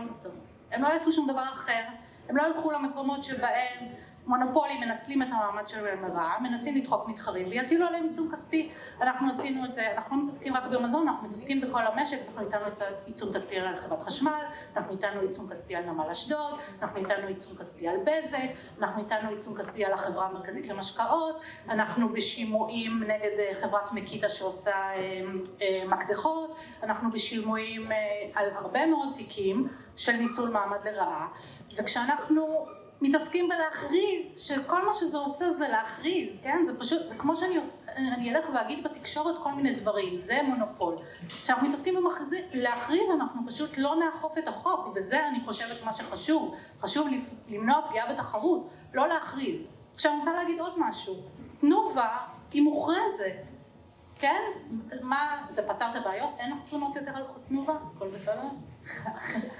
הם 0.70 0.82
לא 0.82 0.88
יעשו 0.88 1.12
שום 1.12 1.30
דבר 1.30 1.45
אחר, 1.45 1.82
הם 2.31 2.37
לא 2.37 2.43
ילכו 2.47 2.70
למקומות 2.70 3.24
שבהם 3.24 3.87
מונופולים 4.31 4.81
מנצלים 4.81 5.22
את 5.22 5.28
המעמד 5.31 5.68
שלהם 5.68 6.05
לרעה, 6.05 6.39
מנסים 6.41 6.76
לדחוק 6.76 7.09
מתחרים 7.09 7.49
ויטילו 7.49 7.87
עליהם 7.87 8.09
עיצום 8.09 8.31
כספי. 8.33 8.70
אנחנו 9.01 9.31
עשינו 9.31 9.64
את 9.64 9.74
זה, 9.74 9.93
אנחנו 9.97 10.16
לא 10.16 10.22
מתעסקים 10.22 10.57
רק 10.57 10.62
במזון, 10.72 11.09
אנחנו 11.09 11.28
מתעסקים 11.28 11.61
בכל 11.61 11.83
המשק, 11.83 12.18
אנחנו 12.26 12.47
איתנו 12.47 12.66
את 12.66 12.83
העיצום 12.83 13.35
כספי 13.35 13.59
על 13.59 13.76
חברת 13.76 14.03
חשמל, 14.03 14.43
אנחנו 14.76 14.93
איתנו 14.93 15.20
עיצום 15.20 15.49
כספי 15.51 15.76
על 15.76 15.85
נמל 15.85 16.11
אשדוד, 16.11 16.59
אנחנו 16.83 16.99
איתנו 16.99 17.26
עיצום 17.26 17.57
כספי 17.57 17.89
על 17.89 17.97
בזק, 18.05 18.39
אנחנו 18.78 19.03
איתנו 19.03 19.31
עיצום 19.31 19.59
כספי 19.59 19.85
על 19.85 19.93
החברה 19.93 20.26
המרכזית 20.26 20.68
למשקאות, 20.68 21.41
אנחנו 21.68 22.09
בשימועים 22.09 23.03
נגד 23.03 23.39
אה, 23.39 23.51
חברת 23.61 23.93
מקיטה 23.93 24.28
שעושה 24.28 24.74
אה, 24.74 25.22
אה, 25.62 25.83
מקדחות, 25.89 26.57
אנחנו 26.83 27.11
בשימועים 27.11 27.83
על 28.35 28.51
הרבה 28.51 28.87
מאוד 28.87 29.09
תיקים 29.14 29.68
של 29.97 30.12
ניצול 30.12 30.51
מעמד 30.51 30.87
לרעה, 30.87 31.28
וכשאנחנו 31.76 32.66
מתעסקים 33.01 33.49
בלהכריז, 33.49 34.39
שכל 34.39 34.87
מה 34.87 34.93
שזה 34.93 35.19
עושה 35.19 35.53
זה 35.53 35.69
להכריז, 35.69 36.41
כן? 36.43 36.63
זה 36.67 36.79
פשוט, 36.79 37.09
זה 37.09 37.15
כמו 37.15 37.37
שאני 37.37 37.59
אני 37.97 38.37
אלך 38.37 38.47
ואגיד 38.55 38.85
בתקשורת 38.85 39.35
כל 39.43 39.53
מיני 39.53 39.75
דברים, 39.75 40.17
זה 40.17 40.41
מונופול. 40.43 40.97
כשאנחנו 41.27 41.69
מתעסקים 41.69 41.95
בלהכריז, 42.53 43.11
אנחנו 43.15 43.43
פשוט 43.47 43.71
לא 43.79 43.97
נאכוף 43.97 44.39
את 44.39 44.49
החוק, 44.49 44.89
וזה 44.95 45.29
אני 45.29 45.39
חושבת 45.45 45.85
מה 45.85 45.95
שחשוב. 45.95 46.55
חשוב 46.81 47.09
למנוע 47.49 47.83
פגיעה 47.89 48.13
בתחרות, 48.13 48.69
לא 48.95 49.09
להכריז. 49.09 49.67
עכשיו 49.95 50.13
אני 50.13 50.19
רוצה 50.19 50.33
להגיד 50.33 50.61
עוד 50.61 50.73
משהו, 50.77 51.15
תנובה 51.61 52.17
היא 52.53 52.63
מוכרזת, 52.63 53.47
כן? 54.21 54.41
מה, 55.03 55.43
זה 55.49 55.68
פתר 55.68 55.87
את 55.91 55.97
הבעיות? 55.97 56.31
אין 56.39 56.51
לך 56.51 56.59
תלונות 56.71 56.97
יותר 56.97 57.16
על 57.16 57.25
תנובה? 57.49 57.75
הכל 57.97 58.09
בסדר? 58.09 58.43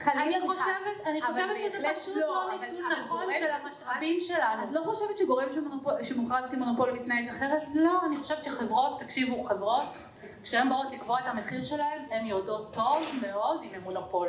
אני 0.06 0.40
חושבת, 0.40 1.06
אני 1.06 1.22
חושבת 1.22 1.61
שזה 1.61 1.78
פשוט 1.94 2.16
לא, 2.16 2.50
לא 2.52 2.61
ניצול 2.61 2.84
נכון 3.00 3.24
של 3.34 3.50
המשאבים 3.50 4.20
שלנו. 4.20 4.64
את 4.64 4.68
לא 4.72 4.82
חושבת 4.84 5.18
שגורם 5.18 5.46
שמוכרז 6.02 6.50
כמונופול 6.50 6.92
מתנהג 6.92 7.28
אחרת? 7.28 7.62
לא, 7.74 8.00
אני 8.06 8.16
חושבת 8.16 8.44
שחברות, 8.44 9.00
תקשיבו, 9.00 9.44
חברות, 9.44 9.84
כשהן 10.42 10.68
באות 10.68 10.92
לקבוע 10.92 11.20
את 11.20 11.24
המחיר 11.26 11.64
שלהן, 11.64 12.02
הן 12.11 12.26
יודעות 12.26 12.74
טוב 12.74 13.20
מאוד 13.22 13.62
אם 13.62 13.70
הן 13.74 13.80
מונופול. 13.80 14.28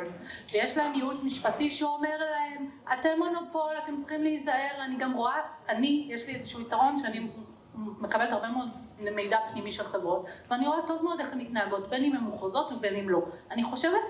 ויש 0.52 0.76
להן 0.76 0.94
ייעוץ 0.94 1.24
משפטי 1.24 1.70
שאומר 1.70 2.18
להן, 2.18 2.70
אתם 2.92 3.18
מונופול, 3.18 3.74
אתם 3.84 3.96
צריכים 3.96 4.22
להיזהר, 4.22 4.82
אני 4.84 4.96
גם 4.96 5.12
רואה, 5.12 5.40
אני, 5.68 6.06
יש 6.08 6.26
לי 6.26 6.34
איזשהו 6.34 6.60
יתרון 6.60 6.98
שאני 6.98 7.28
מקבלת 7.74 8.32
הרבה 8.32 8.48
מאוד 8.48 8.68
מידע 9.14 9.38
פנימי 9.52 9.72
של 9.72 9.82
חברות, 9.82 10.26
ואני 10.50 10.66
רואה 10.66 10.78
טוב 10.86 11.02
מאוד 11.02 11.20
איך 11.20 11.32
הן 11.32 11.38
מתנהגות, 11.38 11.88
בין 11.88 12.04
אם 12.04 12.16
הן 12.16 12.20
מוכרזות 12.20 12.72
ובין 12.72 12.94
אם 12.94 13.08
לא. 13.08 13.22
אני 13.50 13.64
חושבת 13.64 14.00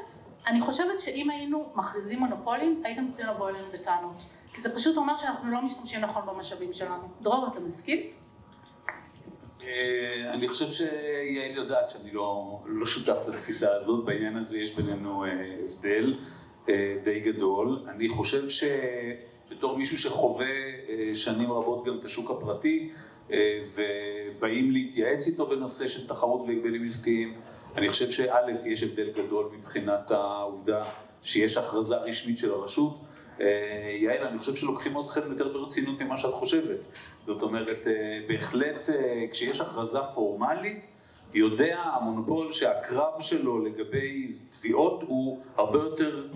אני 0.47 0.61
חושבת 0.61 1.01
שאם 1.01 1.31
היינו 1.31 1.73
מכריזים 1.75 2.19
מונופולים, 2.19 2.83
הייתם 2.85 3.09
צריכים 3.09 3.27
לבוא 3.27 3.49
אלינו 3.49 3.65
בטענות. 3.73 4.17
כי 4.53 4.61
זה 4.61 4.75
פשוט 4.75 4.97
אומר 4.97 5.17
שאנחנו 5.17 5.51
לא 5.51 5.63
משתמשים 5.63 6.01
נכון 6.01 6.23
במשאבים 6.27 6.73
שלנו. 6.73 7.09
דרור, 7.23 7.49
אתה 7.49 7.61
מסכים? 7.61 8.01
אה, 9.65 10.31
אני 10.35 10.49
חושב 10.49 10.71
שיעל 10.71 11.57
יודעת 11.57 11.91
שאני 11.91 12.11
לא, 12.11 12.59
לא 12.67 12.87
שותף 12.87 13.19
לתפיסה 13.29 13.75
הזאת, 13.75 14.05
בעניין 14.05 14.37
הזה 14.37 14.59
יש 14.59 14.77
בינינו 14.77 15.25
אה, 15.25 15.31
הבדל 15.65 16.15
אה, 16.69 16.97
די 17.05 17.21
גדול. 17.21 17.85
אני 17.89 18.09
חושב 18.09 18.43
שבתור 18.49 19.79
מישהו 19.79 19.99
שחווה 19.99 20.47
שנים 21.15 21.53
רבות 21.53 21.87
גם 21.87 21.99
את 21.99 22.05
השוק 22.05 22.31
הפרטי, 22.31 22.91
ובאים 23.74 24.70
להתייעץ 24.70 25.26
איתו 25.26 25.47
בנושא 25.47 25.89
של 25.89 26.09
תחרות 26.09 26.41
והגבלים 26.49 26.85
עסקיים, 26.85 27.35
אני 27.76 27.89
חושב 27.89 28.11
שא', 28.11 28.66
יש 28.66 28.83
הבדל 28.83 29.11
גדול 29.11 29.49
מבחינת 29.59 30.11
העובדה 30.11 30.85
שיש 31.22 31.57
הכרזה 31.57 31.97
רשמית 31.97 32.39
של 32.39 32.53
הרשות. 32.53 32.99
אה, 33.41 33.97
יעל, 34.01 34.26
אני 34.26 34.39
חושב 34.39 34.55
שלוקחים 34.55 35.01
אתכם 35.01 35.20
יותר 35.30 35.53
ברצינות 35.53 36.01
ממה 36.03 36.18
שאת 36.18 36.35
חושבת. 36.35 36.87
זאת 37.26 37.43
אומרת, 37.43 37.87
אה, 37.87 38.20
בהחלט 38.28 38.91
אה, 38.91 39.24
כשיש 39.30 39.61
הכרזה 39.61 39.99
פורמלית, 40.14 40.80
יודע 41.35 41.78
המונופול 41.78 42.53
שהקרב 42.53 43.20
שלו 43.20 43.64
לגבי 43.64 44.33
תביעות 44.51 45.03
הוא 45.07 45.39
הרבה 45.57 45.78
יותר 45.78 46.28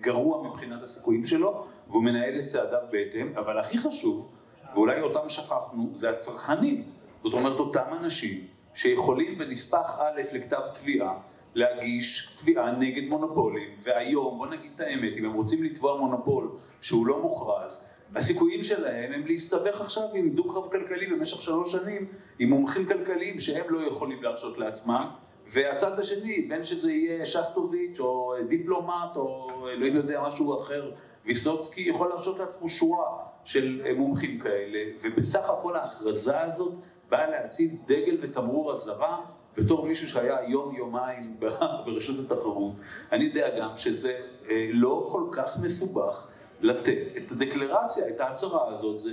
גרוע 0.00 0.48
מבחינת 0.48 0.82
הסיכויים 0.82 1.26
שלו, 1.26 1.64
והוא 1.88 2.02
מנהל 2.02 2.40
את 2.40 2.44
צעדיו 2.44 2.78
בהתאם, 2.92 3.32
אבל 3.36 3.58
הכי 3.58 3.78
חשוב, 3.78 4.28
ואולי 4.74 5.00
אותם 5.00 5.28
שכחנו, 5.28 5.90
זה 5.92 6.10
הצרכנים. 6.10 6.82
זאת 7.22 7.32
אומרת, 7.32 7.58
אותם 7.58 7.84
אנשים 8.00 8.44
שיכולים 8.74 9.38
בנספח 9.38 9.98
א' 9.98 10.20
לכתב 10.32 10.60
תביעה 10.74 11.14
להגיש 11.54 12.36
תביעה 12.40 12.72
נגד 12.72 13.08
מונופולים, 13.08 13.68
והיום, 13.82 14.38
בוא 14.38 14.46
נגיד 14.46 14.70
את 14.76 14.80
האמת, 14.80 15.16
אם 15.16 15.24
הם 15.24 15.32
רוצים 15.32 15.64
לתבוע 15.64 16.00
מונופול 16.00 16.50
שהוא 16.80 17.06
לא 17.06 17.22
מוכרז, 17.22 17.84
הסיכויים 18.16 18.64
שלהם 18.64 19.12
הם 19.12 19.26
להסתבך 19.26 19.80
עכשיו 19.80 20.04
עם 20.14 20.30
דו-קרב 20.30 20.68
כלכלי 20.70 21.06
במשך 21.06 21.42
שלוש 21.42 21.72
שנים, 21.72 22.06
עם 22.38 22.50
מומחים 22.50 22.86
כלכליים 22.86 23.38
שהם 23.38 23.64
לא 23.68 23.80
יכולים 23.80 24.22
להרשות 24.22 24.58
לעצמם, 24.58 25.06
והצד 25.46 25.98
השני, 25.98 26.42
בין 26.42 26.64
שזה 26.64 26.92
יהיה 26.92 27.24
שסטוביץ' 27.24 28.00
או 28.00 28.34
דיפלומט 28.48 29.16
או 29.16 29.50
אלוהים 29.68 29.96
יודע 29.96 30.22
משהו 30.26 30.62
אחר, 30.62 30.90
ויסוצקי 31.24 31.80
יכול 31.80 32.08
להרשות 32.08 32.38
לעצמו 32.38 32.68
שורה 32.68 33.27
של 33.48 33.80
מומחים 33.96 34.38
כאלה, 34.38 34.78
ובסך 35.02 35.50
הכל 35.50 35.76
ההכרזה 35.76 36.40
הזאת 36.40 36.74
בא 37.08 37.26
להציב 37.26 37.70
דגל 37.86 38.16
ותמרור 38.20 38.72
אזהרה 38.72 39.20
בתור 39.56 39.86
מישהו 39.86 40.08
שהיה 40.08 40.36
יום-יומיים 40.48 41.36
ברשות 41.86 42.16
התחרות. 42.18 42.72
אני 43.12 43.24
יודע 43.24 43.58
גם 43.58 43.68
שזה 43.76 44.20
אה, 44.50 44.70
לא 44.72 45.08
כל 45.12 45.24
כך 45.32 45.58
מסובך 45.62 46.28
לתת 46.60 46.98
את 47.16 47.32
הדקלרציה, 47.32 48.08
את 48.08 48.20
ההצהרה 48.20 48.74
הזאת, 48.74 49.00
זה 49.00 49.10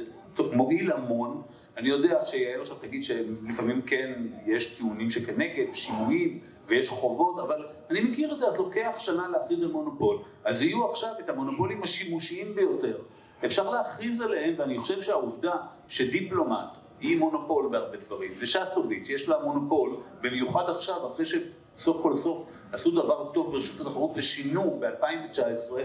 מועיל 0.54 0.92
המון. 0.92 1.42
אני 1.78 1.90
יודע 1.90 2.26
שיעל 2.26 2.62
עכשיו 2.62 2.76
תגיד 2.76 3.04
שלפעמים 3.04 3.82
כן 3.82 4.14
יש 4.46 4.76
טיעונים 4.76 5.10
שכנגד, 5.10 5.66
שימועים 5.74 6.40
ויש 6.68 6.90
חובות, 6.90 7.40
אבל 7.40 7.66
אני 7.90 8.02
מכיר 8.02 8.34
את 8.34 8.40
זה, 8.40 8.48
אז 8.48 8.58
לוקח 8.58 8.92
שנה 8.98 9.28
להכריז 9.28 9.64
על 9.64 9.72
מונופול. 9.72 10.18
אז 10.44 10.62
יהיו 10.62 10.92
עכשיו 10.92 11.10
את 11.20 11.30
המונופולים 11.30 11.84
השימושיים 11.84 12.56
ביותר. 12.56 12.98
אפשר 13.46 13.70
להכריז 13.70 14.22
עליהם, 14.22 14.54
ואני 14.58 14.80
חושב 14.80 15.02
שהעובדה 15.02 15.54
שדיפלומט 15.88 16.70
היא 17.00 17.18
מונופול 17.20 17.70
בהרבה 17.72 17.98
דברים. 17.98 18.32
ושסטוביץ' 18.39 19.10
יש 19.10 19.30
לה 19.30 19.36
מונופול, 19.43 19.98
במיוחד 20.22 20.70
עכשיו, 20.70 21.12
אחרי 21.14 21.26
שסוף 21.26 22.02
כל 22.02 22.16
סוף 22.18 22.48
עשו 22.72 22.91
דבר 22.91 23.32
טוב 23.34 23.52
ברשות 23.52 23.82
התחרות 23.82 24.12
ושינו 24.16 24.80
ב-2019 24.80 25.80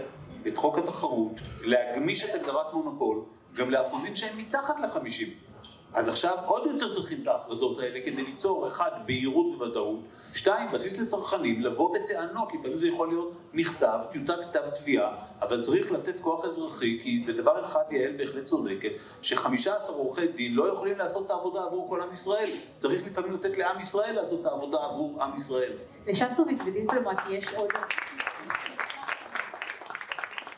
את 0.47 0.57
חוק 0.57 0.77
התחרות, 0.77 1.31
להגמיש 1.65 2.23
את 2.23 2.35
הגדרת 2.35 2.73
מונופול 2.73 3.21
גם 3.55 3.71
לאחוזים 3.71 4.15
שהם 4.15 4.37
מתחת 4.37 4.75
ל-50. 4.79 5.50
אז 5.93 6.07
עכשיו 6.07 6.37
עוד 6.45 6.67
יותר 6.67 6.93
צריכים 6.93 7.21
את 7.21 7.27
ההכרזות 7.27 7.79
האלה 7.79 7.99
כדי 8.05 8.23
ליצור, 8.23 8.67
אחד, 8.67 8.91
בהירות 9.05 9.55
וודאות, 9.57 9.99
שתיים, 10.33 10.71
בסיס 10.71 10.99
לצרכנים, 10.99 11.61
לבוא 11.61 11.97
בטענות, 11.97 12.53
לפעמים 12.53 12.77
זה 12.77 12.87
יכול 12.87 13.07
להיות 13.07 13.33
מכתב, 13.53 13.99
טיוטת 14.11 14.35
כתב 14.49 14.69
תביעה, 14.75 15.15
אבל 15.41 15.61
צריך 15.61 15.91
לתת 15.91 16.15
כוח 16.21 16.45
אזרחי, 16.45 16.99
כי 17.03 17.23
בדבר 17.27 17.65
אחד 17.65 17.83
יעל 17.91 18.17
בהחלט 18.17 18.43
צודקת, 18.43 18.91
שחמישה 19.21 19.75
עשר 19.77 19.93
עורכי 19.93 20.27
דין 20.27 20.55
לא 20.55 20.73
יכולים 20.73 20.97
לעשות 20.97 21.25
את 21.25 21.31
העבודה 21.31 21.63
עבור 21.63 21.89
כל 21.89 22.01
עם 22.01 22.13
ישראל, 22.13 22.47
צריך 22.77 23.05
לפעמים 23.05 23.33
לתת 23.33 23.57
לעם 23.57 23.79
ישראל 23.79 24.15
לעשות 24.15 24.41
את 24.41 24.45
העבודה 24.45 24.77
עבור 24.77 25.23
עם 25.23 25.37
ישראל. 25.37 25.73
לשסטוביץ 26.07 26.61
ודיפלומט 26.65 27.21
יש 27.29 27.53
עוד... 27.53 27.69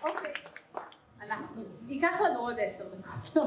אוקיי, 0.03 0.33
אנחנו, 1.21 1.61
ייקח 1.87 2.21
לנו 2.21 2.39
עוד 2.39 2.55
עשר 2.59 2.83
דקות. 2.83 3.43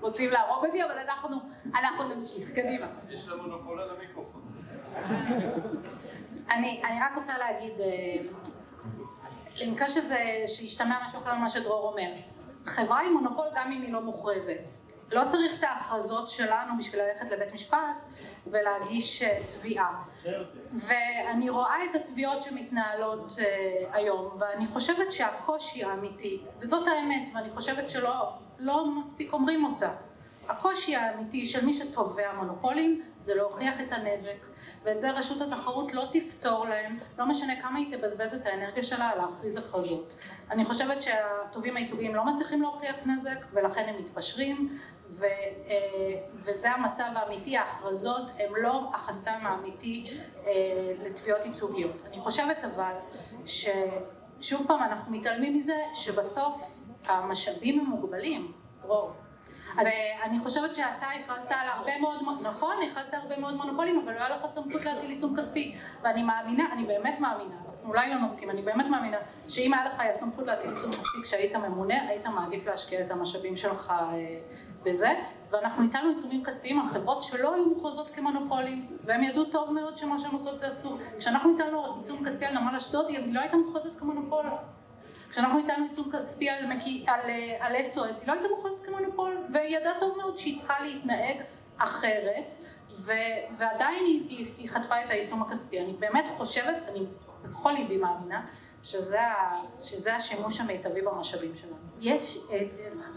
רוצים 0.00 0.30
להרוג 0.30 0.64
אותי, 0.64 0.84
אבל 0.84 0.98
אנחנו, 0.98 1.36
אנחנו 1.74 2.08
נמשיך, 2.08 2.50
קדימה. 2.50 2.86
יש 3.10 3.28
לה 3.28 3.36
מונופול 3.36 3.80
על 3.80 3.90
המיקרופון. 3.96 4.42
אני, 6.50 6.82
אני 6.84 7.00
רק 7.00 7.16
רוצה 7.16 7.38
להגיד, 7.38 7.80
אה, 7.80 8.16
למקרה 9.56 9.88
שזה, 9.88 10.42
שישתמע 10.46 10.98
משהו 11.08 11.20
כמה 11.24 11.38
מה 11.38 11.48
שדרור 11.48 11.90
אומר, 11.90 12.12
חברה 12.66 12.98
היא 12.98 13.10
מונופול 13.10 13.46
גם 13.54 13.72
אם 13.72 13.82
היא 13.82 13.92
לא 13.92 14.00
מוכרזת. 14.00 14.70
לא 15.12 15.22
צריך 15.26 15.58
את 15.58 15.62
ההכרזות 15.62 16.28
שלנו 16.28 16.72
בשביל 16.78 17.02
ללכת 17.02 17.30
לבית 17.30 17.54
משפט 17.54 17.78
ולהגיש 18.46 19.22
אה, 19.22 19.38
תביעה. 19.48 20.02
ואני 20.72 21.50
רואה 21.50 21.84
את 21.84 21.94
התביעות 21.94 22.42
שמתנהלות 22.42 23.30
uh, 23.30 23.40
היום, 23.92 24.36
ואני 24.38 24.66
חושבת 24.66 25.12
שהקושי 25.12 25.84
האמיתי, 25.84 26.42
וזאת 26.58 26.88
האמת, 26.88 27.28
ואני 27.34 27.50
חושבת 27.50 27.90
שלא 27.90 28.32
לא 28.58 28.86
מספיק 28.86 29.32
אומרים 29.32 29.64
אותה, 29.64 29.90
הקושי 30.48 30.96
האמיתי 30.96 31.46
של 31.46 31.64
מי 31.64 31.72
שתובע 31.72 32.32
מונופולים 32.32 33.02
זה 33.20 33.34
להוכיח 33.34 33.80
את 33.80 33.92
הנזק 33.92 34.36
ואת 34.82 35.00
זה 35.00 35.10
רשות 35.10 35.40
התחרות 35.40 35.92
לא 35.92 36.04
תפתור 36.12 36.66
להם, 36.66 36.98
לא 37.18 37.26
משנה 37.26 37.62
כמה 37.62 37.78
היא 37.78 37.96
תבזבז 37.96 38.34
את 38.34 38.46
האנרגיה 38.46 38.82
שלה 38.82 39.08
על 39.08 39.18
להכריז 39.18 39.56
הכרזות. 39.56 40.08
אני 40.50 40.64
חושבת 40.64 41.02
שהתובעים 41.02 41.76
הייצוגיים 41.76 42.14
לא 42.14 42.24
מצליחים 42.24 42.62
להוכיח 42.62 42.96
נזק 43.06 43.44
ולכן 43.52 43.84
הם 43.88 43.96
מתפשרים 43.98 44.78
ו, 45.10 45.24
אה, 45.24 45.76
וזה 46.34 46.70
המצב 46.70 47.04
האמיתי, 47.14 47.56
ההכרזות 47.56 48.30
הן 48.38 48.52
לא 48.56 48.90
החסם 48.94 49.38
האמיתי 49.42 50.04
אה, 50.46 50.52
לתביעות 51.02 51.44
ייצוגיות. 51.44 52.02
אני 52.06 52.20
חושבת 52.20 52.56
אבל 52.74 52.92
ששוב 53.46 54.66
פעם 54.66 54.82
אנחנו 54.82 55.12
מתעלמים 55.12 55.54
מזה 55.56 55.76
שבסוף 55.94 56.80
המשאבים 57.06 57.80
הם 57.80 57.86
מוגבלים, 57.86 58.52
רוב. 58.82 59.12
ואני 59.76 60.38
חושבת 60.38 60.74
שאתה 60.74 61.06
הכרזת 61.06 61.52
על 61.52 61.68
הרבה 61.68 61.98
מאוד, 61.98 62.20
נכון, 62.42 62.76
הכרזת 62.90 63.14
הרבה 63.14 63.38
מאוד 63.38 63.54
מונופולים, 63.54 63.98
אבל 64.04 64.12
לא 64.12 64.18
היה 64.18 64.36
לך 64.36 64.46
סמכות 64.46 64.84
להטיל 64.84 65.10
עיצום 65.10 65.36
כספי. 65.36 65.76
ואני 66.02 66.22
מאמינה, 66.22 66.72
אני 66.72 66.86
באמת 66.86 67.20
מאמינה, 67.20 67.54
אנחנו 67.66 67.88
אולי 67.88 68.10
לא 68.10 68.22
נסכים, 68.22 68.50
אני 68.50 68.62
באמת 68.62 68.86
מאמינה, 68.86 69.16
שאם 69.48 69.74
היה 69.74 69.84
לך 69.84 70.02
סמכות 70.12 70.46
להטיל 70.46 70.70
עיצום 70.70 70.90
כספי 70.90 71.22
כשהיית 71.22 71.54
ממונה, 71.54 72.08
היית 72.08 72.26
מעדיף 72.26 72.66
להשקיע 72.66 73.00
את 73.00 73.10
המשאבים 73.10 73.56
שלך 73.56 73.90
אה, 73.90 74.38
בזה, 74.84 75.14
ואנחנו 75.50 75.84
הטלנו 75.84 76.08
עיצומים 76.08 76.44
כספיים 76.44 76.80
על 76.80 76.88
חברות 76.88 77.22
שלא 77.22 77.54
היו 77.54 77.68
מוכרזות 77.68 78.10
כמונופולים, 78.14 78.84
והם 79.04 79.22
ידעו 79.22 79.44
טוב 79.44 79.72
מאוד 79.72 79.98
שמה 79.98 80.18
שהם 80.18 80.32
עושות 80.32 80.58
זה 80.58 80.68
אסור. 80.68 80.98
כשאנחנו 81.18 81.54
הטלנו 81.54 81.96
עיצום 81.96 82.24
כספי 82.24 82.44
על 82.44 82.58
נמל 82.58 82.76
אשדוד, 82.76 83.08
היא 83.08 83.34
לא 83.34 83.40
הייתה 83.40 83.56
מוכרזת 83.56 83.98
כמונופול. 83.98 84.46
כשאנחנו 85.30 85.58
הטלנו 85.58 85.86
עיצום 85.90 86.10
כספי 86.12 86.50
על, 86.50 86.64
על, 87.06 87.20
על 87.60 87.76
SOS, 87.76 88.20
היא 88.20 88.26
לא 88.26 88.32
הייתה 88.32 88.48
מוכרזת 88.56 88.86
כמונופול, 88.86 89.36
והיא 89.52 89.76
ידעה 89.76 90.00
טוב 90.00 90.16
מאוד 90.18 90.38
שהיא 90.38 90.58
צריכה 90.58 90.80
להתנהג 90.80 91.36
אחרת, 91.78 92.54
ו, 92.98 93.12
ועדיין 93.52 94.04
היא, 94.04 94.28
היא, 94.28 94.52
היא 94.58 94.68
חטפה 94.68 95.04
את 95.04 95.10
העיצום 95.10 95.42
הכספי. 95.42 95.80
אני 95.80 95.92
באמת 95.92 96.24
חושבת, 96.28 96.76
אני 96.88 97.06
בכל 97.42 97.70
ליבי 97.72 97.96
מאמינה, 97.96 98.46
שזה, 98.82 99.20
שזה 99.76 100.16
השימוש 100.16 100.60
המיטבי 100.60 101.02
במשאבים 101.02 101.52
שלנו. 101.56 101.83
יש, 102.04 102.38
אה, 102.50 102.66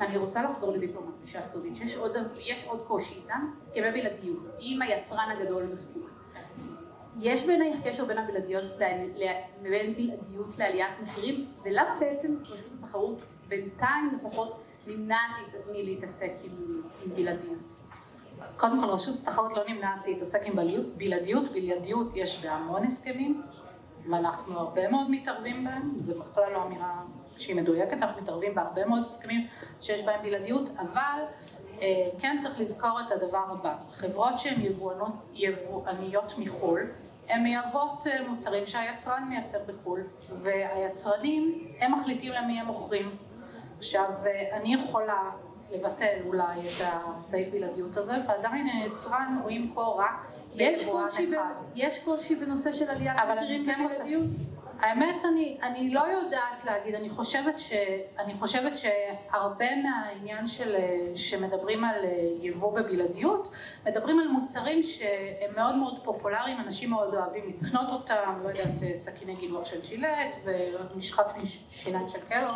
אני 0.02 0.18
רוצה 0.18 0.44
לחזור 0.44 0.72
לדיפלומטי 0.72 1.28
שסטוביץ', 1.28 1.80
יש 1.82 1.96
עוד, 1.96 2.12
יש 2.40 2.66
עוד 2.68 2.82
קושי 2.88 3.16
איתם, 3.16 3.52
הסכמי 3.62 3.92
בלעדיות, 3.92 4.44
עם 4.60 4.82
היצרן 4.82 5.30
הגדול 5.32 5.64
בחו"ל. 5.64 6.10
יש 7.20 7.46
בעינייך 7.46 7.88
קשר 7.88 8.06
בין 8.06 8.18
הבלעדיות, 8.18 8.64
בין 8.78 9.14
בלעדיות 9.64 10.58
לעליית 10.60 11.00
מחירים, 11.04 11.46
ולמה 11.64 11.98
בעצם 12.00 12.36
רשות 12.42 12.72
התחרות 12.80 13.18
בינתיים 13.48 14.20
לפחות 14.20 14.62
נמנעת 14.88 15.56
מלהתעסק 15.72 16.32
עם, 16.44 16.82
עם 17.06 17.16
בלעדיות? 17.16 17.60
קודם 18.58 18.82
כל 18.82 18.90
רשות 18.90 19.16
התחרות 19.22 19.52
לא 19.58 19.64
נמנעת 19.68 20.06
להתעסק 20.06 20.42
עם 20.46 20.56
בלעדיות, 20.98 21.52
בלעדיות 21.52 22.12
יש 22.16 22.46
בהמון 22.46 22.84
הסכמים, 22.84 23.42
ואנחנו 24.10 24.60
הרבה 24.60 24.90
מאוד 24.90 25.12
מתערבים 25.12 25.64
בהם, 25.64 25.92
זה 26.02 26.14
בכלל 26.20 26.54
לא 26.54 26.64
אמירה 26.64 27.02
שהיא 27.38 27.56
מדויקת, 27.56 27.94
אנחנו 27.94 28.22
מתערבים 28.22 28.56
בהרבה 28.56 28.86
מאוד 28.86 29.06
הסכמים 29.06 29.48
שיש 29.82 30.06
בהם 30.06 30.22
בלעדיות, 30.24 30.70
אבל 30.80 31.22
אה, 31.82 32.10
כן 32.20 32.38
צריך 32.42 32.60
לזכור 32.60 33.00
את 33.08 33.12
הדבר 33.12 33.46
הבא, 33.52 33.76
חברות 33.92 34.40
שהן 34.40 34.62
יבואניות 35.34 36.34
מחו"ל, 36.38 36.82
הן 37.30 37.44
מייבאות 37.44 38.08
אה, 38.08 38.28
מוצרים 38.28 38.66
שהיצרן 38.66 39.24
מייצר 39.30 39.58
בחו"ל, 39.68 40.04
והיצרנים 40.42 41.68
הם 41.80 41.94
מחליטים 42.00 42.32
למי 42.32 42.60
הם 42.60 42.66
מוכרים. 42.66 43.10
עכשיו, 43.78 44.10
אה, 44.26 44.58
אני 44.58 44.74
יכולה 44.74 45.30
לבטל 45.72 46.18
אולי 46.26 46.60
את 46.60 46.86
הסעיף 46.86 47.54
בלעדיות 47.54 47.98
הזה, 47.98 48.14
ועדיין 48.28 48.68
היצרן 48.68 49.40
הוא 49.44 49.52
ימכור 49.52 50.02
רק 50.02 50.26
ליבואן 50.54 51.08
אחד. 51.08 51.54
יש 51.76 52.00
קושי 52.00 52.36
בנושא 52.36 52.74
של 52.74 52.90
עליית 52.90 53.18
מחירים 53.30 53.66
כן 53.66 53.86
בבלעדיות? 53.86 54.26
האמת, 54.80 55.26
אני, 55.26 55.58
אני 55.62 55.90
לא 55.90 56.00
יודעת 56.00 56.66
להגיד, 56.66 56.96
אני 56.96 57.10
חושבת, 57.10 57.60
ש, 57.60 57.74
אני 58.20 58.34
חושבת 58.34 58.74
שהרבה 58.78 59.76
מהעניין 59.76 60.48
של, 60.48 60.76
שמדברים 61.16 61.84
על 61.84 62.06
יבוא 62.42 62.80
בבלעדיות, 62.80 63.52
מדברים 63.86 64.20
על 64.20 64.28
מוצרים 64.28 64.84
שהם 64.84 65.56
מאוד 65.56 65.76
מאוד 65.76 66.04
פופולריים, 66.04 66.58
אנשים 66.60 66.90
מאוד 66.90 67.14
אוהבים 67.14 67.44
לקנות 67.48 67.90
אותם, 67.90 68.40
לא 68.44 68.50
יודעת, 68.50 68.96
סכיני 68.96 69.36
גילוח 69.36 69.66
של 69.66 69.82
ג'ילט 69.82 70.36
ומשחת 70.44 71.28
שיניים 71.72 72.10
של 72.10 72.20
קלו, 72.30 72.54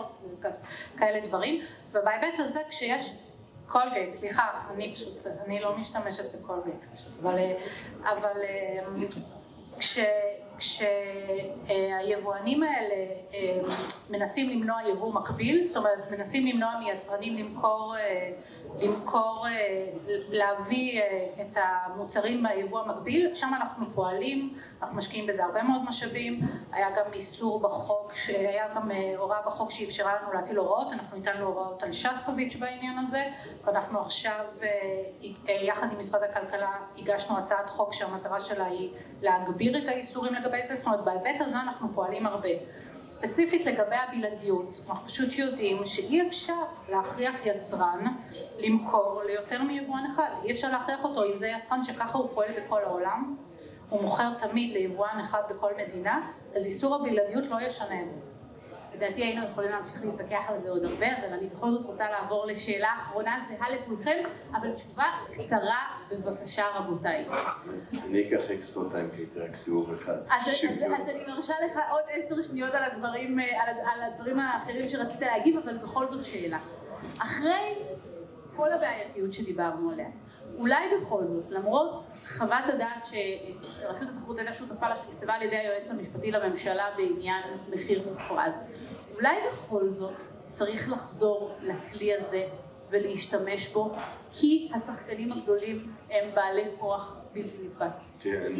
כאלה 0.97 1.25
דברים, 1.25 1.61
ובהיבט 1.91 2.39
הזה 2.39 2.59
כשיש 2.69 3.15
קולגייט, 3.67 4.13
סליחה, 4.13 4.47
אני 4.73 4.95
פשוט, 4.95 5.27
אני 5.45 5.59
לא 5.59 5.77
משתמשת 5.77 6.35
בקולגייט, 6.35 6.85
אבל, 7.21 7.37
אבל 8.03 8.41
כש... 9.79 9.99
כשהיבואנים 10.61 12.63
האלה 12.63 12.95
אה, 13.33 13.59
מנסים 14.09 14.49
למנוע 14.49 14.77
יבוא 14.89 15.13
מקביל, 15.13 15.63
זאת 15.63 15.77
אומרת 15.77 16.11
מנסים 16.11 16.47
למנוע 16.47 16.73
מיצרנים 16.79 17.37
למכור, 17.37 17.95
אה, 17.97 18.31
למכור, 18.79 19.47
אה, 19.47 19.85
להביא 20.29 21.01
את 21.41 21.57
המוצרים 21.57 22.43
מהיבוא 22.43 22.79
המקביל, 22.81 23.35
שם 23.35 23.51
אנחנו 23.55 23.85
פועלים, 23.95 24.53
אנחנו 24.81 24.97
משקיעים 24.97 25.27
בזה 25.27 25.45
הרבה 25.45 25.63
מאוד 25.63 25.81
משאבים, 25.87 26.41
היה 26.71 26.89
גם 26.91 27.13
איסור 27.13 27.59
בחוק, 27.59 28.11
היה 28.27 28.67
גם 28.75 28.91
הוראה 29.17 29.41
בחוק 29.45 29.71
שאפשרה 29.71 30.15
לנו 30.15 30.33
להטיל 30.33 30.57
הוראות, 30.57 30.91
אנחנו 30.91 31.17
ניתנו 31.17 31.45
הוראות 31.45 31.83
על 31.83 31.91
שסטוביץ' 31.91 32.55
בעניין 32.55 32.97
הזה, 32.97 33.23
ואנחנו 33.63 34.01
עכשיו 34.01 34.45
יחד 35.47 35.87
עם 35.91 35.99
משרד 35.99 36.21
הכלכלה 36.23 36.71
הגשנו 36.97 37.37
הצעת 37.37 37.69
חוק 37.69 37.93
שהמטרה 37.93 38.41
שלה 38.41 38.65
היא 38.65 38.89
להגביר 39.21 39.77
את 39.77 39.87
האיסורים 39.87 40.33
לגבי 40.33 40.67
זה, 40.67 40.75
זאת 40.75 40.85
אומרת 40.85 41.03
בהיבט 41.03 41.41
הזה 41.41 41.59
אנחנו 41.59 41.87
פועלים 41.93 42.25
הרבה. 42.25 42.49
ספציפית 43.03 43.65
לגבי 43.65 43.95
הבלעדיות, 43.95 44.79
אנחנו 44.89 45.07
פשוט 45.07 45.33
יודעים 45.33 45.85
שאי 45.85 46.27
אפשר 46.27 46.61
להכריח 46.89 47.45
יצרן 47.45 48.05
למכור 48.59 49.21
ליותר 49.25 49.63
מיבואן 49.63 50.11
אחד, 50.13 50.29
אי 50.43 50.51
אפשר 50.51 50.71
להכריח 50.71 51.03
אותו 51.03 51.23
אם 51.23 51.35
זה 51.35 51.47
יצרן 51.47 51.83
שככה 51.83 52.17
הוא 52.17 52.29
פועל 52.33 52.51
בכל 52.59 52.83
העולם, 52.83 53.35
הוא 53.89 54.01
מוכר 54.01 54.33
תמיד 54.39 54.73
ליבואן 54.73 55.19
אחד 55.21 55.41
בכל 55.49 55.71
מדינה, 55.77 56.31
אז 56.55 56.65
איסור 56.65 56.95
הבלעדיות 56.95 57.43
לא 57.49 57.61
ישנה 57.61 58.01
את 58.01 58.09
זה. 58.09 58.19
לדעתי 59.01 59.21
היינו 59.23 59.45
יכולים 59.45 59.71
להמשיך 59.71 60.01
להתווכח 60.01 60.43
על 60.47 60.59
זה 60.59 60.69
עוד 60.69 60.85
הרבה, 60.85 61.07
אבל 61.17 61.33
אני 61.33 61.47
בכל 61.47 61.71
זאת 61.71 61.85
רוצה 61.85 62.11
לעבור 62.11 62.45
לשאלה 62.45 62.93
אחרונה 62.97 63.45
זהה 63.49 63.69
לכולכם, 63.69 64.23
אבל 64.51 64.71
תשובה 64.71 65.05
קצרה 65.33 65.79
בבקשה 66.11 66.65
רבותיי. 66.75 67.25
אני 68.05 68.27
אקח 68.27 68.51
אקסטרה 68.51 68.91
טיים 68.91 69.09
כי 69.15 69.39
רק 69.39 69.55
סיבוב 69.55 69.93
אחד. 69.93 70.17
אז 70.29 71.09
אני 71.09 71.23
מרשה 71.27 71.53
לך 71.65 71.79
עוד 71.91 72.01
עשר 72.09 72.41
שניות 72.41 72.73
על 72.73 72.83
הדברים, 72.83 73.39
על 73.85 74.01
הדברים 74.01 74.39
האחרים 74.39 74.89
שרצית 74.89 75.21
להגיב, 75.21 75.57
אבל 75.57 75.77
בכל 75.77 76.07
זאת 76.07 76.25
שאלה. 76.25 76.57
אחרי 77.19 77.75
כל 78.55 78.73
הבעייתיות 78.73 79.33
שדיברנו 79.33 79.91
עליה, 79.91 80.07
אולי 80.57 80.85
בכל 80.97 81.23
זאת, 81.27 81.51
למרות 81.51 82.07
חוות 82.37 82.63
הדעת 82.73 83.05
שרשות 83.05 84.07
התחרות 84.15 84.37
הייתה 84.37 84.53
שותפה 84.53 84.89
לה 84.89 84.95
שנכתבה 84.95 85.33
על 85.33 85.41
ידי 85.41 85.55
היועץ 85.55 85.91
המשפטי 85.91 86.31
לממשלה 86.31 86.85
בעניין 86.97 87.43
מחיר 87.73 88.03
מופרז, 88.07 88.53
אולי 89.15 89.35
בכל 89.47 89.89
זאת 89.89 90.13
צריך 90.49 90.91
לחזור 90.91 91.51
לכלי 91.61 92.15
הזה 92.15 92.47
ולהשתמש 92.89 93.67
בו, 93.73 93.91
כי 94.31 94.69
השחקנים 94.75 95.29
הגדולים 95.37 95.91
הם 96.09 96.29
בעלי 96.35 96.63
כוח 96.79 97.25
בלתי 97.33 97.57
נתפס. 97.63 98.11
כן, 98.19 98.51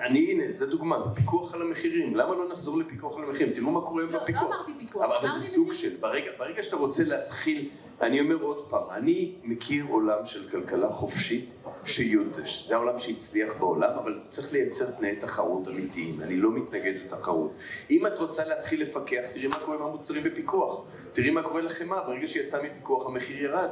אני, 0.00 0.30
הנה, 0.30 0.52
זו 0.52 0.66
דוגמה, 0.66 1.14
פיקוח 1.14 1.54
על 1.54 1.62
המחירים. 1.62 2.16
למה 2.16 2.34
לא 2.34 2.48
נחזור 2.48 2.78
לפיקוח 2.78 3.16
על 3.16 3.24
המחירים? 3.24 3.54
תראו 3.54 3.70
מה 3.70 3.80
קורה 3.80 4.02
לא, 4.02 4.18
בפיקוח. 4.18 4.42
לא 4.42 4.48
אמרתי 4.48 4.72
פיקוח. 4.78 5.04
אבל 5.04 5.34
זה 5.34 5.40
סוג 5.40 5.72
של, 5.72 5.96
ברגע 6.38 6.62
שאתה 6.62 6.76
רוצה 6.76 7.04
להתחיל, 7.04 7.70
אני 8.00 8.20
אומר 8.20 8.36
עוד 8.36 8.66
פעם, 8.68 8.82
אני 8.90 9.32
מכיר 9.44 9.84
עולם 9.88 10.24
של 10.24 10.48
כלכלה 10.50 10.88
חופשית, 10.88 11.50
שיודע, 11.86 12.46
שזה 12.46 12.74
העולם 12.74 12.98
שהצליח 12.98 13.52
בעולם, 13.58 13.90
אבל 13.98 14.18
צריך 14.30 14.52
לייצר 14.52 14.90
תנאי 14.90 15.16
תחרות 15.16 15.68
אמיתיים. 15.68 16.20
אני 16.22 16.36
לא 16.36 16.50
מתנגד 16.50 16.92
לתחרות. 17.04 17.54
אם 17.90 18.06
את 18.06 18.18
רוצה 18.18 18.44
להתחיל 18.44 18.82
לפקח, 18.82 19.22
תראי 19.32 19.46
מה 19.46 19.58
קורה 19.58 19.76
עם 19.76 19.82
המוצרים 19.82 20.22
בפיקוח. 20.24 20.82
תראי 21.12 21.30
מה 21.30 21.42
קורה 21.42 21.62
לחמאה, 21.62 22.06
ברגע 22.06 22.26
שיצא 22.26 22.62
מפיקוח 22.62 23.06
המחיר 23.06 23.42
ירד. 23.44 23.68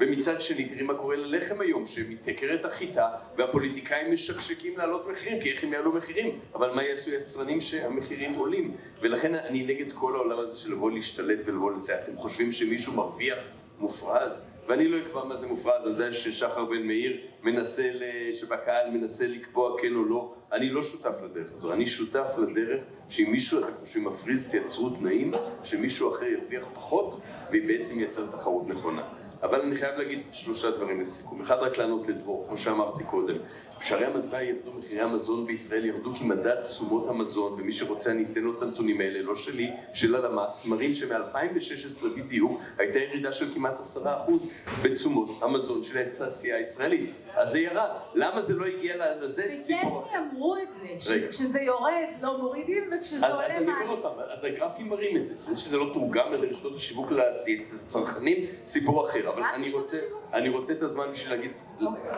ומצד 0.00 0.40
שני, 0.40 0.68
תראי 0.68 0.82
מה 0.82 0.94
קורה 0.94 1.16
ללחם 1.16 1.60
היום, 1.60 1.86
שמתייקרת 1.86 2.64
החיטה 2.64 3.08
והפוליטיקאים 3.38 4.12
משקשקים 4.12 4.78
להעלות 4.78 5.08
מחירים, 5.12 5.42
כי 5.42 5.50
איך 5.52 5.64
הם 5.64 5.72
יעלו 5.72 5.92
מחירים? 5.92 6.38
אבל 6.54 6.70
מה 6.74 6.82
יעשו 6.82 7.10
יצרנים 7.10 7.60
שהמחירים 7.60 8.32
עולים? 8.34 8.76
ולכן 9.00 9.34
אני 9.34 9.62
נגד 9.66 9.92
כל 9.92 10.14
העולם 10.14 10.38
הזה 10.38 10.58
של 10.58 10.72
לבוא 10.72 10.90
להשתלט 10.90 11.38
ולבוא 11.44 11.72
לזה. 11.72 11.94
אתם 11.98 12.16
חושבים 12.16 12.52
שמישהו 12.52 12.92
מרוויח 12.92 13.61
מופרז? 13.82 14.46
ואני 14.66 14.88
לא 14.88 14.98
אקבע 14.98 15.24
מה 15.24 15.36
זה 15.36 15.46
מופרז, 15.46 15.86
על 15.86 15.92
זה 15.94 16.14
ששחר 16.14 16.64
בן 16.64 16.86
מאיר 16.86 17.20
מנסה, 17.42 17.90
שבקהל 18.34 18.90
מנסה 18.90 19.26
לקבוע 19.26 19.80
כן 19.82 19.94
או 19.94 20.04
לא. 20.04 20.34
אני 20.52 20.70
לא 20.70 20.82
שותף 20.82 21.14
לדרך 21.24 21.52
הזו, 21.56 21.72
אני 21.72 21.86
שותף 21.86 22.28
לדרך 22.38 22.80
שאם 23.08 23.30
מישהו, 23.30 23.60
אתם 23.60 23.72
חושבים, 23.80 24.04
מפריז, 24.04 24.50
תייצרו 24.50 24.90
תנאים, 24.90 25.30
שמישהו 25.64 26.14
אחר 26.14 26.24
ירוויח 26.24 26.64
פחות, 26.74 27.20
ובעצם 27.52 28.00
ייצר 28.00 28.26
תחרות 28.26 28.68
נכונה. 28.68 29.02
אבל 29.42 29.60
אני 29.60 29.76
חייב 29.76 29.98
להגיד 29.98 30.20
שלושה 30.32 30.70
דברים 30.70 31.00
לסיכום. 31.00 31.40
אחד, 31.42 31.56
רק 31.56 31.78
לענות 31.78 32.08
לדבור, 32.08 32.44
כמו 32.48 32.58
שאמרתי 32.58 33.04
קודם. 33.04 33.34
שערי 33.80 34.04
המטבע 34.04 34.42
ירדו, 34.42 34.72
מחירי 34.78 35.00
המזון 35.00 35.46
בישראל 35.46 35.84
ירדו 35.84 36.14
כי 36.14 36.24
מדד 36.24 36.62
תשומות 36.62 37.08
המזון, 37.08 37.52
ומי 37.52 37.72
שרוצה 37.72 38.10
אני 38.10 38.24
אתן 38.32 38.40
לו 38.40 38.58
את 38.58 38.62
הנתונים 38.62 39.00
האלה, 39.00 39.22
לא 39.22 39.36
שלי, 39.36 39.70
של 39.94 40.14
הלמ"ס, 40.14 40.66
מראים 40.66 40.94
שמ-2016 40.94 42.06
בדיוק 42.16 42.60
הייתה 42.78 42.98
ירידה 42.98 43.32
של 43.32 43.54
כמעט 43.54 43.80
עשרה 43.80 44.22
אחוז 44.22 44.50
בתשומות 44.82 45.28
המזון 45.42 45.82
של 45.82 45.98
התעשייה 45.98 46.56
הישראלית. 46.56 47.10
אז 47.34 47.50
זה 47.50 47.58
ירד. 47.58 47.90
למה 48.14 48.42
זה 48.42 48.54
לא 48.54 48.66
הגיע 48.66 48.96
לזה? 49.20 49.56
וכן 49.64 50.22
אמרו 50.32 50.56
את 50.56 50.68
זה, 50.76 50.88
שכשזה 50.98 51.60
יורד 51.60 52.08
לא 52.22 52.38
מורידים 52.38 52.90
וכשזה 52.92 53.26
עולה 53.26 53.46
אז 53.46 53.50
אני 53.50 53.60
אומר 53.60 53.78
מים. 53.78 54.02
פעם, 54.02 54.12
אז 54.28 54.44
הגרפים 54.44 54.88
מראים 54.88 55.16
את 55.16 55.26
זה, 55.26 55.34
זה 55.34 55.60
שזה 55.60 55.76
לא 55.76 55.90
תורגם 55.92 56.32
לרשתות 56.32 56.76
השיווק 56.76 57.10
לצרכנים, 57.10 58.46
סיפור 58.64 59.08
אחר, 59.08 59.28
אבל 59.28 59.42
אני 59.42 59.64
רשתות 59.66 59.80
רוצה? 59.80 59.98
אני 60.32 60.48
רוצה 60.48 60.72
את 60.72 60.82
הזמן 60.82 61.06
בשביל 61.12 61.36
להגיד, 61.36 61.50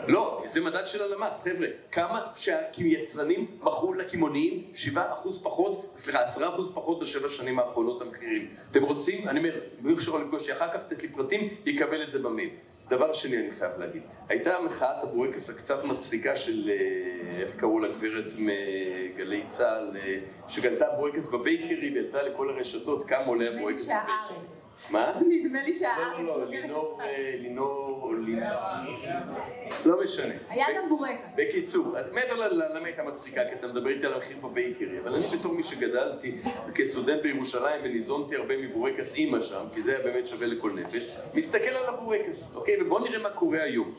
לא, 0.08 0.42
זה 0.46 0.60
מדד 0.60 0.86
של 0.86 1.02
הלמ"ס, 1.02 1.42
חבר'ה, 1.44 1.66
כמה 1.92 2.20
שהיצרנים 2.36 3.46
מכרו 3.60 3.94
לקמעוניים 3.94 4.62
7% 4.94 4.98
פחות, 5.42 5.92
סליחה, 5.96 6.24
10% 6.24 6.40
פחות 6.74 7.00
בשבע 7.00 7.28
שנים 7.28 7.58
האחרונות 7.58 8.02
המחירים. 8.02 8.48
אתם 8.70 8.82
רוצים, 8.82 9.28
אני 9.28 9.38
אומר, 9.38 9.60
מי 9.80 9.94
אפשר 9.94 10.16
לפגוש, 10.16 10.50
אחר 10.50 10.68
כך 10.68 10.80
תת 10.88 11.02
לי 11.02 11.08
פרטים, 11.08 11.48
יקבל 11.66 12.02
את 12.02 12.10
זה 12.10 12.22
במייל. 12.22 12.50
דבר 12.88 13.12
שני 13.12 13.38
אני 13.38 13.50
חייב 13.52 13.72
להגיד, 13.78 14.02
הייתה 14.28 14.60
מחאת 14.66 15.02
הבורקס 15.02 15.50
הקצת 15.50 15.84
מצחיקה 15.84 16.36
של, 16.36 16.70
אה, 16.70 17.42
איך 17.42 17.56
קראו 17.56 17.78
לה, 17.78 17.88
גברת 17.88 18.32
מגלי 18.38 19.44
צה"ל, 19.48 19.96
אה, 19.96 20.18
שקנתה 20.48 20.86
בורקס 20.96 21.28
בבייקרי 21.28 21.90
והייתה 21.94 22.22
לכל 22.22 22.50
הרשתות 22.50 23.06
כמה 23.08 23.26
עולה 23.26 23.48
הבורקס 23.48 23.86
שהארץ. 23.86 24.63
מה? 24.90 25.12
נדמה 25.28 25.62
לי 25.62 25.72
לא, 25.72 25.78
שהארץ. 25.78 26.18
לא, 26.18 26.26
לא, 26.26 26.32
סוגרת 26.44 26.48
לינור, 26.50 26.98
אה, 27.02 27.34
לינור, 27.40 28.12
לינור, 28.26 28.48
לא 29.84 30.02
משנה. 30.04 30.34
היה 30.48 30.66
גם 30.76 30.88
בורקס. 30.88 31.24
בקיצור, 31.36 31.98
אז 31.98 32.12
מעבר 32.12 32.34
ל- 32.34 32.54
ל- 32.54 32.76
למה 32.76 32.86
הייתה 32.86 33.02
מצחיקה, 33.02 33.40
כי 33.48 33.54
אתה 33.54 33.66
מדבר 33.66 33.88
איתי 33.88 34.06
על 34.06 34.14
המחיר 34.14 34.36
בבייקרי, 34.42 34.98
אבל 35.00 35.14
אני 35.14 35.24
בתור 35.38 35.52
מי 35.52 35.62
שגדלתי 35.62 36.38
כסטודנט 36.74 37.22
בירושלים 37.22 37.80
וניזונתי 37.84 38.36
הרבה 38.36 38.56
מבורקס 38.56 39.14
אימא 39.14 39.40
שם, 39.42 39.64
כי 39.74 39.82
זה 39.82 39.96
היה 39.96 40.04
באמת 40.04 40.26
שווה 40.26 40.46
לכל 40.46 40.70
נפש, 40.72 41.08
מסתכל 41.34 41.64
על 41.68 41.94
הבורקס, 41.94 42.56
אוקיי? 42.56 42.82
ובואו 42.82 43.04
נראה 43.04 43.18
מה 43.22 43.30
קורה 43.30 43.62
היום. 43.62 43.94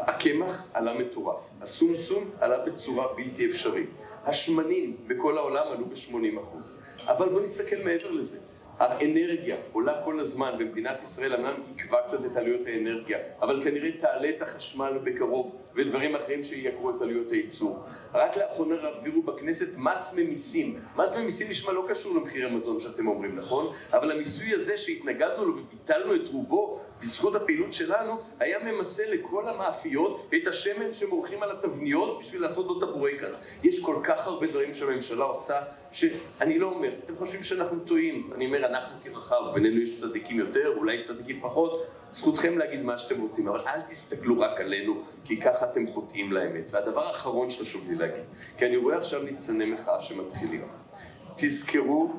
הקמח 0.00 0.66
עלה 0.74 0.92
מטורף, 0.98 1.40
הסומסום 1.60 2.30
עלה 2.40 2.58
בצורה 2.64 3.06
בלתי 3.16 3.46
אפשרית, 3.46 3.90
השמנים 4.24 4.96
בכל 5.06 5.38
העולם 5.38 5.64
עלו 5.72 5.84
ב-80%, 5.86 6.64
אבל 7.06 7.28
בואו 7.28 7.42
נסתכל 7.44 7.76
מעבר 7.84 8.10
לזה. 8.10 8.38
האנרגיה 8.78 9.56
עולה 9.72 10.02
כל 10.04 10.20
הזמן 10.20 10.52
במדינת 10.58 11.02
ישראל, 11.02 11.34
אמנם 11.34 11.54
עיכבה 11.76 11.98
קצת 12.06 12.24
את 12.24 12.36
עלויות 12.36 12.66
האנרגיה, 12.66 13.18
אבל 13.42 13.64
כנראה 13.64 13.90
תעלה 14.00 14.28
את 14.28 14.42
החשמל 14.42 14.98
בקרוב 15.04 15.56
ודברים 15.74 16.16
אחרים 16.16 16.44
שייקרו 16.44 16.90
את 16.90 17.02
עלויות 17.02 17.32
הייצור. 17.32 17.84
רק 18.14 18.36
לאחרונה 18.36 18.74
העבירו 18.82 19.22
בכנסת 19.22 19.68
מס 19.76 20.14
ממיסים. 20.16 20.78
מס 20.96 21.16
ממיסים 21.16 21.50
נשמע 21.50 21.72
לא 21.72 21.86
קשור 21.88 22.16
למחירי 22.16 22.44
המזון 22.44 22.80
שאתם 22.80 23.08
אומרים, 23.08 23.36
נכון? 23.36 23.74
אבל 23.92 24.10
המיסוי 24.10 24.54
הזה 24.54 24.76
שהתנגדנו 24.76 25.44
לו 25.44 25.56
וביטלנו 25.58 26.14
את 26.14 26.28
רובו 26.28 26.80
בזכות 27.02 27.34
הפעילות 27.34 27.72
שלנו, 27.72 28.20
היה 28.40 28.58
ממסה 28.58 29.02
לכל 29.06 29.48
המאפיות 29.48 30.30
את 30.34 30.46
השמן 30.46 30.92
שמורחים 30.92 31.42
על 31.42 31.50
התבניות 31.50 32.18
בשביל 32.20 32.42
לעשות 32.42 32.66
לו 32.66 32.78
את 32.78 32.82
הבורקס. 32.82 33.44
יש 33.62 33.84
כל 33.84 33.96
כך 34.04 34.26
הרבה 34.26 34.46
דברים 34.46 34.74
שהממשלה 34.74 35.24
עושה, 35.24 35.60
שאני 35.92 36.58
לא 36.58 36.66
אומר, 36.66 36.90
אתם 37.04 37.16
חושבים 37.16 37.42
שאנחנו 37.42 37.78
טועים. 37.80 38.30
אני 38.34 38.46
אומר, 38.46 38.66
אנחנו 38.66 38.96
כרחב, 39.04 39.42
בינינו 39.54 39.80
יש 39.80 40.00
צדיקים 40.00 40.38
יותר, 40.38 40.74
אולי 40.76 41.02
צדיקים 41.02 41.40
פחות, 41.40 41.86
זכותכם 42.12 42.58
להגיד 42.58 42.82
מה 42.82 42.98
שאתם 42.98 43.20
רוצים, 43.20 43.48
אבל 43.48 43.58
אל 43.66 43.80
תסתכלו 43.90 44.40
רק 44.40 44.60
עלינו, 44.60 45.02
כי 45.24 45.40
ככה 45.40 45.70
אתם 45.70 45.86
חוטאים 45.86 46.32
לאמת. 46.32 46.70
והדבר 46.72 47.06
האחרון 47.06 47.50
שחשוב 47.50 47.90
לי 47.90 47.94
להגיד, 47.94 48.24
כי 48.58 48.66
אני 48.66 48.76
רואה 48.76 48.96
עכשיו 48.96 49.22
ניצני 49.22 49.64
מחאה 49.64 50.00
שמתחילים. 50.00 50.62
תזכרו 51.36 52.12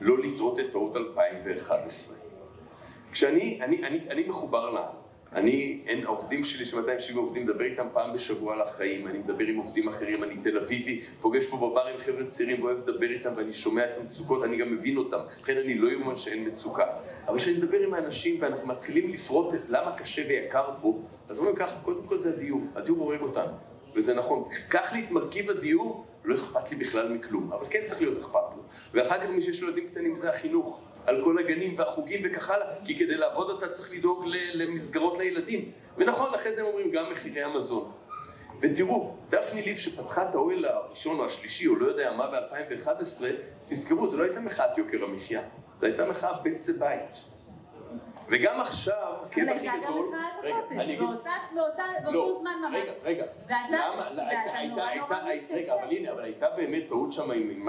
לא 0.00 0.18
לטעות 0.18 0.58
את 0.58 0.64
טעות 0.72 0.96
2011. 0.96 2.23
כשאני, 3.14 3.58
אני, 3.62 3.84
אני, 3.84 4.00
אני 4.10 4.24
מחובר 4.28 4.70
לעם. 4.70 4.94
אני, 5.32 5.80
אין, 5.86 6.06
העובדים 6.06 6.44
שלי, 6.44 6.64
ש-270 6.64 7.16
עובדים, 7.16 7.44
מדבר 7.46 7.64
איתם 7.64 7.86
פעם 7.92 8.12
בשבוע 8.12 8.54
על 8.54 8.60
החיים, 8.60 9.06
אני 9.06 9.18
מדבר 9.18 9.44
עם 9.44 9.56
עובדים 9.56 9.88
אחרים, 9.88 10.24
אני 10.24 10.36
תל 10.36 10.58
אביבי, 10.58 11.00
פוגש 11.20 11.46
פה 11.46 11.56
בבר 11.56 11.86
עם 11.86 11.98
חבר'ה 11.98 12.26
צעירים 12.26 12.62
ואוהב 12.62 12.78
לדבר 12.78 13.10
איתם 13.10 13.32
ואני 13.36 13.52
שומע 13.52 13.84
את 13.84 13.90
המצוקות, 14.00 14.44
אני 14.44 14.56
גם 14.56 14.72
מבין 14.72 14.96
אותם, 14.96 15.18
לכן 15.42 15.56
אני 15.58 15.74
לא 15.74 15.88
יאמר 15.88 16.16
שאין 16.16 16.48
מצוקה. 16.48 16.86
אבל 17.28 17.38
כשאני 17.38 17.56
מדבר 17.56 17.78
עם 17.78 17.94
האנשים 17.94 18.36
ואנחנו 18.40 18.66
מתחילים 18.68 19.12
לפרוט 19.12 19.54
למה 19.68 19.92
קשה 19.96 20.22
ויקר 20.28 20.70
פה, 20.82 20.98
אז 21.28 21.38
אומרים 21.38 21.56
ככה, 21.56 21.80
קודם 21.80 22.06
כל 22.06 22.20
זה 22.20 22.34
הדיור, 22.34 22.62
הדיור 22.74 22.98
הורג 22.98 23.20
אותנו, 23.20 23.52
וזה 23.94 24.14
נכון. 24.14 24.44
קח 24.68 24.92
לי 24.92 25.04
את 25.04 25.10
מרכיב 25.10 25.50
הדיור, 25.50 26.04
לא 26.24 26.34
אכפת 26.34 26.70
לי 26.70 26.76
בכלל 26.76 27.12
מכלום, 27.12 27.52
אבל 27.52 27.66
כן 27.70 27.80
צריך 27.84 28.00
להיות 28.00 28.18
אכפת 28.18 28.56
לו. 28.56 28.62
ואחר 28.92 29.18
כך 29.18 29.30
מי 29.30 29.42
שיש 29.42 29.62
לו 29.62 29.68
ילדים 29.68 29.88
קטנים 29.88 30.16
זה 30.16 30.30
החינוך. 30.30 30.80
על 31.06 31.24
כל 31.24 31.38
הגנים 31.38 31.78
והחוגים 31.78 32.20
וכך 32.24 32.50
הלאה, 32.50 32.66
כי 32.84 32.98
כדי 32.98 33.16
לעבוד 33.16 33.50
אתה 33.50 33.68
צריך 33.68 33.92
לדאוג 33.92 34.24
למסגרות 34.54 35.18
לילדים. 35.18 35.70
ונכון, 35.98 36.34
אחרי 36.34 36.52
זה 36.52 36.60
הם 36.60 36.66
אומרים 36.66 36.90
גם 36.90 37.10
מחירי 37.12 37.42
המזון. 37.42 37.92
ותראו, 38.60 39.16
דפני 39.30 39.62
ליף 39.62 39.78
שפתחה 39.78 40.28
את 40.28 40.34
האוהל 40.34 40.64
הראשון 40.64 41.18
או 41.18 41.24
השלישי, 41.24 41.66
או 41.66 41.76
לא 41.76 41.86
יודע 41.86 42.12
מה, 42.12 42.26
ב-2011, 42.26 43.24
תזכרו, 43.68 44.10
זו 44.10 44.16
לא 44.16 44.22
הייתה 44.22 44.40
מחאת 44.40 44.78
יוקר 44.78 45.04
המחיה, 45.04 45.42
זו 45.80 45.86
הייתה 45.86 46.08
מחאה 46.08 46.32
בצע 46.42 46.72
בית. 46.78 47.33
וגם 48.28 48.60
עכשיו, 48.60 49.14
אבל 49.34 49.48
הכי 49.48 49.68
גדול... 49.84 50.12
באותו 51.54 52.12
לא, 52.12 52.38
זמן 52.40 52.52
ממש. 52.68 52.80
רגע, 52.80 52.92
רגע. 53.04 53.24
לא, 53.70 53.76
רגע. 55.50 55.74
אבל 55.74 55.90
הנה, 55.90 56.12
אבל 56.12 56.22
הייתה 56.24 56.46
באמת 56.56 56.82
טעות 56.88 57.12
שם 57.12 57.30
עם 57.30 57.64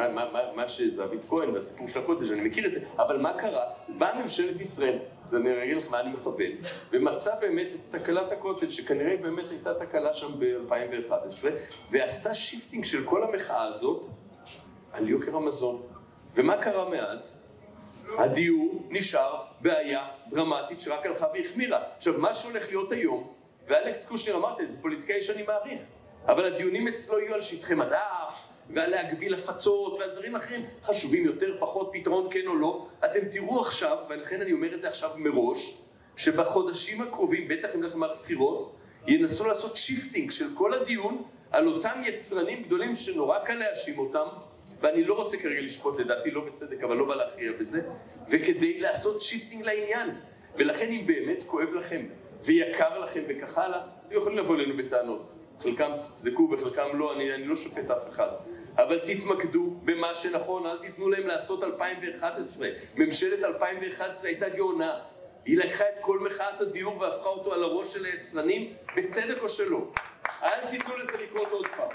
מה- 0.55 0.67
שזהבית 0.67 1.21
כהן 1.29 1.49
והסיפור 1.49 1.87
של 1.87 1.99
הקוטג', 1.99 2.31
אני 2.31 2.41
מכיר 2.41 2.65
את 2.67 2.73
זה, 2.73 2.79
אבל 2.97 3.21
מה 3.21 3.33
קרה? 3.33 3.63
באה 3.89 4.21
ממשלת 4.21 4.61
ישראל, 4.61 4.97
אז 5.27 5.35
אני 5.35 5.63
אגיד 5.63 5.77
לך 5.77 5.89
מה 5.91 5.99
אני 5.99 6.11
מכוון, 6.11 6.51
ומצאה 6.91 7.39
באמת 7.39 7.67
את 7.75 7.95
תקלת 7.99 8.31
הקוטג', 8.31 8.69
שכנראה 8.69 9.17
באמת 9.17 9.45
הייתה 9.49 9.73
תקלה 9.73 10.13
שם 10.13 10.31
ב-2011, 10.39 11.45
ועשתה 11.91 12.33
shifting 12.33 12.85
של 12.85 13.03
כל 13.05 13.23
המחאה 13.23 13.61
הזאת 13.63 14.07
על 14.93 15.09
יוקר 15.09 15.35
המזון. 15.35 15.81
ומה 16.35 16.57
קרה 16.57 16.89
מאז? 16.89 17.45
הדיור 18.17 18.83
נשאר 18.89 19.43
בעיה 19.65 20.07
דרמטית 20.29 20.79
שרק 20.79 21.05
הלכה 21.05 21.25
והחמירה. 21.33 21.83
עכשיו, 21.97 22.13
מה 22.17 22.33
שהולך 22.33 22.67
להיות 22.67 22.91
היום, 22.91 23.33
ואלכס 23.67 24.05
קושניר 24.05 24.35
אמרת, 24.35 24.57
זה 24.57 24.77
פוליטיקאי 24.81 25.21
שאני 25.21 25.43
מעריך, 25.43 25.79
אבל 26.27 26.45
הדיונים 26.45 26.87
אצלו 26.87 27.19
יהיו 27.19 27.33
על 27.33 27.41
שטחי 27.41 27.75
מדף, 27.75 28.47
ועל 28.69 28.89
להגביל 28.89 29.33
הפצות, 29.33 29.99
ועל 29.99 30.11
דברים 30.11 30.35
אחרים 30.35 30.61
חשובים 30.83 31.25
יותר, 31.25 31.57
פחות, 31.59 31.89
פתרון 31.93 32.27
כן 32.31 32.47
או 32.47 32.55
לא. 32.55 32.87
אתם 33.05 33.19
תראו 33.31 33.61
עכשיו, 33.61 33.97
ולכן 34.09 34.41
אני 34.41 34.53
אומר 34.53 34.75
את 34.75 34.81
זה 34.81 34.89
עכשיו 34.89 35.09
מראש, 35.15 35.77
שבחודשים 36.17 37.01
הקרובים, 37.01 37.47
בטח 37.47 37.69
אם 37.75 37.81
נלך 37.81 37.95
למערכת 37.95 38.21
בחירות, 38.21 38.75
ינסו 39.07 39.47
לעשות 39.47 39.77
shifting 39.77 40.31
של 40.31 40.47
כל 40.55 40.73
הדיון 40.73 41.23
על 41.51 41.67
אותם 41.67 42.01
יצרנים 42.05 42.63
גדולים 42.63 42.95
שנורא 42.95 43.39
קל 43.39 43.53
להאשים 43.53 43.99
אותם, 43.99 44.27
ואני 44.81 45.03
לא 45.03 45.13
רוצה 45.13 45.37
כרגע 45.37 45.61
לשפוט 45.61 45.99
לדעתי, 45.99 46.31
לא 46.31 46.45
בצדק, 46.45 46.83
אבל 46.83 46.95
לא 46.97 47.05
בא 47.05 47.15
להכריע 47.15 47.51
בזה, 47.59 47.81
וכדי 48.29 48.79
לעשות 48.79 49.21
shifting 49.21 49.63
לעניין. 49.63 50.09
ולכן 50.57 50.89
אם 50.91 51.07
באמת 51.07 51.43
כואב 51.47 51.69
לכם, 51.73 52.05
ויקר 52.43 52.99
לכם 52.99 53.21
וכך 53.27 53.57
הלאה, 53.57 53.81
אתם 54.07 54.15
יכולים 54.15 54.37
לבוא 54.37 54.55
אלינו 54.55 54.77
בטענות. 54.77 55.31
חלקם 55.63 55.91
תצדקו 56.01 56.49
וחלקם 56.51 56.87
לא, 56.93 57.13
אני, 57.13 57.33
אני 57.33 57.45
לא 57.45 57.55
שופט 57.55 57.91
אף 57.91 58.09
אחד. 58.11 58.27
אבל 58.77 58.99
תתמקדו 58.99 59.75
במה 59.83 60.13
שנכון, 60.13 60.65
אל 60.65 60.77
תיתנו 60.77 61.09
להם 61.09 61.27
לעשות 61.27 61.63
2011. 61.63 62.69
ממשלת 62.95 63.43
2011 63.43 64.29
הייתה 64.29 64.49
גאונה. 64.49 64.99
היא 65.45 65.57
לקחה 65.57 65.83
את 65.83 65.95
כל 66.01 66.19
מחאת 66.19 66.61
הדיור 66.61 67.01
והפכה 67.01 67.29
אותו 67.29 67.53
על 67.53 67.63
הראש 67.63 67.93
של 67.93 68.05
היצרנים, 68.05 68.73
בצדק 68.95 69.41
או 69.41 69.49
שלא. 69.49 69.87
אל 70.43 70.69
תיתנו 70.69 70.97
לזה 70.97 71.23
לקרות 71.23 71.51
עוד 71.51 71.67
פעם. 71.67 71.89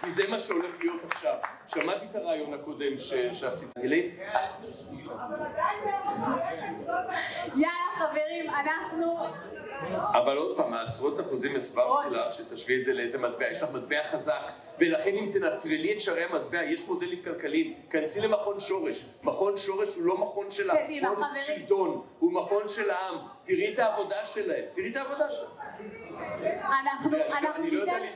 כי 0.00 0.10
זה 0.10 0.22
מה 0.28 0.38
שהולך 0.38 0.74
להיות 0.80 1.00
עכשיו. 1.10 1.34
שמעתי 1.66 2.04
את 2.10 2.16
הרעיון 2.16 2.54
הקודם 2.54 2.98
ש- 2.98 3.12
שעשיתי. 3.32 3.80
אלי? 3.80 4.16
יאללה 7.56 7.70
חברים, 7.98 8.50
אנחנו... 8.50 9.16
אבל 10.14 10.36
עוד 10.36 10.56
פעם, 10.56 10.72
העשרות 10.74 11.20
אחוזים 11.20 11.56
הסברתי. 11.56 12.10
לך 12.14 12.32
שתשווי 12.34 12.80
את 12.80 12.84
זה 12.84 12.92
לאיזה 12.92 13.18
מטבע, 13.18 13.46
יש 13.50 13.62
לך 13.62 13.68
מטבע 13.74 14.04
חזק, 14.04 14.40
ולכן 14.78 15.10
אם 15.14 15.30
תנטרלי 15.32 15.92
את 15.92 16.00
שערי 16.00 16.24
המטבע, 16.24 16.62
יש 16.62 16.88
מודלים 16.88 17.22
כלכליים, 17.24 17.74
כנסי 17.90 18.20
למכון 18.20 18.60
שורש, 18.60 19.06
מכון 19.22 19.56
שורש 19.56 19.96
הוא 19.96 20.04
לא 20.04 20.16
מכון 20.18 20.50
של 20.50 20.70
קדימה, 20.76 21.08
ההון 21.08 21.24
חברים. 21.24 21.42
שלטון, 21.42 22.02
הוא 22.18 22.32
מכון 22.32 22.68
של 22.68 22.90
העם, 22.90 23.14
תראי 23.44 23.74
את 23.74 23.78
העבודה 23.78 24.26
שלהם, 24.26 24.64
תראי 24.74 24.90
את 24.92 24.96
העבודה 24.96 25.30
שלהם. 25.30 25.50
אנחנו, 26.62 27.10
אני 27.16 27.48
אני 27.56 27.68
יודע 27.68 27.96
אני- 27.96 28.06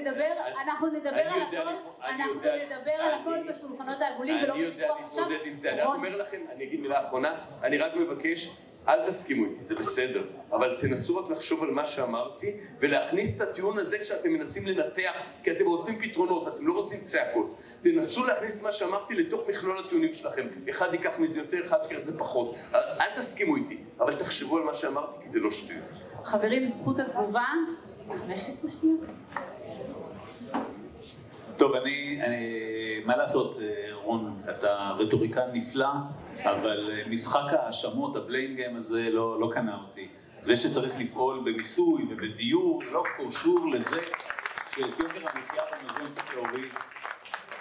נדבר, 0.00 0.24
אני- 0.46 0.54
אנחנו 0.70 0.86
נדבר 0.86 1.10
אני 1.10 1.20
על 1.20 1.38
יודע 1.40 1.60
הכל, 1.60 1.70
לי- 1.70 1.76
אני 2.08 2.22
אנחנו 2.22 2.34
יודע- 2.34 2.56
נדבר 2.78 2.90
על 2.90 3.00
אני- 3.10 3.20
הכל 3.20 3.52
בשולחנות 3.52 4.00
העגולים 4.00 4.36
ולא 4.44 4.54
אני 4.54 4.62
יודע 4.62 4.74
בוויכוח 4.88 5.06
עכשיו. 5.08 5.24
להתמודד 5.28 5.46
עם 5.52 5.56
זה, 5.58 5.72
אני 5.72 5.80
רק 5.80 5.86
אומר 5.94 6.16
לכם, 6.16 6.40
אני 6.52 6.64
אגיד 6.64 6.80
מילה 6.80 7.00
אחרונה, 7.06 7.34
אני 7.62 7.78
רק 7.78 7.94
מבקש, 7.94 8.50
אל 8.88 9.06
תסכימו 9.06 9.44
איתי, 9.44 9.64
זה 9.64 9.74
בסדר, 9.74 10.24
אבל 10.52 10.76
תנסו 10.80 11.16
רק 11.16 11.30
לחשוב 11.30 11.62
על 11.62 11.70
מה 11.70 11.86
שאמרתי 11.86 12.56
ולהכניס 12.80 13.36
את 13.36 13.40
הטיעון 13.40 13.78
הזה 13.78 13.98
כשאתם 13.98 14.32
מנסים 14.32 14.66
לנתח, 14.66 15.12
כי 15.42 15.50
אתם 15.50 15.66
רוצים 15.66 15.98
פתרונות, 15.98 16.48
אתם 16.48 16.66
לא 16.66 16.72
רוצים 16.72 17.00
צעקות. 17.04 17.56
תנסו 17.82 18.24
להכניס 18.24 18.62
מה 18.62 18.72
שאמרתי 18.72 19.14
לתוך 19.14 19.40
מכלול 19.48 19.84
הטיעונים 19.84 20.12
שלכם. 20.12 20.46
אחד 20.70 20.92
ייקח 20.92 21.18
מזה 21.18 21.40
יותר, 21.40 21.66
אחד 21.66 21.78
ייקח 21.82 21.96
מזה 21.96 22.18
פחות. 22.18 22.54
אל 22.74 23.16
תסכימו 23.16 23.56
איתי, 23.56 23.78
אבל 24.00 24.14
תחשבו 24.14 24.56
על 24.56 24.62
מה 24.62 24.74
שאמרתי, 24.74 25.22
כי 25.22 25.28
זה 25.28 25.40
לא 25.40 25.50
שטויות. 25.50 25.84
חברים, 26.24 26.66
זכות 26.66 26.98
התגובה, 26.98 27.44
15 28.26 28.70
שניות. 28.70 29.00
טוב, 31.58 31.74
אני, 31.74 32.18
אני, 32.22 32.44
מה 33.04 33.16
לעשות, 33.16 33.58
אה, 33.60 33.94
רון, 33.94 34.42
אתה 34.50 34.92
רטוריקן 34.98 35.48
נפלא, 35.52 35.88
אבל 36.42 36.90
אה, 36.90 37.02
משחק 37.10 37.52
ההאשמות, 37.52 38.16
הבליין 38.16 38.56
גיים 38.56 38.76
הזה, 38.76 39.10
לא, 39.10 39.40
לא 39.40 39.50
קנה 39.52 39.78
אותי. 39.88 40.08
זה 40.40 40.56
שצריך 40.56 40.94
לפעול 40.98 41.40
במיסוי 41.40 42.06
ובדיור, 42.10 42.82
לא 42.92 43.02
קשור 43.18 43.70
לזה 43.72 44.00
שאת 44.70 44.98
יוקר 44.98 45.18
המחיה 45.20 45.62
במזון 45.72 46.14
צריך 46.14 46.36
להוריד. 46.36 46.72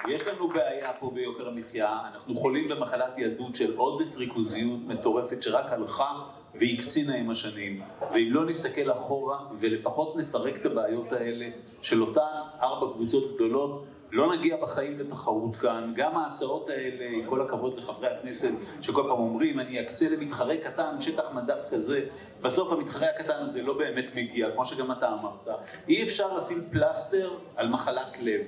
יש 0.08 0.28
לנו 0.28 0.48
בעיה 0.48 0.94
פה 0.94 1.12
ביוקר 1.14 1.48
המחיה, 1.48 2.00
אנחנו 2.14 2.36
חולים 2.36 2.68
במחלת 2.68 3.18
יהדות 3.18 3.56
של 3.56 3.78
עודף 3.78 4.18
ריכוזיות 4.18 4.80
מטורפת 4.88 5.42
שרק 5.42 5.66
הלכה 5.72 6.14
והקצינה 6.60 7.16
עם 7.16 7.30
השנים, 7.30 7.82
ואם 8.14 8.30
לא 8.32 8.46
נסתכל 8.46 8.92
אחורה 8.92 9.38
ולפחות 9.60 10.16
נפרק 10.16 10.56
את 10.56 10.66
הבעיות 10.66 11.12
האלה 11.12 11.50
של 11.82 12.02
אותן 12.02 12.22
ארבע 12.62 12.94
קבוצות 12.94 13.36
גדולות, 13.36 13.86
לא 14.12 14.36
נגיע 14.36 14.58
בחיים 14.62 15.00
לתחרות 15.00 15.56
כאן. 15.56 15.94
גם 15.96 16.18
ההצעות 16.18 16.70
האלה, 16.70 17.06
עם 17.10 17.30
כל 17.30 17.42
הכבוד 17.42 17.80
לחברי 17.80 18.08
הכנסת 18.08 18.52
שכל 18.82 19.04
פעם 19.08 19.20
אומרים, 19.20 19.60
אני 19.60 19.82
אקצה 19.82 20.10
למתחרה 20.10 20.58
קטן 20.58 21.02
שטח 21.02 21.24
מדף 21.34 21.60
כזה, 21.72 22.06
בסוף 22.42 22.72
המתחרה 22.72 23.08
הקטן 23.10 23.40
הזה 23.40 23.62
לא 23.62 23.78
באמת 23.78 24.06
מגיע, 24.16 24.52
כמו 24.52 24.66
שגם 24.66 24.92
אתה 24.92 25.14
אמרת. 25.14 25.48
אי 25.88 26.04
אפשר 26.04 26.38
לשים 26.38 26.64
פלסטר 26.72 27.34
על 27.56 27.70
מחלת 27.70 28.18
לב. 28.22 28.42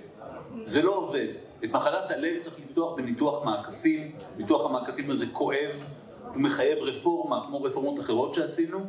זה 0.65 0.81
לא 0.81 0.95
עובד. 0.95 1.27
את 1.63 1.69
מחלת 1.69 2.11
הלב 2.11 2.43
צריך 2.43 2.59
לפתוח 2.59 2.97
בניתוח 2.97 3.45
מעקפים, 3.45 4.11
ניתוח 4.37 4.69
המעקפים 4.69 5.11
הזה 5.11 5.25
כואב, 5.33 5.85
הוא 6.33 6.41
מחייב 6.41 6.77
רפורמה, 6.79 7.45
כמו 7.47 7.63
רפורמות 7.63 7.99
אחרות 7.99 8.33
שעשינו, 8.33 8.79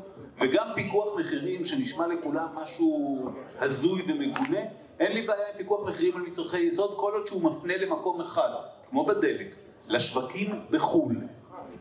וגם 0.41 0.67
פיקוח 0.75 1.19
מחירים 1.19 1.65
שנשמע 1.65 2.07
לכולם 2.07 2.47
משהו 2.63 3.19
הזוי 3.59 4.03
ומגונה, 4.09 4.61
אין 5.01 5.13
לי 5.13 5.27
בעיה 5.27 5.49
עם 5.53 5.59
פיקוח 5.59 5.89
מחירים 5.89 6.17
על 6.17 6.23
מצרכי 6.23 6.59
יסוד, 6.59 6.95
כל 6.97 7.13
עוד 7.13 7.27
שהוא 7.27 7.43
מפנה 7.43 7.77
למקום 7.77 8.21
אחד, 8.21 8.49
כמו 8.91 9.07
בדלק, 9.07 9.55
לשווקים 9.89 10.61
בחו"ל, 10.71 11.17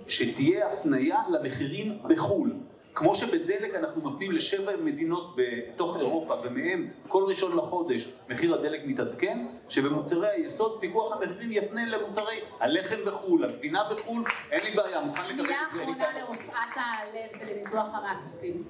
שתהיה 0.07 0.67
הפנייה 0.67 1.17
למחירים 1.29 1.97
בחו"ל. 2.07 2.53
כמו 2.99 3.15
שבדלק 3.15 3.75
אנחנו 3.75 4.11
מפנים 4.11 4.31
לשבע 4.31 4.71
מדינות 4.77 5.35
בתוך 5.35 5.97
אירופה, 5.97 6.35
ומהם 6.43 6.89
כל 7.07 7.23
ראשון 7.23 7.57
לחודש 7.57 8.09
מחיר 8.29 8.55
הדלק 8.55 8.81
מתעדכן, 8.85 9.45
שבמוצרי 9.69 10.29
היסוד 10.29 10.79
פיקוח 10.79 11.13
המחירים 11.13 11.51
יפנה 11.51 11.85
למוצרי 11.85 12.41
הלחם 12.59 12.95
בחו"ל, 13.05 13.45
הגבינה 13.45 13.83
בחו"ל, 13.91 14.23
אין 14.51 14.63
לי 14.63 14.71
בעיה, 14.71 15.01
מוכן 15.01 15.21
לקבל 15.27 15.41
את 15.41 15.47
זה. 15.47 15.85
מילה 15.85 16.03
אחרונה 16.03 16.19
לרופאת 16.19 16.75
הלב 16.75 17.41
ולניתוח 17.41 17.87
המעקפים. 17.93 18.63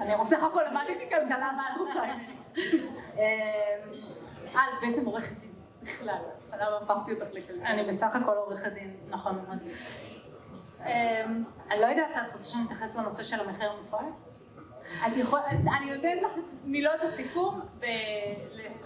אני 0.00 0.14
בסך 0.20 0.42
הכל 0.42 0.62
למדתי 0.70 1.10
כלכלה, 1.10 1.52
מה 1.56 1.62
את 1.72 1.78
רוצה 1.78 2.00
אה, 3.18 4.66
בעצם 4.80 5.06
עורכת 5.06 5.32
דין 5.40 5.52
בכלל, 5.82 6.18
עליו 6.52 6.68
הפכתי 6.82 7.12
אותך 7.12 7.26
לכלכלה. 7.32 7.66
אני 7.66 7.84
בסך 7.84 8.16
הכל 8.16 8.36
עורכת 8.36 8.72
דין, 8.72 8.96
נכון 9.08 9.34
מאוד. 9.34 9.58
אמ, 10.86 11.44
אני 11.70 11.80
לא 11.80 11.86
יודעת, 11.86 12.16
את 12.16 12.34
רוצה 12.34 12.48
שאני 12.48 12.64
אתייחס 12.64 12.94
לנושא 12.94 13.22
של 13.22 13.40
המחיר 13.40 13.70
המופרט? 13.70 14.12
אני 15.02 15.94
נותנת 15.94 16.22
לך 16.22 16.44
מילות 16.64 17.00
הסיכום 17.02 17.60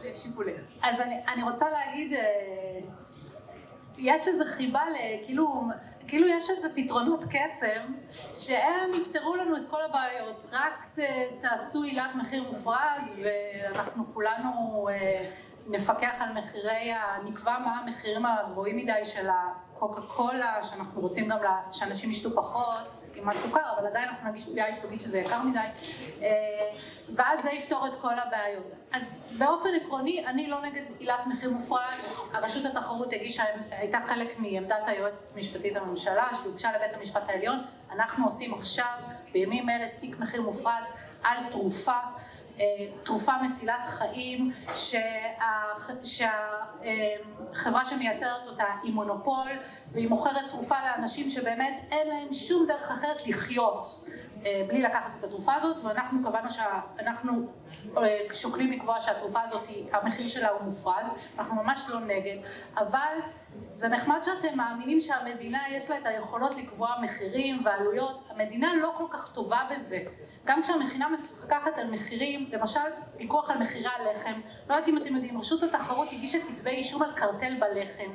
לשיפולך. 0.05 0.61
אז 0.83 1.01
אני 1.29 1.43
רוצה 1.43 1.71
להגיד, 1.71 2.13
אה, 2.13 2.81
יש 3.99 4.29
איזו 4.29 4.45
חיבה, 4.47 4.83
כאילו, 5.27 5.63
כאילו 6.09 6.29
יש 6.29 6.51
איזה 6.51 6.69
פתרונות 6.75 7.25
קסם 7.25 7.95
שהם 8.37 8.91
יפתרו 9.03 9.37
לנו 9.37 9.57
את 9.57 9.63
כל 9.71 9.85
הבעיות, 9.85 10.45
רק 10.53 10.99
תעשו 11.41 11.83
עילת 11.83 12.15
מחיר 12.15 12.43
מופרז 12.43 13.23
ואנחנו 13.23 14.15
כולנו 14.15 14.89
אה, 14.93 15.31
נפקח 15.67 16.13
על 16.19 16.33
מחירי, 16.33 16.93
נקבע 17.25 17.59
מה 17.59 17.79
המחירים 17.79 18.27
הגבוהים 18.27 18.77
מדי 18.77 19.05
של 19.05 19.29
הקוקה 19.81 20.03
קולה, 20.03 20.59
שאנחנו 20.63 21.01
רוצים 21.01 21.29
גם 21.29 21.39
שאנשים 21.73 22.11
ישתו 22.11 22.31
פחות 22.35 23.05
עם 23.15 23.29
הסוכר, 23.29 23.61
אבל 23.79 23.87
עדיין 23.87 24.09
אנחנו 24.09 24.31
נגיש 24.31 24.51
תביעה 24.51 24.69
ייצוגית 24.69 25.01
שזה 25.01 25.19
יקר 25.19 25.43
מדי, 25.43 25.59
אה, 26.23 26.29
ואז 27.15 27.43
זה 27.43 27.51
יפתור 27.51 27.87
את 27.87 27.93
כל 28.01 28.19
הבעיות. 28.19 28.65
אז 28.93 29.03
באופן 29.39 29.69
עקרוני, 29.75 30.27
אני 30.27 30.47
לא 30.47 30.63
נגד 30.63 30.83
עילת 30.99 31.27
מחיר 31.27 31.51
מופרז, 31.51 32.29
הרשות 32.33 32.65
התחרות 32.65 33.13
הגישה, 33.13 33.45
הייתה 33.71 33.99
חלק 34.07 34.39
מעמדת 34.39 34.83
היועצת 34.87 35.37
המשפטית 35.37 35.75
לממשלה, 35.75 36.29
שהוגשה 36.43 36.73
לבית 36.73 36.95
המשפט 36.95 37.29
העליון, 37.29 37.65
אנחנו 37.93 38.25
עושים 38.25 38.55
עכשיו, 38.55 38.95
בימים 39.33 39.71
אלה, 39.71 39.89
תיק 39.99 40.19
מחיר 40.19 40.43
מופרז 40.43 40.97
על 41.23 41.39
תרופה 41.51 41.99
תרופה 43.03 43.33
מצילת 43.43 43.87
חיים 43.87 44.53
שהחברה 46.05 47.85
שמייצרת 47.85 48.47
אותה 48.47 48.65
היא 48.83 48.95
מונופול 48.95 49.49
והיא 49.93 50.09
מוכרת 50.09 50.51
תרופה 50.51 50.77
לאנשים 50.85 51.31
שבאמת 51.31 51.75
אין 51.91 52.09
להם 52.09 52.33
שום 52.33 52.67
דרך 52.67 52.91
אחרת 52.91 53.27
לחיות 53.27 54.05
אה, 54.47 54.63
בלי 54.69 54.83
לקחת 54.83 55.11
את 55.19 55.25
התרופה 55.25 55.55
הזאת 55.55 55.85
ואנחנו 55.85 56.23
קבענו 56.29 56.51
שאנחנו 56.51 57.33
אה, 57.97 58.19
שוקלים 58.35 58.73
לקבוע 58.73 59.01
שהתרופה 59.01 59.41
הזאת 59.43 59.69
המחיר 59.93 60.29
שלה 60.29 60.49
הוא 60.49 60.61
מופרז 60.63 61.31
אנחנו 61.39 61.63
ממש 61.63 61.87
לא 61.89 62.01
נגד 62.01 62.37
אבל 62.77 63.15
זה 63.81 63.89
נחמד 63.89 64.23
שאתם 64.23 64.57
מאמינים 64.57 65.01
שהמדינה 65.01 65.59
יש 65.71 65.91
לה 65.91 65.99
את 65.99 66.07
היכולות 66.07 66.55
לקבוע 66.55 66.95
מחירים 67.03 67.61
ועלויות 67.65 68.31
המדינה 68.31 68.75
לא 68.75 68.93
כל 68.97 69.05
כך 69.11 69.33
טובה 69.33 69.59
בזה 69.71 69.99
גם 70.45 70.63
כשהמכינה 70.63 71.09
מפקחת 71.09 71.79
על 71.79 71.91
מחירים, 71.91 72.51
למשל 72.53 72.81
פיקוח 73.17 73.51
על 73.51 73.59
מחירי 73.59 73.89
הלחם, 73.97 74.41
לא 74.69 74.75
יודעת 74.75 74.89
אם 74.89 74.99
אתם 74.99 75.15
יודעים, 75.15 75.39
רשות 75.39 75.63
התחרות 75.63 76.09
הגישה 76.13 76.39
כתבי 76.41 76.71
אישום 76.71 77.03
על 77.03 77.13
קרטל 77.13 77.55
בלחם, 77.61 78.11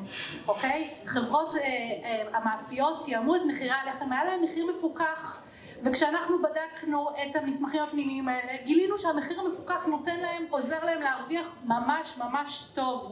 אוקיי? 0.47 0.93
חברות 1.05 1.55
אה, 1.55 1.61
אה, 1.61 2.37
המאפיות 2.37 3.05
תיאמו 3.05 3.35
את 3.35 3.41
מחירי 3.47 3.71
הלחם, 3.71 4.11
היה 4.11 4.23
להם 4.23 4.43
מחיר 4.43 4.65
מפוקח 4.77 5.45
וכשאנחנו 5.83 6.35
בדקנו 6.41 7.09
את 7.09 7.35
המסמכים 7.35 7.83
הפנימיים 7.83 8.27
האלה, 8.27 8.63
גילינו 8.65 8.97
שהמחיר 8.97 9.39
המפוקח 9.39 9.85
נותן 9.85 10.19
להם, 10.19 10.45
עוזר 10.49 10.85
להם 10.85 11.01
להרוויח 11.01 11.45
ממש 11.63 12.17
ממש 12.17 12.71
טוב. 12.75 13.11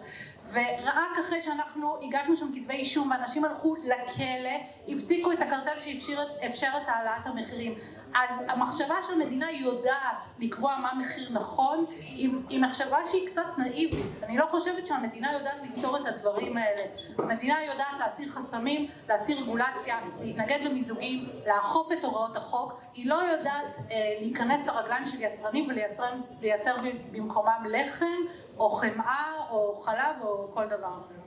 ורק 0.52 1.20
אחרי 1.22 1.42
שאנחנו 1.42 1.98
הגשנו 2.02 2.38
שם 2.38 2.48
כתבי 2.56 2.74
אישום 2.74 3.12
ואנשים 3.12 3.46
הלכו 3.46 3.76
לכלא, 3.76 4.50
הפסיקו 4.88 5.32
את 5.32 5.42
הקרטל 5.42 5.80
שאפשר 5.80 6.70
את 6.78 6.88
העלאת 6.88 7.26
המחירים. 7.26 7.76
אז 8.16 8.46
המחשבה 8.48 8.96
שהמדינה 9.08 9.52
יודעת 9.52 10.24
לקבוע 10.40 10.78
מה 10.78 10.94
מחיר 11.00 11.30
נכון, 11.32 11.86
היא, 12.00 12.62
מחשבה 12.62 12.98
שהיא 13.12 13.30
קצת 13.30 13.46
נאיבית. 13.58 14.06
אני 14.24 14.38
לא 14.38 14.46
חושבת 14.52 14.88
שהמדינה 14.88 15.34
יודעת 15.34 15.58
לפתור 15.64 15.98
את 15.98 16.06
הדברים 16.06 16.58
האלה. 16.58 16.82
המדינה 17.18 17.64
יודעת 17.64 18.00
להסיר 18.00 18.30
חסמים, 18.30 18.88
להסיר 19.10 19.40
רגולציה, 19.40 20.00
להתנגד 20.22 20.60
למיזוגים, 20.62 21.26
לאכוף 21.48 21.92
את 21.92 22.04
הוראות 22.04 22.36
החוק. 22.36 22.80
היא 22.94 23.10
לא 23.10 23.16
יודעת 23.16 23.78
אה, 23.92 24.16
להיכנס 24.20 24.68
לרגליים 24.68 25.06
של 25.06 25.22
יצרנים 25.22 25.68
ולייצר 25.70 26.76
במקומם 27.12 27.66
לחם 27.70 28.18
או 28.58 28.72
חמאה 28.72 29.34
או 29.50 29.82
חלב 29.86 30.22
או 30.22 30.52
כל 30.54 30.66
דבר 30.66 31.00
אחר. 31.00 31.24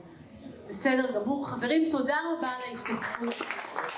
בסדר 0.69 1.11
גמור. 1.11 1.47
חברים, 1.47 1.91
תודה 1.91 2.15
רבה 2.37 2.47
על 2.47 2.61
ההשתתפות. 2.69 3.47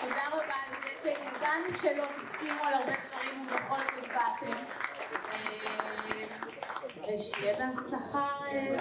תודה 0.02 0.28
רבה 0.32 0.40
על 0.44 0.76
זה 1.04 1.14
שידענו 1.14 1.78
שלא 1.82 2.04
תסכימו 2.18 2.64
על 2.64 2.74
הרבה 2.74 2.94
דברים 3.08 3.42
ובכל 3.42 3.78
זאת 3.78 4.08
באתם. 4.08 4.58
אה, 5.32 5.50
ושיהיה 7.20 7.54
בהצלחה 7.54 8.28
אה, 8.52 8.76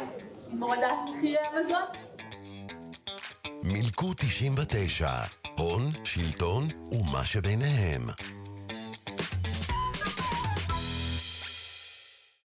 עם 0.51 0.63
הורדת 0.63 0.93
מחירי 1.17 1.39
המזון. 1.39 1.83
מילקו 3.63 4.15
99, 4.17 5.11
הון, 5.59 5.83
שלטון 6.05 6.69
ומה 6.93 7.25
שביניהם. 7.25 8.03